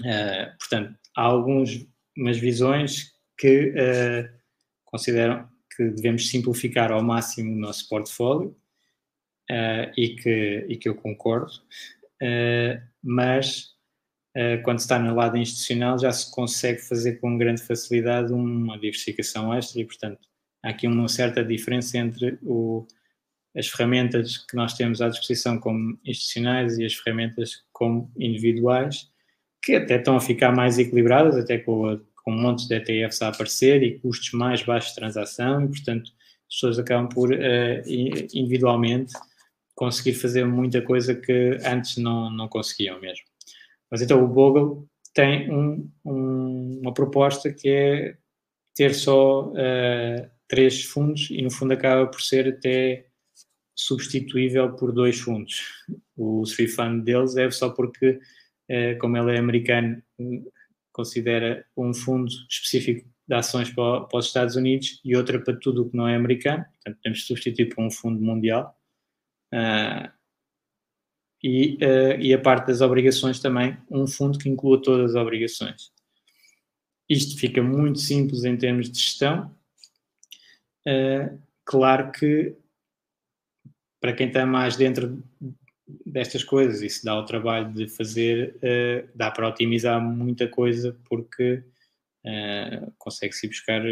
Uh, 0.00 0.56
portanto, 0.58 0.98
há 1.16 1.22
algumas 1.22 2.38
visões 2.38 3.12
que 3.38 3.70
uh, 3.70 4.28
consideram 4.84 5.48
que 5.76 5.84
devemos 5.90 6.28
simplificar 6.28 6.92
ao 6.92 7.02
máximo 7.02 7.52
o 7.52 7.58
nosso 7.58 7.88
portfólio 7.88 8.56
uh, 9.50 9.92
e, 9.96 10.16
que, 10.16 10.66
e 10.68 10.76
que 10.76 10.88
eu 10.88 10.94
concordo, 10.94 11.52
mas 13.02 13.71
quando 14.64 14.78
se 14.78 14.84
está 14.84 14.98
no 14.98 15.14
lado 15.14 15.36
institucional 15.36 15.98
já 15.98 16.10
se 16.10 16.30
consegue 16.30 16.80
fazer 16.80 17.20
com 17.20 17.36
grande 17.36 17.62
facilidade 17.62 18.32
uma 18.32 18.78
diversificação 18.78 19.52
extra 19.52 19.80
e, 19.80 19.84
portanto, 19.84 20.20
há 20.62 20.70
aqui 20.70 20.86
uma 20.86 21.08
certa 21.08 21.44
diferença 21.44 21.98
entre 21.98 22.38
o, 22.42 22.86
as 23.54 23.68
ferramentas 23.68 24.38
que 24.38 24.56
nós 24.56 24.74
temos 24.74 25.02
à 25.02 25.08
disposição 25.08 25.58
como 25.58 25.98
institucionais 26.04 26.78
e 26.78 26.84
as 26.84 26.94
ferramentas 26.94 27.62
como 27.72 28.10
individuais, 28.16 29.10
que 29.62 29.74
até 29.74 29.96
estão 29.96 30.16
a 30.16 30.20
ficar 30.20 30.50
mais 30.50 30.78
equilibradas, 30.78 31.36
até 31.36 31.58
com 31.58 32.00
com 32.22 32.32
um 32.32 32.40
monte 32.40 32.68
de 32.68 32.74
ETFs 32.74 33.22
a 33.22 33.28
aparecer 33.28 33.82
e 33.82 33.98
custos 33.98 34.32
mais 34.32 34.62
baixos 34.62 34.90
de 34.90 34.96
transação 34.96 35.64
e, 35.64 35.68
portanto, 35.68 36.12
as 36.48 36.54
pessoas 36.54 36.78
acabam 36.78 37.08
por 37.08 37.32
uh, 37.32 37.82
individualmente 38.32 39.12
conseguir 39.74 40.14
fazer 40.14 40.44
muita 40.44 40.80
coisa 40.82 41.14
que 41.14 41.58
antes 41.64 41.96
não, 41.96 42.30
não 42.30 42.48
conseguiam 42.48 43.00
mesmo. 43.00 43.24
Mas 43.92 44.00
então 44.00 44.24
o 44.24 44.26
Bogle 44.26 44.88
tem 45.12 45.52
um, 45.52 45.90
um, 46.02 46.80
uma 46.80 46.94
proposta 46.94 47.52
que 47.52 47.68
é 47.68 48.16
ter 48.74 48.94
só 48.94 49.50
uh, 49.50 50.30
três 50.48 50.82
fundos 50.82 51.28
e 51.30 51.42
no 51.42 51.50
fundo 51.50 51.74
acaba 51.74 52.06
por 52.06 52.22
ser 52.22 52.48
até 52.48 53.06
substituível 53.76 54.74
por 54.76 54.92
dois 54.92 55.20
fundos. 55.20 55.60
O 56.16 56.42
Three 56.44 56.68
Fund 56.68 57.04
deles 57.04 57.36
é 57.36 57.50
só 57.50 57.68
porque, 57.68 58.18
uh, 58.70 58.98
como 58.98 59.18
ele 59.18 59.36
é 59.36 59.38
americano, 59.38 60.02
considera 60.90 61.62
um 61.76 61.92
fundo 61.92 62.32
específico 62.48 63.06
de 63.28 63.34
ações 63.34 63.68
para, 63.68 64.06
para, 64.06 64.18
os 64.18 64.26
Estados 64.26 64.56
Unidos 64.56 65.02
e 65.04 65.14
outra 65.14 65.38
para 65.38 65.54
tudo 65.58 65.82
o 65.82 65.90
que 65.90 65.96
não 65.98 66.08
é 66.08 66.16
americano, 66.16 66.64
portanto 66.64 66.96
podemos 66.96 67.26
substituir 67.26 67.74
por 67.74 67.84
um 67.84 67.90
fundo 67.90 68.22
mundial. 68.22 68.74
Uh, 69.52 70.21
e, 71.42 71.74
uh, 71.82 72.20
e, 72.20 72.32
a 72.32 72.38
parte 72.38 72.68
das 72.68 72.80
obrigações 72.80 73.40
também, 73.40 73.76
um 73.90 74.06
fundo 74.06 74.38
que 74.38 74.48
inclua 74.48 74.80
todas 74.80 75.10
as 75.10 75.20
obrigações. 75.20 75.90
Isto 77.08 77.38
fica 77.38 77.62
muito 77.62 77.98
simples 77.98 78.44
em 78.44 78.56
termos 78.56 78.90
de 78.90 78.98
gestão. 78.98 79.54
Uh, 80.86 81.38
claro 81.64 82.12
que 82.12 82.54
para 84.00 84.12
quem 84.12 84.28
está 84.28 84.46
mais 84.46 84.76
dentro 84.76 85.22
destas 86.06 86.44
coisas. 86.44 86.80
Isso 86.80 87.04
dá 87.04 87.18
o 87.18 87.24
trabalho 87.24 87.72
de 87.72 87.88
fazer, 87.88 88.56
uh, 88.56 89.08
dá 89.14 89.30
para 89.30 89.48
otimizar 89.48 90.00
muita 90.00 90.48
coisa 90.48 90.96
porque 91.08 91.62
consegue-se 92.98 93.48
buscar 93.48 93.82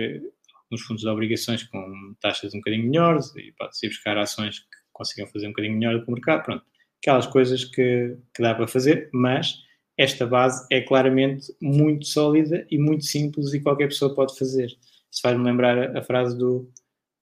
nos 0.70 0.82
fundos 0.82 1.02
de 1.02 1.08
obrigações 1.08 1.64
com 1.64 2.14
taxas 2.20 2.54
um 2.54 2.58
bocadinho 2.58 2.88
melhores 2.88 3.34
e 3.34 3.50
pode-se 3.58 3.88
buscar 3.88 4.16
ações 4.16 4.60
que 4.60 4.66
consigam 4.92 5.26
fazer 5.26 5.46
um 5.46 5.50
bocadinho 5.50 5.76
melhor 5.76 5.98
do 5.98 6.04
que 6.04 6.10
o 6.10 6.14
mercado. 6.14 6.44
Pronto, 6.44 6.64
aquelas 7.00 7.26
coisas 7.26 7.64
que, 7.64 8.16
que 8.34 8.42
dá 8.42 8.54
para 8.54 8.68
fazer, 8.68 9.08
mas 9.12 9.54
esta 9.98 10.26
base 10.26 10.66
é 10.70 10.80
claramente 10.80 11.52
muito 11.60 12.06
sólida 12.06 12.66
e 12.70 12.78
muito 12.78 13.04
simples 13.04 13.52
e 13.52 13.60
qualquer 13.60 13.88
pessoa 13.88 14.14
pode 14.14 14.38
fazer. 14.38 14.66
Isso 14.66 15.20
faz-me 15.22 15.44
lembrar 15.44 15.96
a 15.96 16.02
frase 16.02 16.36
do 16.38 16.70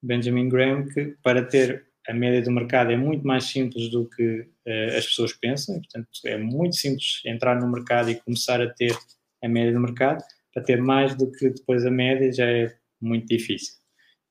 Benjamin 0.02 0.48
Graham 0.48 0.86
que 0.88 1.16
para 1.22 1.44
ter 1.44 1.86
a 2.08 2.14
média 2.14 2.40
do 2.40 2.50
mercado 2.50 2.90
é 2.90 2.96
muito 2.96 3.26
mais 3.26 3.44
simples 3.44 3.90
do 3.90 4.08
que 4.08 4.40
uh, 4.40 4.96
as 4.96 5.06
pessoas 5.06 5.32
pensam, 5.32 5.76
e, 5.76 5.78
portanto 5.80 6.08
é 6.24 6.38
muito 6.38 6.76
simples 6.76 7.20
entrar 7.24 7.60
no 7.60 7.70
mercado 7.70 8.10
e 8.10 8.14
começar 8.14 8.62
a 8.62 8.70
ter 8.70 8.96
a 9.42 9.48
média 9.48 9.72
do 9.72 9.80
mercado, 9.80 10.22
para 10.52 10.62
ter 10.62 10.80
mais 10.80 11.14
do 11.14 11.30
que 11.30 11.50
depois 11.50 11.84
a 11.84 11.90
média 11.90 12.32
já 12.32 12.46
é 12.46 12.74
muito 13.00 13.26
difícil. 13.26 13.77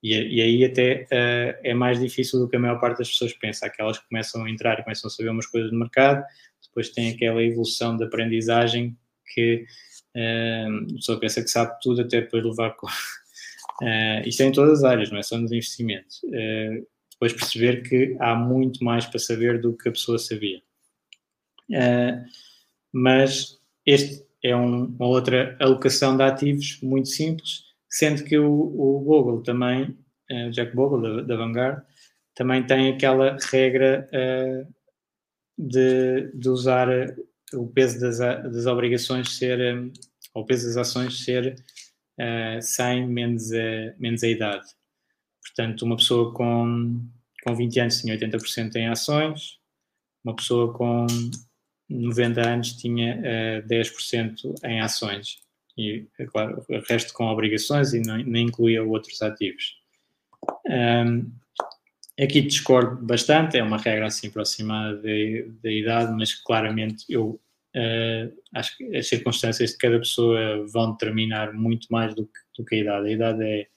E, 0.04 0.14
e 0.14 0.42
aí 0.42 0.64
até 0.64 1.04
uh, 1.06 1.60
é 1.64 1.74
mais 1.74 2.00
difícil 2.00 2.40
do 2.40 2.48
que 2.48 2.56
a 2.56 2.60
maior 2.60 2.80
parte 2.80 3.00
das 3.00 3.10
pessoas 3.10 3.34
pensa, 3.34 3.66
aquelas 3.66 3.98
que 3.98 4.08
começam 4.08 4.44
a 4.44 4.50
entrar 4.50 4.80
e 4.80 4.84
começam 4.84 5.08
a 5.08 5.12
saber 5.12 5.30
umas 5.30 5.48
coisas 5.48 5.72
do 5.72 5.78
mercado, 5.78 6.24
depois 6.68 6.90
tem 6.90 7.10
aquela 7.10 7.42
evolução 7.42 7.98
de 7.98 8.04
aprendizagem 8.04 8.96
que 9.34 9.66
uh, 10.16 10.92
a 10.92 10.96
pessoa 10.96 11.20
pensa 11.20 11.42
que 11.42 11.50
sabe 11.50 11.76
tudo 11.82 12.02
até 12.02 12.22
depois 12.22 12.44
levar 12.44 12.72
com... 12.76 12.88
Uh, 12.88 14.22
isto 14.28 14.42
é 14.42 14.46
em 14.46 14.52
todas 14.52 14.80
as 14.80 14.84
áreas, 14.84 15.12
não 15.12 15.18
é 15.18 15.24
só 15.24 15.38
nos 15.38 15.52
investimentos. 15.52 16.22
Uh, 16.24 16.86
depois 17.12 17.34
perceber 17.34 17.82
que 17.82 18.16
há 18.20 18.36
muito 18.36 18.84
mais 18.84 19.06
para 19.08 19.20
saber 19.20 19.60
do 19.60 19.76
que 19.76 19.90
a 19.90 19.92
pessoa 19.92 20.20
sabia. 20.20 20.62
Uh, 21.70 22.24
mas 22.94 23.60
este 23.86 24.24
é 24.44 24.56
um, 24.56 24.86
uma 24.86 25.08
outra 25.08 25.58
alocação 25.60 26.16
de 26.16 26.24
ativos 26.24 26.80
muito 26.82 27.10
simples, 27.10 27.67
sendo 27.98 28.24
que 28.24 28.38
o, 28.38 28.52
o 28.52 29.00
Google 29.00 29.42
também, 29.42 29.98
uh, 30.32 30.52
Jack 30.52 30.76
Bogle 30.76 31.02
da, 31.02 31.22
da, 31.24 31.36
Vanguard, 31.36 31.84
também 32.36 32.64
tem 32.64 32.94
aquela 32.94 33.38
regra 33.50 34.08
uh, 34.14 34.74
de, 35.58 36.32
de, 36.36 36.48
usar 36.48 36.88
o 37.54 37.66
peso 37.66 38.00
das, 38.00 38.20
das 38.20 38.68
obrigações 38.68 39.36
ser, 39.36 39.76
um, 39.76 39.92
ou 40.36 40.44
o 40.44 40.46
peso 40.46 40.68
das 40.68 40.78
ações 40.78 41.24
ser 41.24 41.56
uh, 42.20 42.62
100 42.62 43.08
menos 43.08 43.52
a, 43.52 43.96
menos 43.98 44.24
a 44.24 44.28
idade. 44.28 44.68
Portanto, 45.42 45.82
uma 45.82 45.98
pessoa 45.98 46.32
com, 46.36 47.02
com 47.44 47.56
20 47.56 47.80
anos 47.80 48.02
tinha 48.02 48.16
80% 48.16 48.76
em 48.76 48.90
ações, 48.90 49.58
uma 50.24 50.36
pessoa 50.36 50.72
com 50.72 51.08
90 51.90 52.48
anos 52.48 52.74
tinha 52.74 53.16
uh, 53.16 53.26
eh, 53.26 53.62
10% 53.64 54.54
em 54.66 54.82
ações. 54.82 55.47
E, 55.78 56.08
é 56.18 56.26
claro, 56.26 56.66
o 56.68 56.80
resto 56.80 57.14
com 57.14 57.26
obrigações 57.26 57.94
e 57.94 58.02
não, 58.02 58.18
nem 58.18 58.48
incluía 58.48 58.84
outros 58.84 59.22
ativos. 59.22 59.78
Um, 60.66 61.32
aqui 62.20 62.42
discordo 62.42 63.06
bastante, 63.06 63.58
é 63.58 63.64
uma 63.64 63.78
regra 63.78 64.08
assim 64.08 64.28
aproximada 64.28 65.02
da 65.02 65.72
idade, 65.72 66.14
mas 66.14 66.34
claramente 66.34 67.06
eu 67.10 67.40
uh, 67.76 68.42
acho 68.56 68.78
que 68.78 68.96
as 68.96 69.08
circunstâncias 69.08 69.72
de 69.72 69.78
cada 69.78 70.00
pessoa 70.00 70.66
vão 70.68 70.94
determinar 70.94 71.54
muito 71.54 71.88
mais 71.92 72.16
do 72.16 72.26
que, 72.26 72.40
do 72.58 72.66
que 72.66 72.76
a 72.76 72.80
idade. 72.80 73.08
A 73.08 73.12
idade 73.12 73.44
é 73.44 73.68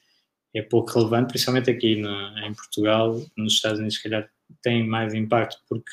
é 0.55 0.63
pouco 0.63 0.91
relevante, 0.91 1.29
principalmente 1.29 1.71
aqui 1.71 1.97
no, 1.97 2.39
em 2.39 2.53
Portugal, 2.55 3.21
nos 3.37 3.55
Estados 3.55 3.79
Unidos, 3.79 3.97
se 3.97 4.03
calhar 4.03 4.29
tem 4.63 4.87
mais 4.87 5.15
impacto 5.15 5.63
porque 5.69 5.91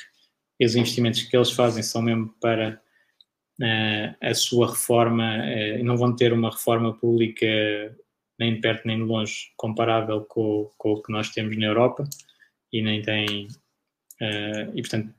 os 0.61 0.75
investimentos 0.75 1.21
que 1.21 1.37
eles 1.37 1.51
fazem 1.51 1.83
são 1.83 2.01
mesmo 2.01 2.33
para 2.41 2.81
a 4.21 4.33
sua 4.33 4.69
reforma 4.69 5.37
uh, 5.39 5.79
e 5.79 5.83
não 5.83 5.97
vão 5.97 6.15
ter 6.15 6.31
uma 6.31 6.51
reforma 6.51 6.93
pública 6.93 7.45
nem 8.39 8.53
de 8.53 8.61
perto 8.61 8.87
nem 8.87 8.97
de 8.97 9.03
longe 9.03 9.51
comparável 9.57 10.21
com, 10.25 10.69
com 10.77 10.93
o 10.93 11.01
que 11.01 11.11
nós 11.11 11.29
temos 11.31 11.57
na 11.57 11.65
Europa 11.65 12.07
e 12.71 12.81
nem 12.81 13.01
tem 13.01 13.47
uh, 14.21 14.71
e 14.75 14.81
portanto 14.81 15.11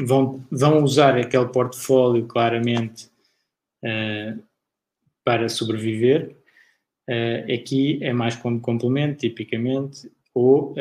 vão, 0.00 0.46
vão 0.50 0.84
usar 0.84 1.16
aquele 1.18 1.48
portfólio 1.48 2.26
claramente 2.26 3.10
para 5.24 5.48
sobreviver. 5.48 6.36
aqui 7.52 7.98
é 8.00 8.12
mais 8.12 8.36
como 8.36 8.60
complemento, 8.60 9.18
tipicamente, 9.18 10.08
ou, 10.32 10.74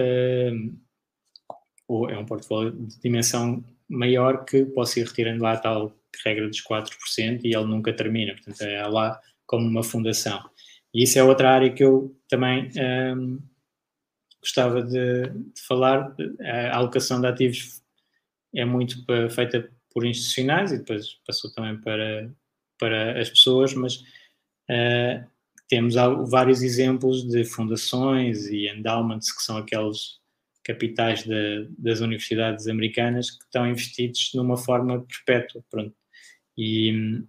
ou 1.88 2.10
é 2.10 2.18
um 2.18 2.26
portfólio 2.26 2.72
de 2.72 3.00
dimensão 3.00 3.64
maior 3.90 4.46
que 4.46 4.66
possa 4.66 5.00
ir 5.00 5.08
retirando 5.08 5.42
lá 5.42 5.58
tal 5.58 5.92
regra 6.26 6.48
dos 6.48 6.62
4% 6.64 7.42
e 7.44 7.56
ele 7.56 7.66
nunca 7.66 7.94
termina, 7.94 8.34
portanto 8.34 8.62
é 8.62 8.86
lá 8.88 9.20
como 9.46 9.68
uma 9.68 9.84
fundação. 9.84 10.42
E 10.94 11.04
isso 11.04 11.18
é 11.18 11.24
outra 11.24 11.52
área 11.52 11.72
que 11.72 11.84
eu 11.84 12.16
também 12.28 12.70
um, 13.16 13.40
gostava 14.42 14.82
de, 14.82 15.30
de, 15.30 15.62
falar. 15.68 16.16
A 16.42 16.78
alocação 16.78 17.22
de 17.22 17.28
ativos 17.28 17.82
é 18.54 18.66
muito 18.66 19.04
feita 19.30 19.72
por 19.94 20.06
institucionais 20.06 20.72
e 20.72 20.80
depois 20.80 21.20
passou 21.26 21.52
também 21.54 21.80
para, 21.82 22.34
para 22.78 23.20
as 23.20 23.30
pessoas, 23.30 23.74
mas 23.74 23.96
uh, 24.70 25.26
temos 25.68 25.96
vários 26.30 26.62
exemplos 26.62 27.24
de 27.28 27.46
fundações 27.46 28.48
e 28.48 28.68
endowments, 28.68 29.32
que 29.32 29.42
são 29.42 29.58
aqueles 29.58 30.20
capitais 30.64 31.24
de, 31.24 31.68
das 31.78 32.02
universidades 32.02 32.68
americanas 32.68 33.32
que 33.32 33.44
estão 33.44 33.68
investidos 33.68 34.32
numa 34.34 34.58
forma 34.58 35.06
perpétua. 35.06 35.64
Pronto. 35.70 35.96
E, 36.58 37.24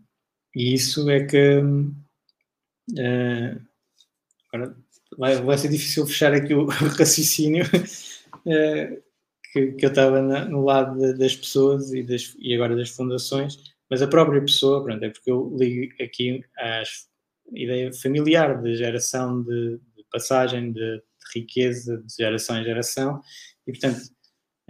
e 0.54 0.74
isso 0.74 1.08
é 1.10 1.24
que. 1.24 1.60
Uh, 2.90 3.60
agora 4.52 4.76
vai, 5.16 5.36
vai 5.40 5.58
ser 5.58 5.68
difícil 5.68 6.06
fechar 6.06 6.32
aqui 6.32 6.54
o, 6.54 6.66
raciocínio 6.98 7.64
uh, 7.64 9.02
que, 9.52 9.72
que, 9.72 9.86
eu 9.86 9.90
estava 9.90 10.20
no 10.46 10.64
lado 10.64 10.98
de, 10.98 11.14
das 11.14 11.36
pessoas 11.36 11.92
e, 11.92 12.02
das, 12.02 12.34
e 12.38 12.54
agora 12.54 12.76
das 12.76 12.90
fundações, 12.90 13.74
mas 13.88 14.02
a 14.02 14.08
própria 14.08 14.40
pessoa, 14.40 14.82
pronto, 14.82 15.04
é 15.04 15.10
porque 15.10 15.30
eu 15.30 15.54
ligo 15.56 15.92
aqui 16.02 16.44
à 16.58 16.82
ideia 17.54 17.92
familiar 17.92 18.60
de 18.62 18.76
geração 18.76 19.42
de, 19.42 19.78
de 19.96 20.04
passagem 20.10 20.72
de, 20.72 20.96
de, 20.96 21.02
riqueza 21.34 21.98
de 21.98 22.14
geração 22.14 22.58
em 22.58 22.64
geração 22.64 23.22
e 23.66 23.72
portanto 23.72 24.00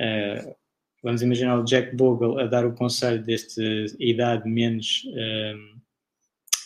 uh, 0.01 0.55
vamos 1.03 1.23
imaginar 1.23 1.59
o 1.59 1.65
Jack 1.65 1.95
Bogle 1.97 2.41
a 2.41 2.47
dar 2.47 2.65
o 2.65 2.75
conselho 2.75 3.23
deste 3.23 3.87
idade 3.99 4.49
menos, 4.49 5.03
um, 5.07 5.19
ehm, 5.19 5.73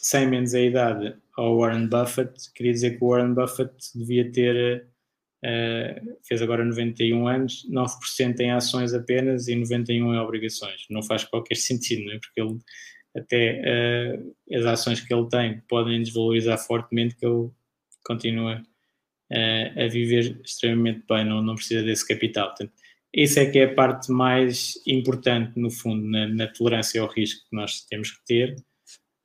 100 0.02 0.26
menos 0.28 0.54
a 0.54 0.60
idade 0.60 1.16
ao 1.36 1.58
Warren 1.58 1.88
Buffett, 1.88 2.32
queria 2.54 2.72
dizer 2.72 2.96
que 2.96 3.04
o 3.04 3.08
Warren 3.08 3.34
Buffett 3.34 3.74
devia 3.94 4.30
ter, 4.30 4.86
uh, 5.44 6.18
fez 6.26 6.40
agora 6.42 6.64
91 6.64 7.26
anos, 7.26 7.66
9% 7.68 8.40
em 8.40 8.52
ações 8.52 8.94
apenas 8.94 9.48
e 9.48 9.56
91% 9.56 9.90
em 9.90 10.18
obrigações. 10.18 10.86
Não 10.88 11.02
faz 11.02 11.24
qualquer 11.24 11.56
sentido, 11.56 12.04
não 12.04 12.12
é? 12.12 12.18
porque 12.18 12.40
ele, 12.40 12.58
até 13.16 14.16
uh, 14.16 14.56
as 14.56 14.64
ações 14.64 15.00
que 15.00 15.12
ele 15.12 15.28
tem 15.28 15.60
podem 15.68 16.02
desvalorizar 16.02 16.58
fortemente 16.58 17.16
que 17.16 17.26
ele 17.26 17.50
continua 18.04 18.62
uh, 19.32 19.84
a 19.84 19.88
viver 19.88 20.40
extremamente 20.44 21.04
bem, 21.08 21.24
não, 21.24 21.42
não 21.42 21.54
precisa 21.54 21.82
desse 21.82 22.06
capital. 22.06 22.48
Portanto, 22.48 22.72
essa 23.16 23.40
é 23.40 23.50
que 23.50 23.58
é 23.58 23.64
a 23.64 23.74
parte 23.74 24.12
mais 24.12 24.74
importante, 24.86 25.58
no 25.58 25.70
fundo, 25.70 26.06
na, 26.06 26.28
na 26.28 26.46
tolerância 26.46 27.00
ao 27.00 27.08
risco 27.08 27.48
que 27.48 27.56
nós 27.56 27.80
temos 27.86 28.10
que 28.10 28.24
ter, 28.26 28.56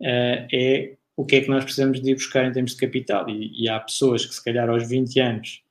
uh, 0.02 0.48
é 0.52 0.98
o 1.18 1.26
que 1.26 1.36
é 1.36 1.42
que 1.42 1.50
nós 1.50 1.64
precisamos 1.64 2.02
de 2.02 2.12
ir 2.12 2.16
buscar 2.16 2.46
em 2.46 2.52
termos 2.52 2.72
de 2.72 2.78
capital. 2.78 3.30
E, 3.30 3.64
e, 3.64 3.70
há 3.70 3.80
pessoas 3.80 4.26
que, 4.26 4.34
se 4.34 4.44
calhar, 4.44 4.70
aos 4.70 4.88
20 4.88 5.20
anos 5.20 5.62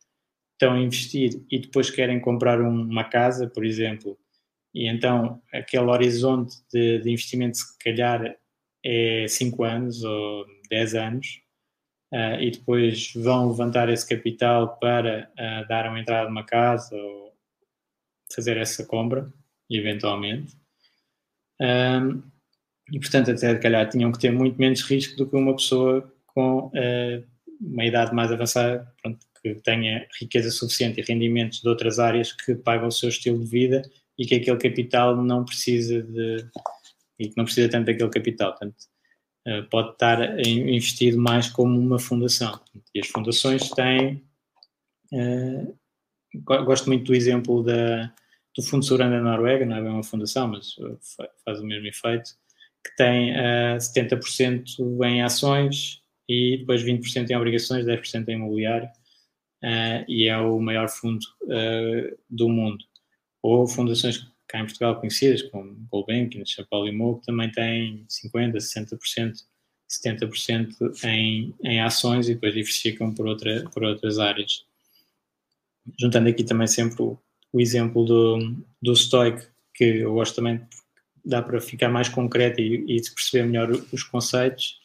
estão 0.52 0.74
a 0.74 0.80
investir 0.80 1.42
e 1.50 1.58
depois 1.58 1.90
querem 1.90 2.20
comprar 2.20 2.60
um, 2.60 2.82
uma 2.82 3.04
casa, 3.04 3.48
por 3.48 3.64
exemplo, 3.64 4.18
e 4.74 4.86
então 4.86 5.42
aquele 5.52 5.86
horizonte 5.86 6.54
de, 6.72 6.98
de, 6.98 7.10
investimento, 7.10 7.56
se 7.56 7.78
calhar, 7.78 8.36
é 8.84 9.26
5 9.26 9.64
anos 9.64 10.04
ou 10.04 10.44
10 10.70 10.94
anos, 10.94 11.40
uh, 12.12 12.40
e 12.40 12.50
depois 12.50 13.12
vão 13.14 13.48
levantar 13.48 13.88
esse 13.88 14.06
capital 14.08 14.78
para 14.78 15.30
uh, 15.32 15.68
dar 15.68 15.88
uma 15.88 15.98
entrada 15.98 16.28
numa 16.28 16.44
casa 16.44 16.94
ou 16.94 17.29
fazer 18.34 18.56
essa 18.56 18.84
compra, 18.84 19.32
eventualmente. 19.68 20.56
Um, 21.60 22.22
e, 22.92 22.98
portanto, 22.98 23.30
até 23.30 23.54
de 23.54 23.60
calhar 23.60 23.88
tinham 23.88 24.10
que 24.10 24.18
ter 24.18 24.32
muito 24.32 24.58
menos 24.58 24.82
risco 24.82 25.16
do 25.16 25.28
que 25.28 25.36
uma 25.36 25.54
pessoa 25.54 26.12
com 26.26 26.66
uh, 26.66 27.24
uma 27.60 27.84
idade 27.84 28.14
mais 28.14 28.32
avançada, 28.32 28.90
pronto, 29.02 29.18
que 29.42 29.54
tenha 29.56 30.06
riqueza 30.20 30.50
suficiente 30.50 31.00
e 31.00 31.04
rendimentos 31.04 31.60
de 31.60 31.68
outras 31.68 31.98
áreas 31.98 32.32
que 32.32 32.54
pagam 32.54 32.88
o 32.88 32.92
seu 32.92 33.08
estilo 33.08 33.38
de 33.38 33.50
vida 33.50 33.82
e 34.18 34.26
que 34.26 34.34
aquele 34.34 34.58
capital 34.58 35.16
não 35.16 35.44
precisa 35.44 36.02
de. 36.02 36.44
e 37.18 37.28
que 37.28 37.36
não 37.36 37.44
precisa 37.44 37.68
tanto 37.68 37.86
daquele 37.86 38.10
capital. 38.10 38.50
Portanto, 38.50 38.76
uh, 39.48 39.68
pode 39.70 39.92
estar 39.92 40.40
investido 40.46 41.18
mais 41.18 41.48
como 41.48 41.78
uma 41.78 41.98
fundação. 41.98 42.60
E 42.94 43.00
as 43.00 43.06
fundações 43.06 43.70
têm. 43.70 44.24
Uh, 45.12 45.76
gosto 46.44 46.86
muito 46.86 47.06
do 47.06 47.14
exemplo 47.14 47.62
da, 47.62 48.12
do 48.56 48.62
Fundo 48.62 48.84
Soberano 48.84 49.16
da 49.16 49.30
Noruega, 49.30 49.64
não 49.64 49.76
é 49.76 49.82
bem 49.82 49.90
uma 49.90 50.02
fundação, 50.02 50.48
mas 50.48 50.76
uh, 50.78 50.98
faz 51.44 51.60
o 51.60 51.64
mesmo 51.64 51.86
efeito, 51.86 52.30
que 52.84 52.96
tem 52.96 53.32
uh, 53.32 53.76
70% 53.78 55.04
em 55.04 55.22
ações 55.22 56.02
e 56.28 56.58
depois 56.58 56.82
20% 56.82 57.30
em 57.30 57.36
obrigações, 57.36 57.84
10% 57.84 58.28
em 58.28 58.32
imobiliário, 58.32 58.88
uh, 59.62 60.04
e 60.08 60.28
é 60.28 60.38
o 60.38 60.60
maior 60.60 60.88
fundo 60.88 61.24
uh, 61.42 62.18
do 62.28 62.48
mundo. 62.48 62.84
Ou 63.42 63.66
fundações 63.66 64.26
cá 64.46 64.60
em 64.60 64.64
Portugal 64.64 64.98
conhecidas, 64.98 65.42
como 65.42 65.74
Gulbenkian, 65.90 66.44
Chapéu 66.44 66.84
Limou, 66.84 67.18
que 67.18 67.26
também 67.26 67.50
têm 67.52 68.04
50%, 68.08 68.56
60%, 68.56 69.44
70% 69.88 71.04
em, 71.04 71.54
em 71.62 71.80
ações 71.80 72.28
e 72.28 72.34
depois 72.34 72.54
diversificam 72.54 73.14
por, 73.14 73.26
outra, 73.26 73.64
por 73.70 73.84
outras 73.84 74.18
áreas. 74.18 74.64
Juntando 75.98 76.28
aqui 76.28 76.44
também 76.44 76.66
sempre 76.66 77.02
o, 77.02 77.18
o 77.52 77.60
exemplo 77.60 78.04
do, 78.04 78.56
do 78.80 78.94
Stoic, 78.94 79.46
que 79.74 79.84
eu 79.84 80.14
gosto 80.14 80.36
também, 80.36 80.60
dá 81.24 81.42
para 81.42 81.60
ficar 81.60 81.88
mais 81.88 82.08
concreto 82.08 82.60
e, 82.60 82.96
e 82.96 83.02
perceber 83.14 83.46
melhor 83.46 83.70
os 83.92 84.02
conceitos. 84.02 84.78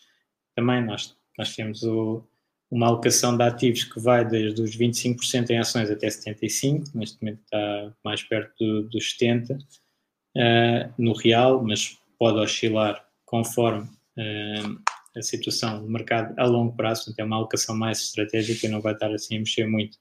Também 0.55 0.83
nós, 0.83 1.15
nós 1.37 1.55
temos 1.55 1.83
o, 1.83 2.23
uma 2.69 2.87
alocação 2.87 3.37
de 3.37 3.43
ativos 3.43 3.83
que 3.83 3.99
vai 3.99 4.25
desde 4.25 4.61
os 4.61 4.75
25% 4.75 5.49
em 5.49 5.59
ações 5.59 5.89
até 5.89 6.07
75%, 6.07 6.93
neste 6.93 7.21
momento 7.21 7.41
está 7.43 7.93
mais 8.03 8.23
perto 8.23 8.53
do, 8.59 8.89
dos 8.89 9.17
70% 9.17 9.59
uh, 9.59 10.93
no 10.97 11.13
real, 11.13 11.63
mas 11.63 11.97
pode 12.17 12.39
oscilar 12.39 13.05
conforme 13.25 13.83
uh, 13.83 14.81
a 15.15 15.21
situação 15.21 15.81
do 15.81 15.89
mercado 15.89 16.33
a 16.37 16.45
longo 16.45 16.75
prazo, 16.75 17.05
portanto 17.05 17.19
é 17.19 17.23
uma 17.23 17.37
alocação 17.37 17.75
mais 17.75 17.99
estratégica 18.01 18.67
e 18.67 18.69
não 18.69 18.81
vai 18.81 18.93
estar 18.93 19.11
assim 19.13 19.37
a 19.37 19.39
mexer 19.39 19.65
muito 19.65 19.97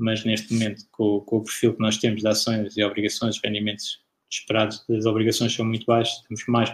mas 0.00 0.24
neste 0.24 0.52
momento, 0.52 0.84
com, 0.90 1.20
com, 1.20 1.36
o 1.38 1.44
perfil 1.44 1.74
que 1.74 1.80
nós 1.80 1.98
temos 1.98 2.22
de 2.22 2.28
ações 2.28 2.76
e 2.76 2.82
obrigações, 2.82 3.36
os 3.36 3.42
rendimentos 3.42 4.00
esperados 4.30 4.84
das 4.88 5.06
obrigações 5.06 5.54
são 5.54 5.64
muito 5.64 5.86
baixos, 5.86 6.22
temos 6.28 6.44
mais 6.46 6.72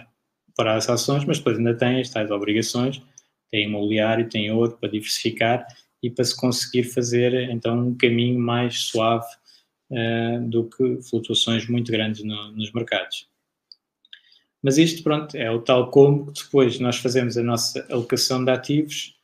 para 0.55 0.75
as 0.75 0.89
ações, 0.89 1.25
mas 1.25 1.37
depois 1.37 1.57
ainda 1.57 1.75
tem 1.75 2.01
as 2.01 2.09
tais 2.09 2.31
obrigações, 2.31 3.01
tem 3.51 3.65
imobiliário, 3.65 4.29
tem 4.29 4.51
outro 4.51 4.77
para 4.77 4.89
diversificar 4.89 5.65
e 6.01 6.09
para 6.09 6.25
se 6.25 6.35
conseguir 6.35 6.83
fazer 6.83 7.33
então 7.49 7.87
um 7.87 7.95
caminho 7.95 8.39
mais 8.39 8.81
suave 8.81 9.27
uh, 9.91 10.49
do 10.49 10.69
que 10.69 11.01
flutuações 11.03 11.67
muito 11.67 11.91
grandes 11.91 12.23
no, 12.23 12.51
nos 12.51 12.71
mercados. 12.71 13.27
Mas 14.61 14.77
isto, 14.77 15.03
pronto, 15.03 15.35
é 15.35 15.49
o 15.51 15.61
tal 15.61 15.91
como 15.91 16.31
depois 16.31 16.79
nós 16.79 16.97
fazemos 16.97 17.37
a 17.37 17.43
nossa 17.43 17.85
alocação 17.89 18.43
de 18.43 18.51
ativos 18.51 19.15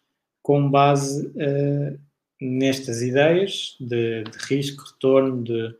com 0.41 0.70
base 0.70 1.28
uh, 1.28 1.99
nestas 2.40 3.02
ideias 3.02 3.76
de, 3.80 4.24
de 4.24 4.38
risco, 4.50 4.84
retorno, 4.84 5.44
de, 5.44 5.76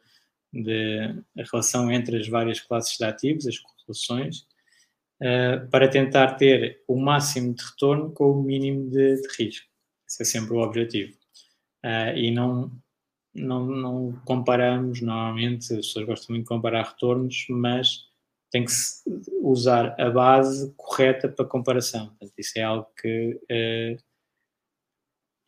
de, 0.54 1.24
a 1.38 1.44
relação 1.52 1.92
entre 1.92 2.18
as 2.18 2.28
várias 2.28 2.60
classes 2.60 2.98
de 2.98 3.06
ativos, 3.06 3.48
as 3.48 3.58
correlações, 3.60 4.46
uh, 5.22 5.68
para 5.70 5.88
tentar 5.88 6.36
ter 6.36 6.84
o 6.88 6.96
máximo 6.98 7.54
de 7.54 7.64
retorno 7.64 8.12
com 8.12 8.32
o 8.32 8.44
mínimo 8.44 8.90
de, 8.90 9.22
de 9.22 9.28
risco. 9.38 9.68
Esse 10.08 10.24
é 10.24 10.26
sempre 10.26 10.54
o 10.54 10.60
objetivo. 10.60 11.14
Uh, 11.84 12.16
e 12.16 12.32
não, 12.32 12.72
não, 13.34 13.66
não 13.66 14.22
comparamos, 14.26 15.02
normalmente, 15.02 15.74
as 15.74 15.88
pessoas 15.88 16.06
gostam 16.06 16.34
muito 16.34 16.46
de 16.46 16.50
comparar 16.50 16.84
retornos, 16.84 17.46
mas 17.50 18.06
tem 18.52 18.66
que 18.66 18.72
usar 19.42 20.00
a 20.00 20.12
base 20.12 20.72
correta 20.78 21.28
para 21.28 21.44
comparação. 21.44 22.10
Portanto, 22.10 22.34
isso 22.38 22.60
é 22.60 22.62
algo 22.62 22.88
que 23.02 23.40
uh, 23.52 24.04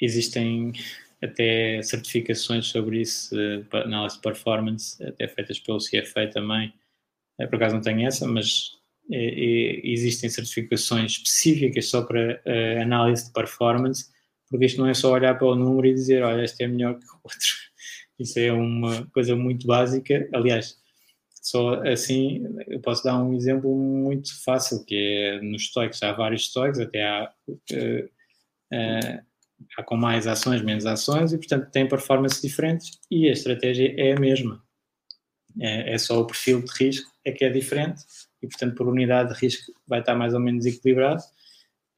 existem 0.01 0.73
até 1.21 1.81
certificações 1.81 2.67
sobre 2.67 3.01
isso, 3.01 3.35
uh, 3.35 3.77
análise 3.77 4.15
de 4.15 4.21
performance, 4.21 5.03
até 5.03 5.27
feitas 5.27 5.59
pelo 5.59 5.79
CFA 5.79 6.27
também. 6.27 6.73
Uh, 7.39 7.47
por 7.47 7.55
acaso 7.55 7.75
não 7.75 7.81
tenho 7.81 8.07
essa, 8.07 8.27
mas 8.27 8.67
uh, 9.09 9.79
existem 9.83 10.29
certificações 10.29 11.13
específicas 11.13 11.87
só 11.89 12.03
para 12.03 12.41
análise 12.81 13.27
de 13.27 13.33
performance, 13.33 14.11
porque 14.49 14.65
isto 14.65 14.79
não 14.79 14.87
é 14.87 14.93
só 14.93 15.11
olhar 15.11 15.35
para 15.35 15.47
o 15.47 15.55
número 15.55 15.87
e 15.87 15.93
dizer, 15.93 16.23
olha, 16.23 16.43
este 16.43 16.63
é 16.63 16.67
melhor 16.67 16.97
que 16.99 17.05
o 17.05 17.19
outro. 17.23 17.65
Isso 18.17 18.39
é 18.39 18.51
uma 18.51 19.05
coisa 19.07 19.35
muito 19.35 19.67
básica. 19.67 20.29
Aliás, 20.33 20.77
só 21.45 21.81
assim, 21.83 22.43
eu 22.67 22.79
posso 22.79 23.03
dar 23.03 23.21
um 23.21 23.33
exemplo 23.35 23.75
muito 23.75 24.41
fácil, 24.43 24.83
que 24.83 24.95
é 24.95 25.41
nos 25.41 25.63
estoques, 25.63 26.01
há 26.01 26.11
vários 26.11 26.43
estoques, 26.43 26.79
até 26.79 27.03
há, 27.03 27.31
uh, 27.47 28.05
uh, 28.73 29.25
há 29.77 29.83
com 29.83 29.95
mais 29.95 30.27
ações, 30.27 30.61
menos 30.61 30.85
ações, 30.85 31.33
e 31.33 31.37
portanto 31.37 31.69
tem 31.71 31.87
performances 31.87 32.41
diferentes 32.41 32.99
e 33.09 33.29
a 33.29 33.33
estratégia 33.33 33.93
é 33.97 34.13
a 34.13 34.19
mesma. 34.19 34.63
É, 35.59 35.93
é 35.93 35.97
só 35.97 36.19
o 36.19 36.27
perfil 36.27 36.61
de 36.61 36.71
risco 36.71 37.09
é 37.23 37.31
que 37.31 37.45
é 37.45 37.49
diferente 37.49 38.01
e 38.41 38.47
portanto 38.47 38.75
por 38.75 38.87
unidade 38.87 39.33
de 39.33 39.39
risco 39.39 39.71
vai 39.87 39.99
estar 39.99 40.15
mais 40.15 40.33
ou 40.33 40.39
menos 40.39 40.65
equilibrado. 40.65 41.23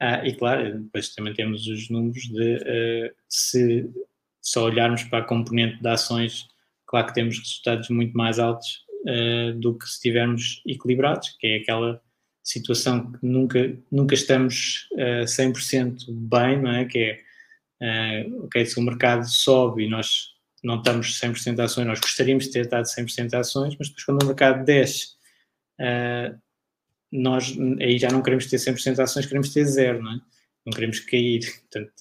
Ah, 0.00 0.26
e 0.26 0.34
claro, 0.34 0.78
depois 0.78 1.12
também 1.14 1.34
temos 1.34 1.66
os 1.66 1.90
números 1.90 2.22
de 2.22 2.56
uh, 2.56 3.14
se 3.28 3.90
só 4.40 4.64
olharmos 4.64 5.02
para 5.04 5.18
a 5.18 5.24
componente 5.24 5.82
de 5.82 5.88
ações, 5.88 6.46
claro 6.86 7.08
que 7.08 7.14
temos 7.14 7.38
resultados 7.38 7.88
muito 7.90 8.16
mais 8.16 8.38
altos 8.38 8.84
uh, 9.02 9.52
do 9.58 9.76
que 9.76 9.86
se 9.86 9.94
estivermos 9.94 10.62
equilibrados, 10.64 11.36
que 11.40 11.48
é 11.48 11.56
aquela 11.56 12.00
situação 12.44 13.12
que 13.12 13.26
nunca, 13.26 13.76
nunca 13.90 14.14
estamos 14.14 14.88
uh, 14.92 15.24
100% 15.24 16.06
bem, 16.08 16.62
não 16.62 16.70
é? 16.70 16.84
Que 16.84 16.98
é, 16.98 17.20
uh, 17.82 18.44
ok, 18.44 18.64
se 18.66 18.78
o 18.78 18.82
mercado 18.82 19.28
sobe 19.28 19.84
e 19.84 19.88
nós 19.88 20.36
não 20.62 20.76
estamos 20.78 21.20
100% 21.20 21.54
de 21.54 21.62
ações, 21.62 21.86
nós 21.86 22.00
gostaríamos 22.00 22.44
de 22.44 22.52
ter 22.52 22.64
estado 22.64 22.84
100% 22.84 23.28
de 23.28 23.36
ações, 23.36 23.76
mas 23.78 23.88
depois 23.88 24.04
quando 24.04 24.22
o 24.22 24.26
mercado 24.26 24.64
desce, 24.64 25.14
uh, 25.80 26.38
nós 27.10 27.56
aí 27.80 27.98
já 27.98 28.10
não 28.10 28.22
queremos 28.22 28.46
ter 28.46 28.56
100% 28.56 28.94
de 28.94 29.02
ações, 29.02 29.26
queremos 29.26 29.52
ter 29.52 29.64
zero, 29.64 30.02
não 30.02 30.12
é? 30.12 30.20
Não 30.66 30.72
queremos 30.72 31.00
cair, 31.00 31.40
portanto, 31.70 31.92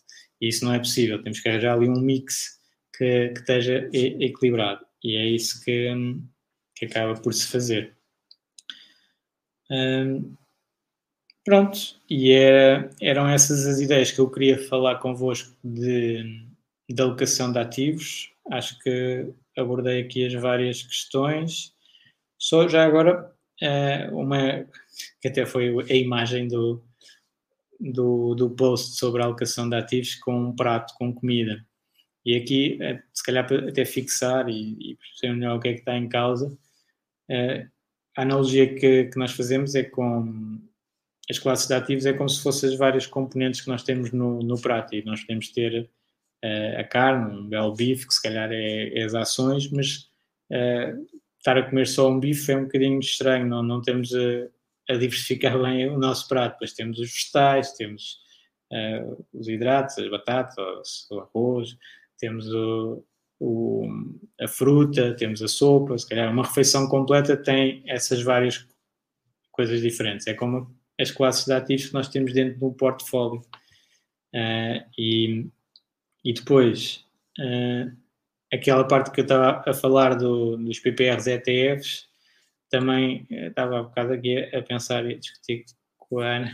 isso 0.41 0.65
não 0.65 0.73
é 0.73 0.79
possível, 0.79 1.21
temos 1.21 1.39
que 1.39 1.49
arranjar 1.49 1.73
ali 1.75 1.89
um 1.89 1.99
mix 1.99 2.59
que, 2.95 3.29
que 3.29 3.39
esteja 3.39 3.89
equilibrado 3.93 4.85
e 5.03 5.15
é 5.15 5.25
isso 5.25 5.63
que, 5.63 5.87
que 6.75 6.85
acaba 6.85 7.13
por 7.19 7.33
se 7.33 7.47
fazer. 7.47 7.95
Um, 9.69 10.35
pronto, 11.47 11.79
e 12.09 12.33
é, 12.33 12.89
eram 12.99 13.25
essas 13.25 13.65
as 13.65 13.79
ideias 13.79 14.11
que 14.11 14.19
eu 14.19 14.29
queria 14.29 14.67
falar 14.67 14.99
convosco 14.99 15.55
de, 15.63 16.45
de 16.89 17.01
alocação 17.01 17.53
de 17.53 17.57
ativos. 17.57 18.33
Acho 18.51 18.77
que 18.79 19.33
abordei 19.57 20.01
aqui 20.01 20.25
as 20.25 20.33
várias 20.33 20.83
questões. 20.83 21.73
Só 22.37 22.67
já 22.67 22.83
agora, 22.83 23.33
uh, 23.63 24.17
uma 24.17 24.67
que 25.21 25.29
até 25.29 25.45
foi 25.45 25.73
a 25.89 25.95
imagem 25.95 26.49
do, 26.49 26.83
do, 27.79 28.35
do 28.35 28.49
post 28.49 28.97
sobre 28.97 29.21
a 29.21 29.25
alocação 29.25 29.69
de 29.69 29.77
ativos 29.77 30.15
com 30.15 30.49
um 30.49 30.53
prato 30.53 30.93
com 30.95 31.13
comida. 31.13 31.65
E 32.25 32.35
aqui, 32.35 32.77
eh, 32.81 33.01
se 33.13 33.23
calhar 33.23 33.45
até 33.45 33.85
fixar 33.85 34.49
e, 34.49 34.75
e 34.81 34.97
perceber 34.97 35.33
melhor 35.33 35.57
o 35.57 35.61
que 35.61 35.69
é 35.69 35.73
que 35.73 35.79
está 35.79 35.95
em 35.97 36.09
causa, 36.09 36.57
Uh, 37.29 37.69
a 38.17 38.21
analogia 38.21 38.73
que, 38.73 39.05
que, 39.05 39.19
nós 39.19 39.33
fazemos 39.33 39.75
é 39.75 39.83
com 39.83 40.61
as 41.29 41.39
classes 41.39 41.67
de 41.67 41.73
ativos 41.73 42.05
é 42.05 42.13
como 42.13 42.29
se 42.29 42.41
fossem 42.41 42.69
as 42.69 42.77
várias 42.77 43.05
componentes 43.05 43.61
que 43.61 43.67
nós 43.67 43.83
temos 43.83 44.11
no, 44.11 44.39
no 44.39 44.59
prato. 44.59 44.95
E 44.95 45.03
nós 45.03 45.21
podemos 45.21 45.49
ter 45.49 45.89
uh, 46.43 46.79
a 46.79 46.83
carne, 46.83 47.37
um 47.37 47.47
belo 47.47 47.75
bife, 47.75 48.07
que 48.07 48.13
se 48.13 48.21
calhar 48.21 48.49
é, 48.51 48.97
é 48.97 49.03
as 49.03 49.13
ações, 49.13 49.69
mas 49.71 50.09
uh, 50.51 51.05
estar 51.37 51.57
a 51.57 51.69
comer 51.69 51.87
só 51.87 52.09
um 52.09 52.19
bife 52.19 52.51
é 52.51 52.57
um 52.57 52.63
bocadinho 52.63 52.99
estranho, 52.99 53.45
não, 53.45 53.61
não 53.61 53.81
temos 53.81 54.13
a, 54.13 54.93
a 54.93 54.97
diversificar 54.97 55.59
bem 55.61 55.89
o 55.89 55.97
nosso 55.97 56.27
prato, 56.27 56.53
depois 56.53 56.73
temos 56.73 56.97
os 56.99 57.11
vegetais, 57.11 57.73
temos 57.73 58.19
uh, 58.71 59.25
os 59.33 59.47
hidratos, 59.49 59.97
as 59.97 60.09
batatas, 60.09 61.07
o 61.11 61.19
arroz, 61.19 61.77
temos 62.17 62.47
o, 62.53 63.03
o, 63.39 63.87
a 64.39 64.47
fruta, 64.47 65.13
temos 65.15 65.41
a 65.41 65.47
sopa, 65.47 65.97
se 65.97 66.07
calhar 66.07 66.31
uma 66.31 66.43
refeição 66.43 66.87
completa 66.87 67.35
tem 67.35 67.83
essas 67.85 68.21
várias 68.21 68.65
coisas 69.51 69.81
diferentes. 69.81 70.27
É 70.27 70.33
como 70.33 70.76
as 70.99 71.11
classes 71.11 71.45
de 71.45 71.53
ativos 71.53 71.87
que 71.87 71.93
nós 71.93 72.09
temos 72.09 72.33
dentro 72.33 72.59
do 72.59 72.71
portfólio. 72.71 73.41
Uh, 74.33 74.83
e, 74.97 75.47
e 76.23 76.33
depois, 76.33 77.05
uh, 77.39 77.95
aquela 78.51 78.87
parte 78.87 79.11
que 79.11 79.21
eu 79.21 79.23
estava 79.23 79.63
a 79.67 79.73
falar 79.73 80.15
do, 80.15 80.57
dos 80.57 80.79
PPRs 80.79 81.27
ETFs, 81.27 82.07
também 82.69 83.25
eh, 83.31 83.47
estava 83.47 83.79
há 83.79 83.83
bocado 83.83 84.13
aqui 84.13 84.37
a, 84.53 84.61
pensar 84.61 85.05
e 85.05 85.13
a 85.13 85.17
discutir 85.17 85.65
com 85.97 86.19
a 86.19 86.35
Ana. 86.35 86.51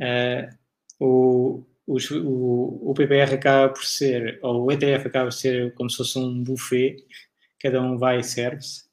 Uh, 0.00 0.58
o, 1.00 1.66
os, 1.86 2.10
o, 2.10 2.90
o 2.90 2.94
PPR 2.94 3.34
acaba 3.34 3.72
por 3.72 3.84
ser, 3.84 4.38
ou 4.42 4.64
o 4.64 4.72
ETF 4.72 5.06
acaba 5.06 5.26
por 5.26 5.32
ser 5.32 5.72
como 5.74 5.88
se 5.88 5.96
fosse 5.98 6.18
um 6.18 6.42
buffet, 6.42 6.96
cada 7.60 7.80
um 7.80 7.96
vai 7.96 8.18
e 8.18 8.24
serve-se, 8.24 8.84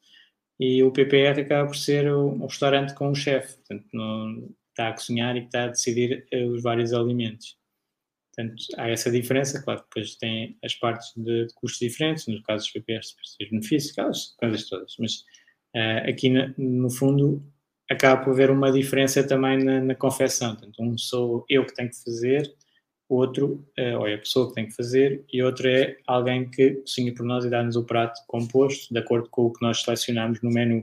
e 0.60 0.84
o 0.84 0.92
PPR 0.92 1.42
acaba 1.42 1.68
por 1.68 1.76
ser 1.76 2.12
um, 2.14 2.46
restaurante 2.46 2.94
com 2.94 3.10
um 3.10 3.16
chefe, 3.16 3.58
portanto, 3.58 4.56
está 4.76 4.90
a 4.90 4.94
cozinhar 4.94 5.36
e 5.38 5.46
está 5.46 5.64
a 5.64 5.68
decidir 5.70 6.28
eh, 6.32 6.46
os 6.46 6.62
vários 6.62 6.94
alimentos. 6.94 7.58
Portanto, 8.36 8.62
há 8.78 8.90
essa 8.90 9.10
diferença, 9.10 9.64
claro, 9.64 9.82
depois 9.82 10.16
tem 10.16 10.58
as 10.62 10.76
partes 10.76 11.14
de 11.16 11.48
custos 11.56 11.80
diferentes, 11.80 12.28
no 12.28 12.44
caso 12.44 12.66
dos 12.66 12.74
PPRs, 12.74 13.16
os 13.42 13.50
benefícios, 13.50 13.92
aquelas 13.94 14.36
coisas 14.38 14.68
todas, 14.68 14.96
mas 15.00 15.14
uh, 15.74 16.10
aqui 16.10 16.30
na, 16.30 16.54
no 16.58 16.90
fundo 16.90 17.42
acaba 17.90 18.22
por 18.22 18.32
haver 18.32 18.52
uma 18.52 18.74
diferença 18.74 19.26
também 19.26 19.64
na, 19.64 19.80
na 19.80 19.96
confecção, 19.96 20.54
portanto, 20.54 20.84
um 20.84 20.98
sou 20.98 21.46
eu 21.48 21.66
que 21.66 21.74
tenho 21.74 21.90
que 21.90 22.04
fazer, 22.04 22.54
outro 23.08 23.66
uh, 23.80 24.00
ou 24.00 24.08
é 24.08 24.16
a 24.16 24.18
pessoa 24.18 24.50
que 24.50 24.56
tem 24.56 24.68
que 24.68 24.76
fazer 24.76 25.24
e 25.32 25.42
outro 25.42 25.68
é 25.70 25.98
alguém 26.06 26.50
que 26.50 26.72
cozinha 26.82 27.14
por 27.14 27.26
nós 27.26 27.46
e 27.46 27.50
dá-nos 27.50 27.78
o 27.78 27.86
prato 27.86 28.20
composto 28.28 28.94
de 28.94 29.00
acordo 29.00 29.30
com 29.30 29.46
o 29.46 29.54
que 29.54 29.64
nós 29.64 29.82
selecionamos 29.82 30.42
no 30.42 30.50
menu 30.50 30.80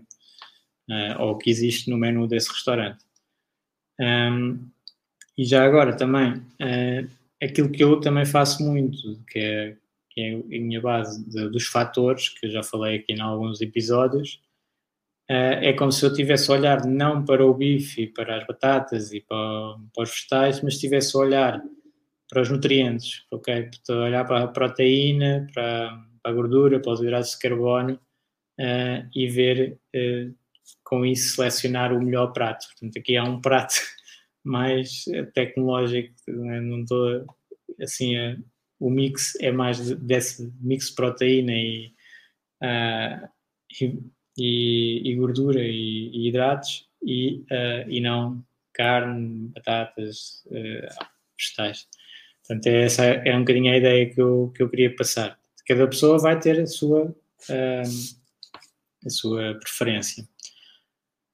uh, 0.88 1.20
ou 1.20 1.32
o 1.32 1.38
que 1.38 1.50
existe 1.50 1.90
no 1.90 1.98
menu 1.98 2.26
desse 2.26 2.50
restaurante. 2.50 3.04
Um, 4.02 4.68
e 5.38 5.44
já 5.44 5.64
agora 5.64 5.96
também, 5.96 6.34
uh, 6.34 7.08
aquilo 7.42 7.70
que 7.70 7.82
eu 7.84 8.00
também 8.00 8.26
faço 8.26 8.62
muito, 8.62 9.22
que 9.28 9.38
é, 9.38 9.76
que 10.10 10.20
é 10.20 10.34
a 10.34 10.60
minha 10.60 10.80
base 10.80 11.24
de, 11.30 11.48
dos 11.48 11.66
fatores, 11.66 12.28
que 12.28 12.46
eu 12.46 12.50
já 12.50 12.62
falei 12.62 12.98
aqui 12.98 13.12
em 13.12 13.20
alguns 13.20 13.60
episódios, 13.60 14.40
é 15.28 15.72
como 15.72 15.90
se 15.90 16.04
eu 16.04 16.12
tivesse 16.12 16.50
a 16.50 16.54
olhar 16.54 16.84
não 16.84 17.24
para 17.24 17.46
o 17.46 17.54
bife, 17.54 18.06
para 18.08 18.36
as 18.36 18.46
batatas 18.46 19.14
e 19.14 19.20
para, 19.20 19.78
para 19.94 20.02
os 20.02 20.10
vegetais, 20.10 20.60
mas 20.60 20.74
estivesse 20.74 21.16
a 21.16 21.20
olhar 21.20 21.62
para 22.32 22.40
os 22.40 22.48
nutrientes, 22.48 23.26
ok? 23.30 23.68
Estou 23.70 24.00
a 24.00 24.04
olhar 24.06 24.24
para 24.24 24.44
a 24.44 24.48
proteína, 24.48 25.46
para, 25.52 26.02
para 26.22 26.32
a 26.32 26.34
gordura, 26.34 26.80
para 26.80 26.92
os 26.92 27.00
hidratos 27.00 27.32
de 27.32 27.38
carbono 27.38 28.00
uh, 28.58 29.08
e 29.14 29.28
ver 29.28 29.78
uh, 29.94 30.34
com 30.84 31.04
isso 31.04 31.36
selecionar 31.36 31.92
o 31.92 32.02
melhor 32.02 32.32
prato. 32.32 32.66
Portanto, 32.68 32.98
aqui 32.98 33.16
há 33.16 33.24
um 33.24 33.40
prato 33.40 33.74
mais 34.44 35.04
tecnológico, 35.34 36.14
né? 36.28 36.60
não 36.60 36.80
estou 36.82 37.26
assim, 37.80 38.16
a, 38.16 38.36
o 38.78 38.90
mix 38.90 39.34
é 39.40 39.52
mais 39.52 39.90
desse 40.00 40.52
mix 40.60 40.88
de 40.88 40.94
proteína 40.94 41.52
e, 41.52 41.92
uh, 42.62 43.28
e, 44.36 45.02
e, 45.04 45.14
gordura 45.16 45.60
e, 45.60 46.10
e 46.12 46.28
hidratos 46.28 46.88
e, 47.02 47.44
e 47.88 48.00
não 48.00 48.44
carne, 48.72 49.48
batatas, 49.54 50.44
vegetais. 51.38 51.86
Portanto, 52.46 52.66
essa 52.66 53.04
é 53.04 53.36
um 53.36 53.40
bocadinho 53.40 53.72
a 53.72 53.76
ideia 53.76 54.12
que 54.12 54.20
eu, 54.20 54.52
que 54.54 54.62
eu 54.62 54.68
queria 54.68 54.94
passar. 54.94 55.38
Cada 55.66 55.86
pessoa 55.86 56.18
vai 56.18 56.38
ter 56.38 56.60
a 56.60 56.66
sua, 56.66 57.04
uh, 57.04 58.16
a 59.06 59.10
sua 59.10 59.54
preferência. 59.54 60.28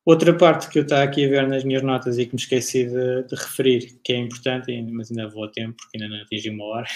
Outra 0.09 0.33
parte 0.33 0.71
que 0.71 0.79
eu 0.79 0.85
estou 0.85 0.97
aqui 0.97 1.27
a 1.27 1.29
ver 1.29 1.47
nas 1.47 1.65
minhas 1.65 1.83
notas 1.83 2.17
e 2.17 2.25
que 2.25 2.35
me 2.35 2.41
esqueci 2.41 2.87
de, 2.87 3.25
de 3.25 3.35
referir, 3.35 4.01
que 4.03 4.15
é 4.15 4.17
importante, 4.17 4.81
mas 4.91 5.11
ainda 5.11 5.29
vou 5.29 5.45
a 5.45 5.51
tempo 5.51 5.77
porque 5.77 5.99
ainda 5.99 6.09
não 6.09 6.23
atingi 6.23 6.49
uma 6.49 6.65
hora, 6.65 6.87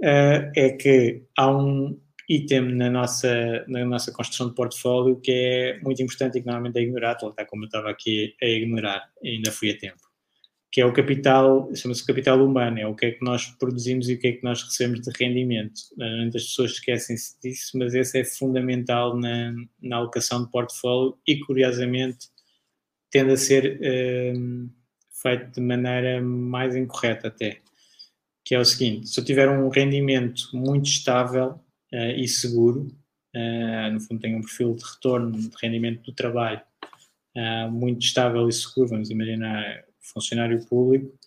uh, 0.00 0.52
é 0.54 0.70
que 0.78 1.24
há 1.36 1.50
um 1.50 2.00
item 2.28 2.76
na 2.76 2.88
nossa, 2.88 3.64
na 3.66 3.84
nossa 3.84 4.12
construção 4.12 4.50
de 4.50 4.54
portfólio 4.54 5.20
que 5.20 5.32
é 5.32 5.80
muito 5.80 6.00
importante 6.00 6.38
e 6.38 6.40
que 6.40 6.46
normalmente 6.46 6.78
é 6.78 6.82
ignorado, 6.82 7.34
como 7.48 7.64
eu 7.64 7.66
estava 7.66 7.90
aqui 7.90 8.32
a 8.40 8.46
ignorar, 8.46 9.10
ainda 9.24 9.50
fui 9.50 9.70
a 9.70 9.76
tempo 9.76 10.09
que 10.72 10.80
é 10.80 10.86
o 10.86 10.92
capital, 10.92 11.68
chama-se 11.74 12.06
capital 12.06 12.44
humano, 12.44 12.78
é 12.78 12.86
o 12.86 12.94
que 12.94 13.06
é 13.06 13.10
que 13.10 13.24
nós 13.24 13.46
produzimos 13.58 14.08
e 14.08 14.14
o 14.14 14.18
que 14.18 14.28
é 14.28 14.32
que 14.32 14.44
nós 14.44 14.62
recebemos 14.62 15.00
de 15.00 15.10
rendimento. 15.18 15.80
Muitas 15.96 16.44
pessoas 16.44 16.72
esquecem-se 16.72 17.40
disso, 17.40 17.76
mas 17.76 17.92
esse 17.92 18.20
é 18.20 18.24
fundamental 18.24 19.18
na, 19.18 19.52
na 19.82 19.96
alocação 19.96 20.44
de 20.44 20.50
portfólio 20.50 21.18
e, 21.26 21.40
curiosamente, 21.40 22.28
tende 23.10 23.32
a 23.32 23.36
ser 23.36 23.80
um, 24.36 24.70
feito 25.20 25.50
de 25.50 25.60
maneira 25.60 26.22
mais 26.22 26.76
incorreta 26.76 27.28
até. 27.28 27.60
Que 28.44 28.54
é 28.54 28.60
o 28.60 28.64
seguinte, 28.64 29.08
se 29.08 29.18
eu 29.18 29.24
tiver 29.24 29.48
um 29.48 29.68
rendimento 29.68 30.50
muito 30.54 30.86
estável 30.86 31.60
uh, 31.92 32.12
e 32.16 32.28
seguro, 32.28 32.86
uh, 33.34 33.92
no 33.92 34.00
fundo 34.00 34.20
tenho 34.20 34.38
um 34.38 34.42
perfil 34.42 34.74
de 34.74 34.84
retorno 34.84 35.32
de 35.32 35.50
rendimento 35.60 36.02
do 36.02 36.12
trabalho 36.12 36.62
uh, 37.36 37.70
muito 37.70 38.02
estável 38.02 38.48
e 38.48 38.52
seguro, 38.52 38.90
vamos 38.90 39.10
imaginar 39.10 39.84
funcionário 40.00 40.64
público, 40.66 41.18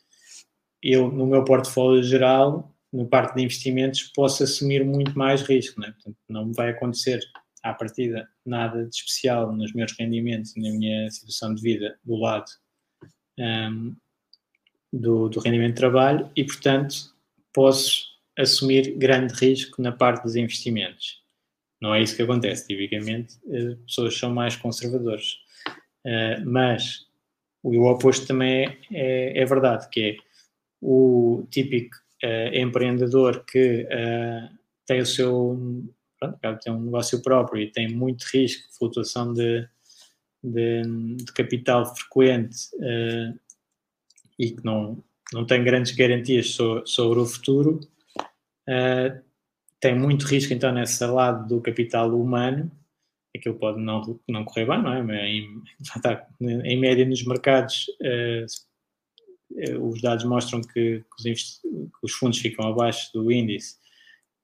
eu, 0.81 1.09
no 1.11 1.25
meu 1.25 1.43
portfólio 1.45 2.03
geral, 2.03 2.75
no 2.91 3.07
parte 3.07 3.35
de 3.35 3.43
investimentos, 3.43 4.03
posso 4.15 4.43
assumir 4.43 4.83
muito 4.85 5.17
mais 5.17 5.41
risco. 5.41 5.79
Não, 5.79 5.87
é? 5.87 5.91
Portanto, 5.91 6.17
não 6.29 6.51
vai 6.51 6.69
acontecer 6.69 7.19
à 7.63 7.73
partida, 7.73 8.27
nada 8.45 8.85
de 8.85 8.95
especial 8.95 9.51
nos 9.53 9.73
meus 9.73 9.93
rendimentos, 9.97 10.53
na 10.57 10.69
minha 10.69 11.09
situação 11.09 11.55
de 11.55 11.61
vida 11.61 11.97
do 12.03 12.15
lado 12.17 12.51
um, 13.39 13.95
do, 14.91 15.29
do 15.29 15.39
rendimento 15.39 15.73
de 15.73 15.79
trabalho 15.79 16.29
e, 16.35 16.43
portanto, 16.43 17.13
posso 17.53 18.13
assumir 18.37 18.95
grande 18.97 19.33
risco 19.33 19.81
na 19.81 19.91
parte 19.91 20.23
dos 20.23 20.35
investimentos. 20.35 21.23
Não 21.81 21.93
é 21.93 22.01
isso 22.01 22.15
que 22.15 22.21
acontece. 22.21 22.67
Tipicamente, 22.67 23.35
as 23.47 23.63
eh, 23.63 23.75
pessoas 23.85 24.17
são 24.17 24.33
mais 24.33 24.55
conservadores. 24.55 25.37
Uh, 26.05 26.43
mas 26.45 27.05
o 27.63 27.85
oposto 27.85 28.27
também 28.27 28.65
é, 28.65 28.77
é, 28.91 29.39
é, 29.39 29.45
verdade, 29.45 29.87
que 29.89 30.01
é 30.01 30.17
o 30.81 31.47
típico 31.49 31.95
uh, 32.23 32.53
empreendedor 32.53 33.45
que 33.45 33.83
uh, 33.83 34.57
tem 34.85 34.99
o 34.99 35.05
seu 35.05 35.57
pronto, 36.19 36.59
tem 36.61 36.73
um 36.73 36.81
negócio 36.81 37.21
próprio 37.21 37.61
e 37.61 37.71
tem 37.71 37.87
muito 37.87 38.23
risco 38.23 38.67
flutuação 38.77 39.33
de, 39.33 39.65
de, 40.43 40.81
de 41.15 41.31
capital 41.33 41.85
frequente 41.95 42.69
e 44.37 44.51
que 44.51 44.63
não, 44.63 45.01
não 45.31 45.45
tem 45.45 45.63
grandes 45.63 45.93
garantias 45.93 46.51
so, 46.51 46.81
sobre 46.85 47.19
o 47.19 47.25
futuro, 47.25 47.79
tem 49.79 49.97
muito 49.97 50.25
risco 50.25 50.53
então 50.53 50.71
nesse 50.71 51.05
lado 51.05 51.47
do 51.47 51.61
capital 51.61 52.09
humano 52.17 52.71
aquilo 53.35 53.55
pode 53.55 53.79
não, 53.79 54.19
não 54.27 54.45
correr 54.45 54.65
bem, 54.65 54.81
não 54.81 55.13
é? 55.13 55.27
Em, 55.27 55.61
tá, 56.01 56.27
em 56.41 56.79
média 56.79 57.05
nos 57.05 57.25
mercados, 57.25 57.87
uh, 58.01 58.45
os 59.81 60.01
dados 60.01 60.23
mostram 60.25 60.61
que, 60.61 61.03
que, 61.03 61.31
os 61.31 61.59
que, 61.61 61.69
os 62.01 62.13
fundos 62.13 62.39
ficam 62.39 62.67
abaixo 62.67 63.11
do 63.13 63.31
índice. 63.31 63.77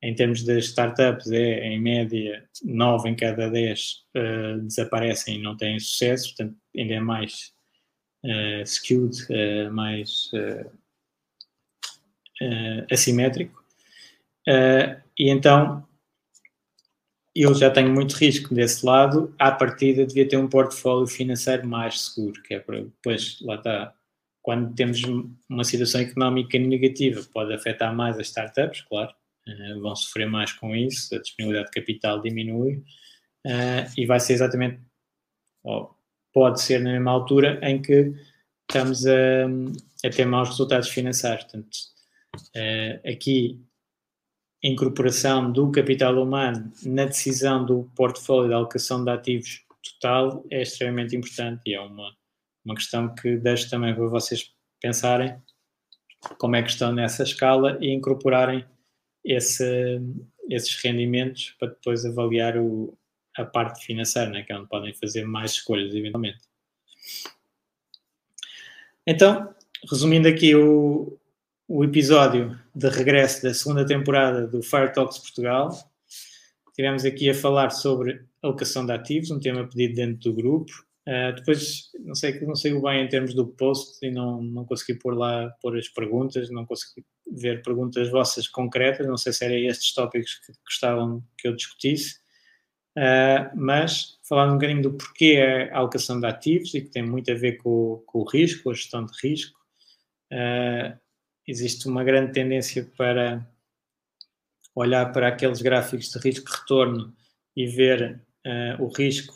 Em 0.01 0.15
termos 0.15 0.43
das 0.43 0.65
startups, 0.65 1.29
é 1.31 1.67
em 1.67 1.79
média 1.79 2.47
9 2.63 3.09
em 3.09 3.15
cada 3.15 3.49
10 3.49 3.91
uh, 3.91 4.17
eh, 4.17 4.57
desaparecem 4.59 5.35
e 5.35 5.41
não 5.41 5.57
têm 5.57 5.77
sucesso, 5.77 6.29
portanto, 6.29 6.57
ainda 6.77 6.93
é 6.93 6.99
mais 7.01 7.53
uh, 8.23 8.63
skewed, 8.63 9.17
mais 9.71 10.31
assimétrico. 12.89 13.61
e 14.47 15.29
então, 15.29 15.85
eu 17.41 17.53
já 17.55 17.69
tenho 17.69 17.93
muito 17.93 18.13
risco 18.13 18.53
desse 18.53 18.85
lado, 18.85 19.33
à 19.39 19.51
partida 19.51 20.05
devia 20.05 20.27
ter 20.27 20.37
um 20.37 20.49
portfólio 20.49 21.07
financeiro 21.07 21.65
mais 21.67 22.01
seguro, 22.01 22.41
que 22.43 22.55
é 22.55 22.59
para 22.59 22.81
depois, 22.81 23.39
lá 23.41 23.55
está, 23.55 23.93
quando 24.41 24.75
temos 24.75 25.01
uma 25.49 25.63
situação 25.63 26.01
económica 26.01 26.59
negativa, 26.59 27.21
pode 27.33 27.53
afetar 27.53 27.95
mais 27.95 28.17
as 28.17 28.27
startups, 28.27 28.81
claro, 28.81 29.13
uh, 29.47 29.81
vão 29.81 29.95
sofrer 29.95 30.27
mais 30.27 30.51
com 30.51 30.75
isso, 30.75 31.15
a 31.15 31.19
disponibilidade 31.19 31.71
de 31.71 31.79
capital 31.79 32.21
diminui, 32.21 32.83
uh, 33.47 33.89
e 33.97 34.05
vai 34.05 34.19
ser 34.19 34.33
exatamente, 34.33 34.81
ou 35.63 35.95
pode 36.33 36.61
ser 36.61 36.79
na 36.81 36.91
mesma 36.91 37.11
altura 37.11 37.59
em 37.63 37.81
que 37.81 38.13
estamos 38.69 39.05
a, 39.07 39.45
a 40.05 40.09
ter 40.09 40.25
maus 40.25 40.49
resultados 40.49 40.89
financeiros. 40.89 41.43
Portanto, 41.45 41.75
uh, 42.55 43.09
aqui 43.09 43.61
incorporação 44.61 45.51
do 45.51 45.71
capital 45.71 46.21
humano 46.21 46.71
na 46.83 47.05
decisão 47.05 47.65
do 47.65 47.89
portfólio 47.95 48.49
de 48.49 48.53
alocação 48.53 49.03
de 49.03 49.11
ativos 49.11 49.63
total 49.81 50.45
é 50.49 50.61
extremamente 50.61 51.15
importante 51.15 51.61
e 51.65 51.73
é 51.73 51.79
uma, 51.79 52.13
uma 52.65 52.75
questão 52.75 53.13
que 53.15 53.37
deixo 53.37 53.69
também 53.69 53.95
para 53.95 54.07
vocês 54.07 54.53
pensarem 54.81 55.41
como 56.37 56.55
é 56.55 56.63
que 56.63 56.69
estão 56.69 56.91
nessa 56.91 57.23
escala 57.23 57.77
e 57.79 57.93
incorporarem 57.93 58.65
esse, 59.23 60.01
esses 60.49 60.75
rendimentos 60.81 61.55
para 61.57 61.69
depois 61.69 62.05
avaliar 62.05 62.57
o, 62.57 62.97
a 63.37 63.45
parte 63.45 63.85
financeira, 63.85 64.29
né, 64.29 64.43
que 64.43 64.51
é 64.51 64.57
onde 64.57 64.67
podem 64.67 64.93
fazer 64.93 65.23
mais 65.25 65.51
escolhas 65.51 65.93
eventualmente. 65.93 66.39
Então, 69.07 69.53
resumindo 69.89 70.27
aqui 70.27 70.53
o, 70.55 71.18
o 71.69 71.83
episódio 71.83 72.59
de 72.73 72.89
regresso 72.89 73.43
da 73.43 73.53
segunda 73.53 73.85
temporada 73.85 74.47
do 74.47 74.63
Fire 74.63 74.91
Talks 74.91 75.19
Portugal. 75.19 75.69
Tivemos 76.73 77.05
aqui 77.05 77.29
a 77.29 77.33
falar 77.35 77.69
sobre 77.69 78.25
alocação 78.41 78.83
de 78.83 78.91
ativos, 78.91 79.29
um 79.29 79.39
tema 79.39 79.69
pedido 79.69 79.93
dentro 79.93 80.31
do 80.31 80.33
grupo. 80.33 80.71
Uh, 81.07 81.35
depois, 81.35 81.91
não 81.99 82.15
sei, 82.15 82.39
não 82.41 82.55
sei 82.55 82.73
bem 82.81 83.05
em 83.05 83.07
termos 83.07 83.35
do 83.35 83.45
post 83.45 84.03
e 84.03 84.09
não, 84.09 84.41
não 84.41 84.65
consegui 84.65 84.97
pôr 84.97 85.15
lá 85.15 85.47
pôr 85.61 85.77
as 85.77 85.87
perguntas, 85.87 86.49
não 86.49 86.65
consegui 86.65 87.05
ver 87.31 87.61
perguntas 87.61 88.09
vossas 88.09 88.47
concretas, 88.47 89.05
não 89.05 89.17
sei 89.17 89.31
se 89.31 89.45
eram 89.45 89.55
estes 89.55 89.93
tópicos 89.93 90.39
que 90.43 90.51
gostavam 90.65 91.23
que 91.37 91.47
eu 91.47 91.55
discutisse, 91.55 92.15
uh, 92.97 93.55
mas 93.55 94.17
falar 94.27 94.49
um 94.49 94.53
bocadinho 94.53 94.81
do 94.81 94.93
porquê 94.93 95.35
é 95.37 95.71
a 95.71 95.77
alocação 95.77 96.19
de 96.19 96.25
ativos 96.25 96.73
e 96.73 96.81
que 96.81 96.89
tem 96.89 97.03
muito 97.03 97.31
a 97.31 97.35
ver 97.35 97.57
com, 97.57 98.01
com 98.07 98.19
o 98.21 98.27
risco, 98.27 98.71
a 98.71 98.73
gestão 98.73 99.05
de 99.05 99.13
risco. 99.21 99.59
Uh, 100.33 100.97
existe 101.49 101.87
uma 101.87 102.03
grande 102.03 102.31
tendência 102.31 102.87
para 102.95 103.45
olhar 104.75 105.11
para 105.11 105.27
aqueles 105.27 105.61
gráficos 105.61 106.11
de 106.11 106.19
risco-retorno 106.19 107.13
e 107.55 107.65
ver 107.65 108.21
uh, 108.45 108.83
o 108.83 108.87
risco 108.87 109.33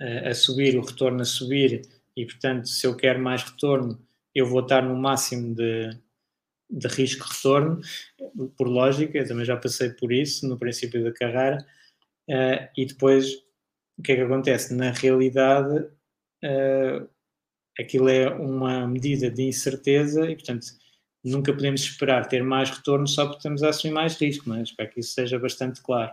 uh, 0.00 0.28
a 0.28 0.34
subir, 0.34 0.78
o 0.78 0.82
retorno 0.82 1.20
a 1.20 1.24
subir, 1.24 1.82
e 2.16 2.24
portanto, 2.24 2.68
se 2.68 2.86
eu 2.86 2.96
quero 2.96 3.20
mais 3.20 3.42
retorno, 3.42 4.00
eu 4.34 4.46
vou 4.46 4.60
estar 4.60 4.82
no 4.82 4.96
máximo 4.96 5.54
de, 5.54 5.90
de 6.70 6.86
risco-retorno, 6.86 7.80
por 8.56 8.68
lógica, 8.68 9.18
eu 9.18 9.26
também 9.26 9.44
já 9.44 9.56
passei 9.56 9.90
por 9.90 10.12
isso 10.12 10.46
no 10.48 10.58
princípio 10.58 11.02
da 11.02 11.12
carreira, 11.12 11.66
uh, 12.30 12.68
e 12.76 12.86
depois 12.86 13.34
o 13.98 14.02
que 14.02 14.12
é 14.12 14.16
que 14.16 14.22
acontece? 14.22 14.72
Na 14.72 14.92
realidade, 14.92 15.90
aquilo 17.76 18.08
é 18.08 18.28
uma 18.28 18.86
medida 18.86 19.28
de 19.28 19.42
incerteza 19.42 20.30
e, 20.30 20.36
portanto, 20.36 20.68
nunca 21.24 21.52
podemos 21.52 21.80
esperar 21.82 22.26
ter 22.28 22.42
mais 22.42 22.70
retorno 22.70 23.06
só 23.06 23.24
porque 23.24 23.38
estamos 23.38 23.62
a 23.62 23.70
assumir 23.70 23.94
mais 23.94 24.16
risco, 24.16 24.48
mas 24.48 24.68
espero 24.68 24.90
que 24.90 25.00
isso 25.00 25.12
seja 25.12 25.38
bastante 25.38 25.82
claro. 25.82 26.12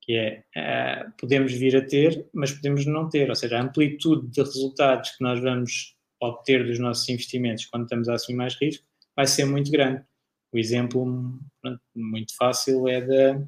Que 0.00 0.16
é, 0.16 1.06
uh, 1.06 1.12
podemos 1.18 1.52
vir 1.52 1.76
a 1.76 1.86
ter, 1.86 2.26
mas 2.32 2.50
podemos 2.52 2.84
não 2.86 3.08
ter, 3.08 3.30
ou 3.30 3.36
seja, 3.36 3.58
a 3.58 3.62
amplitude 3.62 4.28
de 4.28 4.40
resultados 4.40 5.10
que 5.10 5.22
nós 5.22 5.40
vamos 5.40 5.96
obter 6.20 6.66
dos 6.66 6.78
nossos 6.78 7.08
investimentos 7.08 7.66
quando 7.66 7.84
estamos 7.84 8.08
a 8.08 8.14
assumir 8.14 8.36
mais 8.36 8.54
risco 8.54 8.84
vai 9.14 9.26
ser 9.26 9.44
muito 9.44 9.70
grande. 9.70 10.02
O 10.52 10.58
exemplo 10.58 11.38
muito 11.94 12.36
fácil 12.36 12.86
é 12.88 13.00
da, 13.00 13.42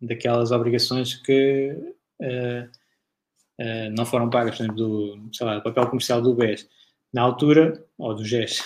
daquelas 0.00 0.50
obrigações 0.50 1.14
que 1.14 1.76
uh, 2.20 2.64
uh, 3.60 3.90
não 3.96 4.04
foram 4.04 4.28
pagas, 4.28 4.56
por 4.56 4.64
exemplo, 4.64 4.76
do, 4.76 5.30
lá, 5.40 5.56
do 5.56 5.62
papel 5.62 5.86
comercial 5.86 6.20
do 6.20 6.34
BES. 6.34 6.68
Na 7.12 7.22
altura, 7.22 7.84
ou 7.98 8.14
do 8.14 8.24
GES, 8.24 8.62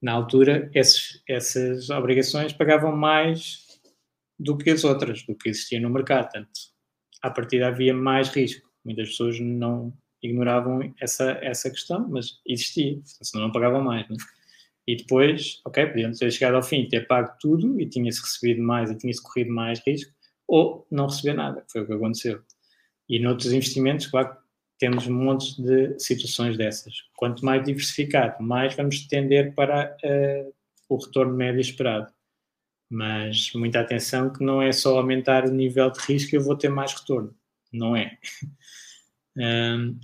na 0.00 0.12
altura, 0.12 0.70
esses, 0.74 1.22
essas 1.28 1.90
obrigações 1.90 2.52
pagavam 2.52 2.94
mais 2.94 3.66
do 4.38 4.56
que 4.56 4.70
as 4.70 4.84
outras, 4.84 5.22
do 5.24 5.34
que 5.34 5.48
existia 5.48 5.80
no 5.80 5.90
mercado. 5.90 6.24
Portanto, 6.30 6.50
à 7.22 7.30
partida 7.30 7.68
havia 7.68 7.92
mais 7.92 8.28
risco. 8.28 8.68
Muitas 8.84 9.08
pessoas 9.08 9.40
não 9.40 9.92
ignoravam 10.22 10.94
essa, 11.00 11.32
essa 11.42 11.70
questão, 11.70 12.08
mas 12.08 12.40
existia, 12.46 13.00
senão 13.04 13.46
não 13.46 13.52
pagavam 13.52 13.82
mais. 13.82 14.08
Né? 14.08 14.16
E 14.86 14.96
depois, 14.96 15.60
ok, 15.66 15.86
podiam 15.86 16.12
ter 16.12 16.30
chegado 16.30 16.54
ao 16.54 16.62
fim 16.62 16.88
ter 16.88 17.06
pago 17.06 17.32
tudo 17.40 17.80
e 17.80 17.86
tinha-se 17.86 18.20
recebido 18.20 18.62
mais 18.62 18.90
e 18.90 18.96
tinha-se 18.96 19.22
corrido 19.22 19.52
mais 19.52 19.80
risco, 19.86 20.12
ou 20.46 20.86
não 20.90 21.06
receber 21.06 21.34
nada, 21.34 21.60
que 21.60 21.72
foi 21.72 21.82
o 21.82 21.86
que 21.86 21.92
aconteceu. 21.92 22.42
E 23.08 23.18
noutros 23.18 23.52
investimentos, 23.52 24.06
claro, 24.06 24.36
temos 24.78 25.06
montes 25.06 25.56
de 25.58 25.98
situações 25.98 26.56
dessas. 26.56 27.02
Quanto 27.16 27.44
mais 27.44 27.64
diversificado, 27.64 28.42
mais 28.42 28.74
vamos 28.74 29.06
tender 29.06 29.54
para 29.54 29.96
uh, 30.04 30.54
o 30.88 30.96
retorno 30.96 31.34
médio 31.34 31.60
esperado. 31.60 32.12
Mas 32.90 33.52
muita 33.54 33.80
atenção 33.80 34.32
que 34.32 34.42
não 34.42 34.62
é 34.62 34.72
só 34.72 34.96
aumentar 34.96 35.44
o 35.44 35.52
nível 35.52 35.90
de 35.90 36.00
risco 36.00 36.34
e 36.34 36.38
eu 36.38 36.42
vou 36.42 36.56
ter 36.56 36.68
mais 36.68 36.94
retorno. 36.94 37.34
Não 37.72 37.94
é. 37.94 38.16
um, 39.36 39.98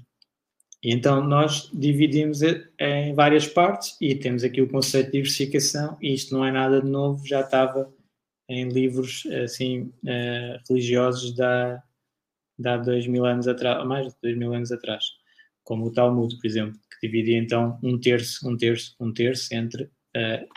então 0.83 1.27
nós 1.27 1.71
dividimos 1.73 2.41
em 2.43 3.15
várias 3.15 3.47
partes 3.47 3.97
e 4.01 4.15
temos 4.15 4.45
aqui 4.45 4.61
o 4.61 4.69
conceito 4.69 5.07
de 5.07 5.13
diversificação 5.13 5.97
e 6.03 6.13
isto 6.13 6.35
não 6.35 6.45
é 6.45 6.53
nada 6.53 6.83
de 6.83 6.91
novo, 6.91 7.27
já 7.27 7.41
estava 7.41 7.91
em 8.47 8.69
livros 8.69 9.25
assim 9.43 9.93
uh, 10.03 10.61
religiosos 10.69 11.35
da 11.35 11.83
de 12.59 12.69
há 12.69 12.77
dois 12.77 13.07
mil 13.07 13.25
anos 13.25 13.49
atrás, 13.49 13.87
mais 13.87 14.09
de 14.09 14.15
dois 14.23 14.37
mil 14.37 14.53
anos 14.55 14.71
atrás, 14.71 15.05
como 15.65 15.87
o 15.87 15.93
Talmud, 15.93 16.37
por 16.37 16.47
exemplo, 16.47 16.79
que 16.91 17.07
dividia 17.07 17.39
então 17.39 17.79
um 17.83 17.99
terço, 17.99 18.49
um 18.49 18.57
terço, 18.57 18.95
um 19.01 19.13
terço 19.13 19.55
entre 19.55 19.85
uh, 19.85 20.49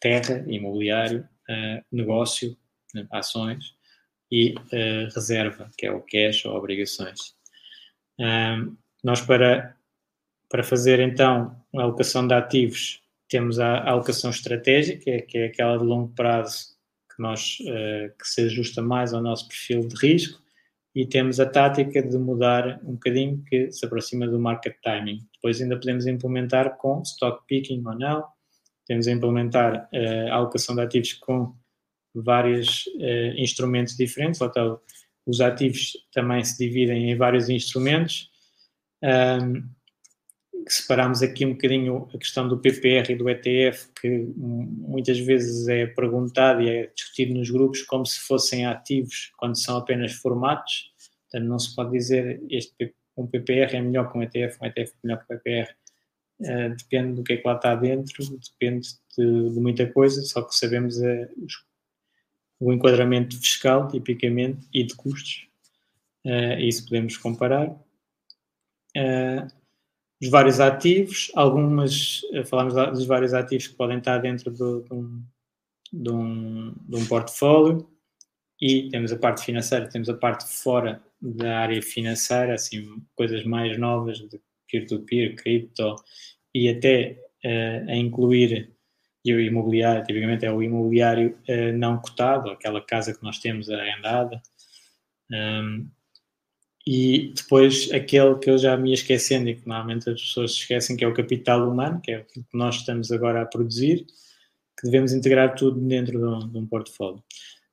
terra, 0.00 0.44
imobiliário, 0.48 1.28
uh, 1.48 1.84
negócio, 1.92 2.56
né, 2.94 3.06
ações 3.12 3.76
e 4.30 4.54
uh, 4.54 5.14
reserva, 5.14 5.70
que 5.76 5.86
é 5.86 5.92
o 5.92 6.00
cash 6.00 6.44
ou 6.46 6.56
obrigações. 6.56 7.36
nós 9.04 9.20
para, 9.20 9.76
para 10.48 10.62
fazer 10.62 11.00
então 11.00 11.54
uma 11.72 11.82
alocação 11.82 12.26
de 12.26 12.34
ativos 12.34 13.02
temos 13.28 13.58
a, 13.58 13.78
a 13.78 13.90
alocação 13.90 14.30
estratégica, 14.30 15.02
que 15.02 15.10
é, 15.10 15.20
que 15.20 15.38
aquela 15.38 15.76
de 15.76 15.84
longo 15.84 16.12
prazo 16.14 16.76
que, 17.14 17.20
nós, 17.20 17.56
que 17.56 18.28
se 18.28 18.42
ajusta 18.42 18.80
mais 18.80 19.12
ao 19.12 19.20
nosso 19.20 19.48
perfil 19.48 19.80
de 19.88 19.96
risco, 19.96 20.40
e 20.96 21.04
temos 21.04 21.38
a 21.38 21.44
tática 21.44 22.02
de 22.02 22.16
mudar 22.16 22.80
um 22.82 22.94
bocadinho 22.94 23.44
que 23.46 23.70
se 23.70 23.84
aproxima 23.84 24.26
do 24.26 24.40
market 24.40 24.78
timing. 24.82 25.20
Depois 25.34 25.60
ainda 25.60 25.76
podemos 25.76 26.06
implementar 26.06 26.78
com 26.78 27.02
stock 27.02 27.46
picking 27.46 27.86
ou 27.86 27.94
não, 27.94 28.24
a 28.90 29.12
implementar 29.12 29.90
uh, 29.92 30.32
a 30.32 30.36
alocação 30.36 30.74
de 30.74 30.80
ativos 30.80 31.12
com 31.12 31.54
vários 32.14 32.86
uh, 32.96 33.34
instrumentos 33.36 33.94
diferentes, 33.94 34.40
então 34.40 34.80
os 35.26 35.42
ativos 35.42 35.92
também 36.14 36.42
se 36.42 36.56
dividem 36.56 37.10
em 37.10 37.16
vários 37.16 37.50
instrumentos. 37.50 38.30
Um, 39.02 39.68
separamos 40.68 41.22
aqui 41.22 41.46
um 41.46 41.52
bocadinho 41.52 42.08
a 42.12 42.18
questão 42.18 42.48
do 42.48 42.58
PPR 42.58 43.12
e 43.12 43.16
do 43.16 43.28
ETF, 43.28 43.88
que 44.00 44.08
muitas 44.36 45.18
vezes 45.18 45.68
é 45.68 45.86
perguntado 45.86 46.62
e 46.62 46.68
é 46.68 46.86
discutido 46.94 47.34
nos 47.34 47.50
grupos 47.50 47.82
como 47.82 48.04
se 48.04 48.20
fossem 48.20 48.66
ativos, 48.66 49.32
quando 49.36 49.56
são 49.56 49.76
apenas 49.76 50.12
formatos. 50.12 50.92
Portanto, 51.22 51.48
não 51.48 51.58
se 51.58 51.74
pode 51.74 51.92
dizer 51.92 52.42
este 52.50 52.94
um 53.16 53.26
PPR 53.26 53.74
é 53.74 53.80
melhor 53.80 54.12
que 54.12 54.18
um 54.18 54.22
ETF, 54.22 54.58
um 54.60 54.66
ETF 54.66 54.92
é 54.92 55.06
melhor 55.06 55.18
que 55.18 55.34
um 55.34 55.38
PPR. 55.38 55.74
Uh, 56.38 56.76
depende 56.76 57.14
do 57.14 57.24
que 57.24 57.32
é 57.32 57.36
que 57.38 57.48
lá 57.48 57.56
está 57.56 57.74
dentro, 57.74 58.38
depende 58.38 58.88
de, 59.16 59.50
de 59.54 59.58
muita 59.58 59.90
coisa, 59.90 60.20
só 60.22 60.42
que 60.42 60.54
sabemos 60.54 60.98
uh, 60.98 61.26
os, 61.42 61.64
o 62.60 62.72
enquadramento 62.74 63.38
fiscal, 63.40 63.88
tipicamente, 63.88 64.66
e 64.72 64.84
de 64.84 64.94
custos. 64.94 65.48
Uh, 66.26 66.60
isso 66.60 66.84
podemos 66.84 67.16
comparar. 67.16 67.70
Uh, 68.94 69.48
os 70.20 70.28
vários 70.30 70.60
ativos, 70.60 71.30
algumas, 71.34 72.22
eh, 72.32 72.44
falamos 72.44 72.74
dos 72.74 73.06
vários 73.06 73.34
ativos 73.34 73.66
que 73.66 73.74
podem 73.74 73.98
estar 73.98 74.18
dentro 74.18 74.50
do, 74.50 74.82
de, 74.82 74.94
um, 74.94 75.22
de, 75.92 76.10
um, 76.10 76.74
de 76.88 76.96
um 76.96 77.06
portfólio 77.06 77.88
e 78.60 78.88
temos 78.88 79.12
a 79.12 79.18
parte 79.18 79.44
financeira, 79.44 79.88
temos 79.88 80.08
a 80.08 80.14
parte 80.14 80.44
fora 80.46 81.02
da 81.20 81.58
área 81.58 81.82
financeira, 81.82 82.54
assim, 82.54 83.02
coisas 83.14 83.44
mais 83.44 83.78
novas 83.78 84.18
de 84.18 84.40
peer-to-peer, 84.70 85.36
cripto 85.36 85.96
e 86.54 86.68
até 86.68 87.18
uh, 87.44 87.90
a 87.90 87.96
incluir 87.96 88.74
e 89.24 89.34
o 89.34 89.40
imobiliário, 89.40 90.04
tipicamente 90.04 90.46
é 90.46 90.52
o 90.52 90.62
imobiliário 90.62 91.36
uh, 91.48 91.76
não 91.76 91.98
cotado, 91.98 92.48
aquela 92.50 92.80
casa 92.80 93.12
que 93.12 93.22
nós 93.24 93.40
temos 93.40 93.68
arrendada. 93.68 94.40
Um, 95.30 95.90
e 96.86 97.32
depois 97.34 97.90
aquele 97.92 98.36
que 98.38 98.48
eu 98.48 98.56
já 98.56 98.76
me 98.76 98.90
ia 98.90 98.94
esquecendo 98.94 99.48
e 99.48 99.56
que 99.56 99.66
normalmente 99.66 100.08
as 100.08 100.20
pessoas 100.20 100.52
se 100.52 100.58
esquecem, 100.60 100.96
que 100.96 101.04
é 101.04 101.08
o 101.08 101.14
capital 101.14 101.68
humano, 101.68 102.00
que 102.00 102.12
é 102.12 102.18
o 102.20 102.24
que 102.24 102.44
nós 102.54 102.76
estamos 102.76 103.10
agora 103.10 103.42
a 103.42 103.46
produzir, 103.46 104.06
que 104.78 104.84
devemos 104.84 105.12
integrar 105.12 105.54
tudo 105.56 105.80
dentro 105.80 106.18
de 106.18 106.24
um, 106.24 106.48
de 106.48 106.58
um 106.58 106.66
portfólio. 106.66 107.22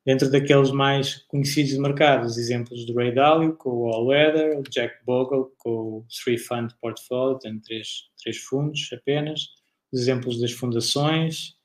Dentro 0.05 0.29
daqueles 0.29 0.71
mais 0.71 1.17
conhecidos 1.27 1.73
de 1.73 1.79
mercado, 1.79 2.25
os 2.25 2.37
exemplos 2.37 2.85
do 2.85 2.93
Ray 2.95 3.13
Dalio 3.13 3.55
com 3.55 3.69
o 3.69 3.87
All 3.87 4.07
Weather, 4.07 4.59
o 4.59 4.63
Jack 4.63 4.95
Bogle 5.05 5.53
com 5.57 5.69
o 5.69 6.05
Three 6.23 6.37
Fund 6.37 6.71
Portfolio, 6.81 7.39
tem 7.39 7.59
três, 7.59 8.09
três 8.21 8.37
fundos 8.37 8.89
apenas, 8.91 9.47
os 9.93 10.01
exemplos 10.01 10.41
das 10.41 10.51
fundações, 10.51 11.55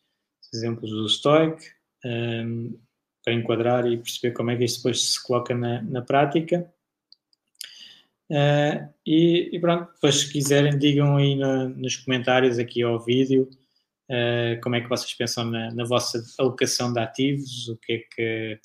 os 0.43 0.59
exemplos 0.59 0.91
do 0.91 1.09
Stoic, 1.09 1.65
um, 2.05 2.79
para 3.25 3.33
enquadrar 3.35 3.87
e 3.87 3.97
perceber 3.97 4.35
como 4.35 4.51
é 4.51 4.57
que 4.57 4.65
isto 4.65 4.79
depois 4.79 5.03
se 5.03 5.23
coloca 5.23 5.55
na, 5.55 5.83
na 5.83 6.03
prática. 6.03 6.73
Uh, 8.31 8.93
e, 9.07 9.49
e, 9.55 9.59
pronto, 9.59 9.91
depois 9.95 10.21
se 10.21 10.31
quiserem 10.31 10.79
digam 10.79 11.17
aí 11.17 11.35
no, 11.35 11.71
nos 11.71 11.97
comentários 11.97 12.59
aqui 12.59 12.83
ao 12.83 13.03
vídeo 13.03 13.49
uh, 14.11 14.61
como 14.63 14.77
é 14.77 14.83
que 14.83 14.89
vocês 14.89 15.15
pensam 15.15 15.47
na, 15.47 15.73
na, 15.73 15.85
vossa 15.85 16.23
alocação 16.39 16.93
de 16.93 17.01
ativos, 17.01 17.69
o 17.69 17.79
que 17.79 17.93
é 17.95 17.99
que, 18.15 18.61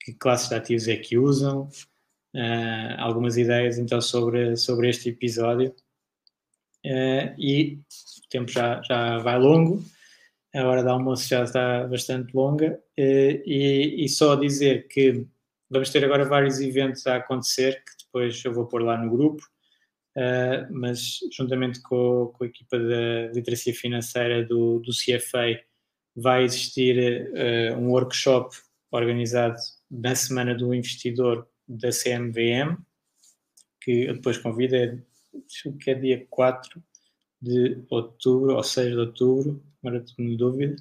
que 0.00 0.14
classes 0.14 0.48
de 0.48 0.54
ativos 0.54 0.86
é 0.86 0.96
que 0.96 1.18
usam, 1.18 1.62
uh, 1.62 2.94
algumas 2.98 3.36
ideias 3.36 3.76
então 3.76 4.00
sobre, 4.00 4.56
sobre 4.56 4.88
este 4.88 5.08
episódio. 5.08 5.74
e 7.36 7.80
o 8.24 8.28
tempo 8.30 8.52
já, 8.52 8.80
já 8.82 9.18
vai 9.18 9.36
longo, 9.36 9.84
a 10.54 10.64
hora 10.64 10.82
do 10.84 10.90
almoço 10.90 11.28
já 11.28 11.42
está 11.42 11.88
bastante 11.88 12.32
longa, 12.36 12.80
e, 12.96 13.96
e 13.98 14.08
só 14.08 14.36
dizer 14.36 14.86
que 14.86 15.26
vamos 15.68 15.90
ter 15.90 16.04
agora 16.04 16.24
vários 16.24 16.60
eventos 16.60 17.04
a 17.06 17.16
acontecer 17.16 17.82
que 17.84 18.01
depois 18.12 18.44
eu 18.44 18.52
vou 18.52 18.66
pôr 18.66 18.82
lá 18.82 19.02
no 19.02 19.10
grupo, 19.10 19.42
uh, 20.16 20.70
mas 20.70 21.18
juntamente 21.34 21.80
com, 21.80 22.30
com, 22.34 22.44
a 22.44 22.46
equipa 22.46 22.78
da 22.78 23.32
literacia 23.32 23.74
financeira 23.74 24.44
do, 24.44 24.80
do 24.80 24.92
CFA 24.92 25.58
vai 26.14 26.44
existir 26.44 27.30
uh, 27.30 27.78
um 27.78 27.88
workshop 27.88 28.54
organizado 28.90 29.56
na 29.90 30.14
Semana 30.14 30.54
do 30.54 30.74
Investidor 30.74 31.48
da 31.66 31.88
CMVM, 31.88 32.76
que 33.80 34.04
eu 34.04 34.14
depois 34.14 34.36
convido, 34.36 34.76
é, 34.76 34.98
que 35.80 35.90
é 35.90 35.94
dia 35.94 36.26
4 36.28 36.82
de 37.40 37.82
outubro 37.88 38.54
ou 38.54 38.62
6 38.62 38.92
de 38.92 38.98
outubro, 38.98 39.64
agora 39.82 40.04
tenho 40.16 40.36
dúvida. 40.36 40.76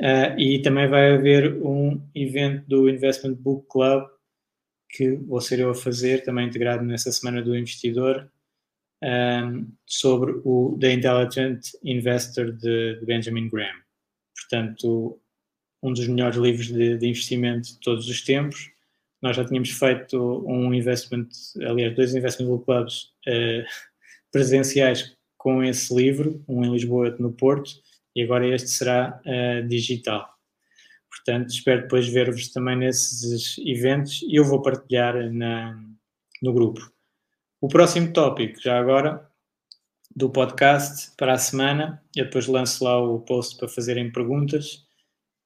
Uh, 0.00 0.38
e 0.38 0.62
também 0.62 0.88
vai 0.88 1.14
haver 1.14 1.60
um 1.60 2.00
evento 2.14 2.66
do 2.68 2.88
Investment 2.88 3.34
Book 3.34 3.66
Club 3.68 4.08
que 4.88 5.10
vou 5.12 5.40
ser 5.40 5.60
eu 5.60 5.70
a 5.70 5.74
fazer, 5.74 6.24
também 6.24 6.46
integrado 6.46 6.84
nessa 6.84 7.12
semana 7.12 7.42
do 7.42 7.56
investidor, 7.56 8.30
um, 9.02 9.68
sobre 9.86 10.40
o 10.44 10.76
The 10.80 10.92
Intelligent 10.92 11.60
Investor 11.84 12.52
de, 12.52 12.98
de, 12.98 13.06
Benjamin 13.06 13.48
Graham. 13.48 13.76
Portanto, 14.34 15.20
um 15.82 15.92
dos 15.92 16.06
melhores 16.08 16.36
livros 16.36 16.66
de, 16.66 16.96
de, 16.96 17.06
investimento 17.06 17.68
de 17.68 17.80
todos 17.80 18.08
os 18.08 18.22
tempos. 18.22 18.70
Nós 19.22 19.36
já 19.36 19.44
tínhamos 19.44 19.70
feito 19.70 20.44
um 20.46 20.72
investment, 20.72 21.28
aliás, 21.60 21.94
dois 21.94 22.14
investment 22.14 22.58
clubs 22.64 23.12
uh, 23.26 23.64
presenciais 24.32 25.16
com 25.36 25.62
esse 25.62 25.94
livro, 25.94 26.42
um 26.48 26.64
em 26.64 26.72
Lisboa 26.72 27.06
e 27.06 27.10
outro 27.10 27.22
no 27.22 27.32
Porto, 27.32 27.70
e 28.14 28.22
agora 28.22 28.46
este 28.48 28.68
será 28.68 29.20
uh, 29.24 29.66
digital. 29.68 30.37
Portanto, 31.18 31.50
espero 31.50 31.82
depois 31.82 32.08
ver-vos 32.08 32.48
também 32.48 32.76
nesses 32.76 33.58
eventos 33.58 34.22
e 34.22 34.36
eu 34.36 34.44
vou 34.44 34.62
partilhar 34.62 35.30
na, 35.32 35.78
no 36.40 36.52
grupo. 36.52 36.80
O 37.60 37.68
próximo 37.68 38.12
tópico, 38.12 38.60
já 38.60 38.78
agora, 38.78 39.28
do 40.14 40.30
podcast 40.30 41.12
para 41.16 41.34
a 41.34 41.38
semana, 41.38 42.02
eu 42.16 42.24
depois 42.24 42.46
lanço 42.46 42.84
lá 42.84 42.98
o 42.98 43.20
post 43.20 43.56
para 43.56 43.68
fazerem 43.68 44.12
perguntas, 44.12 44.86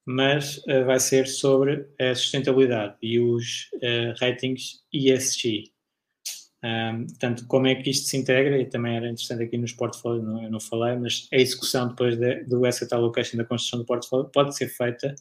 mas 0.05 0.59
uh, 0.59 0.85
vai 0.85 1.01
ser 1.01 1.27
sobre 1.27 1.87
a 2.01 2.15
sustentabilidade 2.15 2.97
e 3.03 3.19
os 3.19 3.71
uh, 3.75 4.15
ratings 4.21 4.83
ESG. 4.93 5.73
Um, 6.65 7.07
portanto, 7.07 7.47
como 7.49 7.67
é 7.67 7.75
que 7.75 7.91
isto 7.91 8.09
se 8.09 8.17
integra, 8.17 8.57
e 8.59 8.67
também 8.67 8.97
era 8.97 9.07
interessante 9.07 9.43
aqui 9.43 9.59
nos 9.59 9.73
portfólios, 9.73 10.25
não, 10.25 10.43
eu 10.45 10.51
não 10.51 10.61
falei, 10.61 10.97
mas 10.97 11.29
a 11.33 11.37
execução 11.37 11.89
depois 11.89 12.17
de, 12.17 12.45
do 12.45 12.65
asset 12.65 12.93
allocation 12.95 13.37
da 13.37 13.45
construção 13.45 13.81
do 13.81 13.85
portfólio 13.85 14.31
pode 14.31 14.57
ser 14.57 14.69
feita 14.69 15.15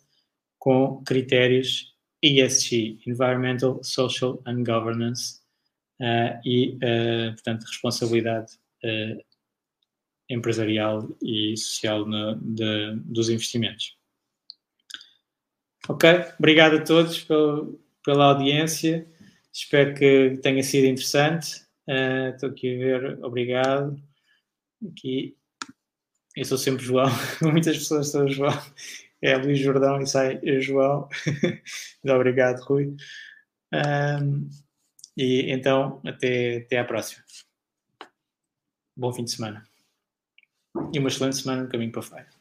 com 0.62 1.04
critérios 1.04 1.92
ESG, 2.22 3.00
Environmental, 3.08 3.84
Social 3.84 4.40
and 4.46 4.64
Governance, 4.64 5.40
uh, 6.00 6.40
e, 6.46 6.78
uh, 6.78 7.32
portanto, 7.34 7.64
responsabilidade 7.64 8.54
uh, 8.86 9.24
empresarial 10.30 11.10
e 11.20 11.58
social 11.58 12.06
no, 12.06 12.36
de, 12.36 12.96
dos 13.06 13.30
investimentos. 13.30 13.98
Ok, 15.90 16.08
obrigado 16.38 16.76
a 16.76 16.84
todos 16.84 17.24
pelo, 17.24 17.82
pela 18.06 18.26
audiência, 18.26 19.08
espero 19.52 19.96
que 19.96 20.38
tenha 20.44 20.62
sido 20.62 20.86
interessante. 20.86 21.66
Estou 22.34 22.50
aqui 22.50 22.76
a 22.76 22.78
ver, 22.78 23.26
obrigado. 23.26 24.00
Aqui, 24.92 25.36
eu 26.36 26.46
sou 26.46 26.58
sempre 26.58 26.86
João, 26.86 27.10
muitas 27.42 27.80
pessoas 27.80 28.10
são 28.10 28.30
João 28.30 28.54
é 29.22 29.38
Luís 29.38 29.60
Jordão 29.60 30.02
e 30.02 30.08
sai 30.08 30.40
João. 30.60 31.08
Muito 32.04 32.16
obrigado, 32.16 32.60
Rui. 32.62 32.96
Um, 33.74 34.50
e 35.16 35.52
então, 35.52 36.02
até, 36.06 36.58
até 36.58 36.80
à 36.80 36.86
próxima. 36.86 37.24
Bom 38.96 39.14
fim 39.14 39.24
de 39.24 39.32
semana. 39.32 39.64
E 40.94 41.00
uma 41.00 41.10
excelente 41.10 41.38
semana 41.38 41.64
no 41.64 41.70
caminho 41.70 41.92
para 41.92 42.02
a 42.02 42.04
feira. 42.04 42.41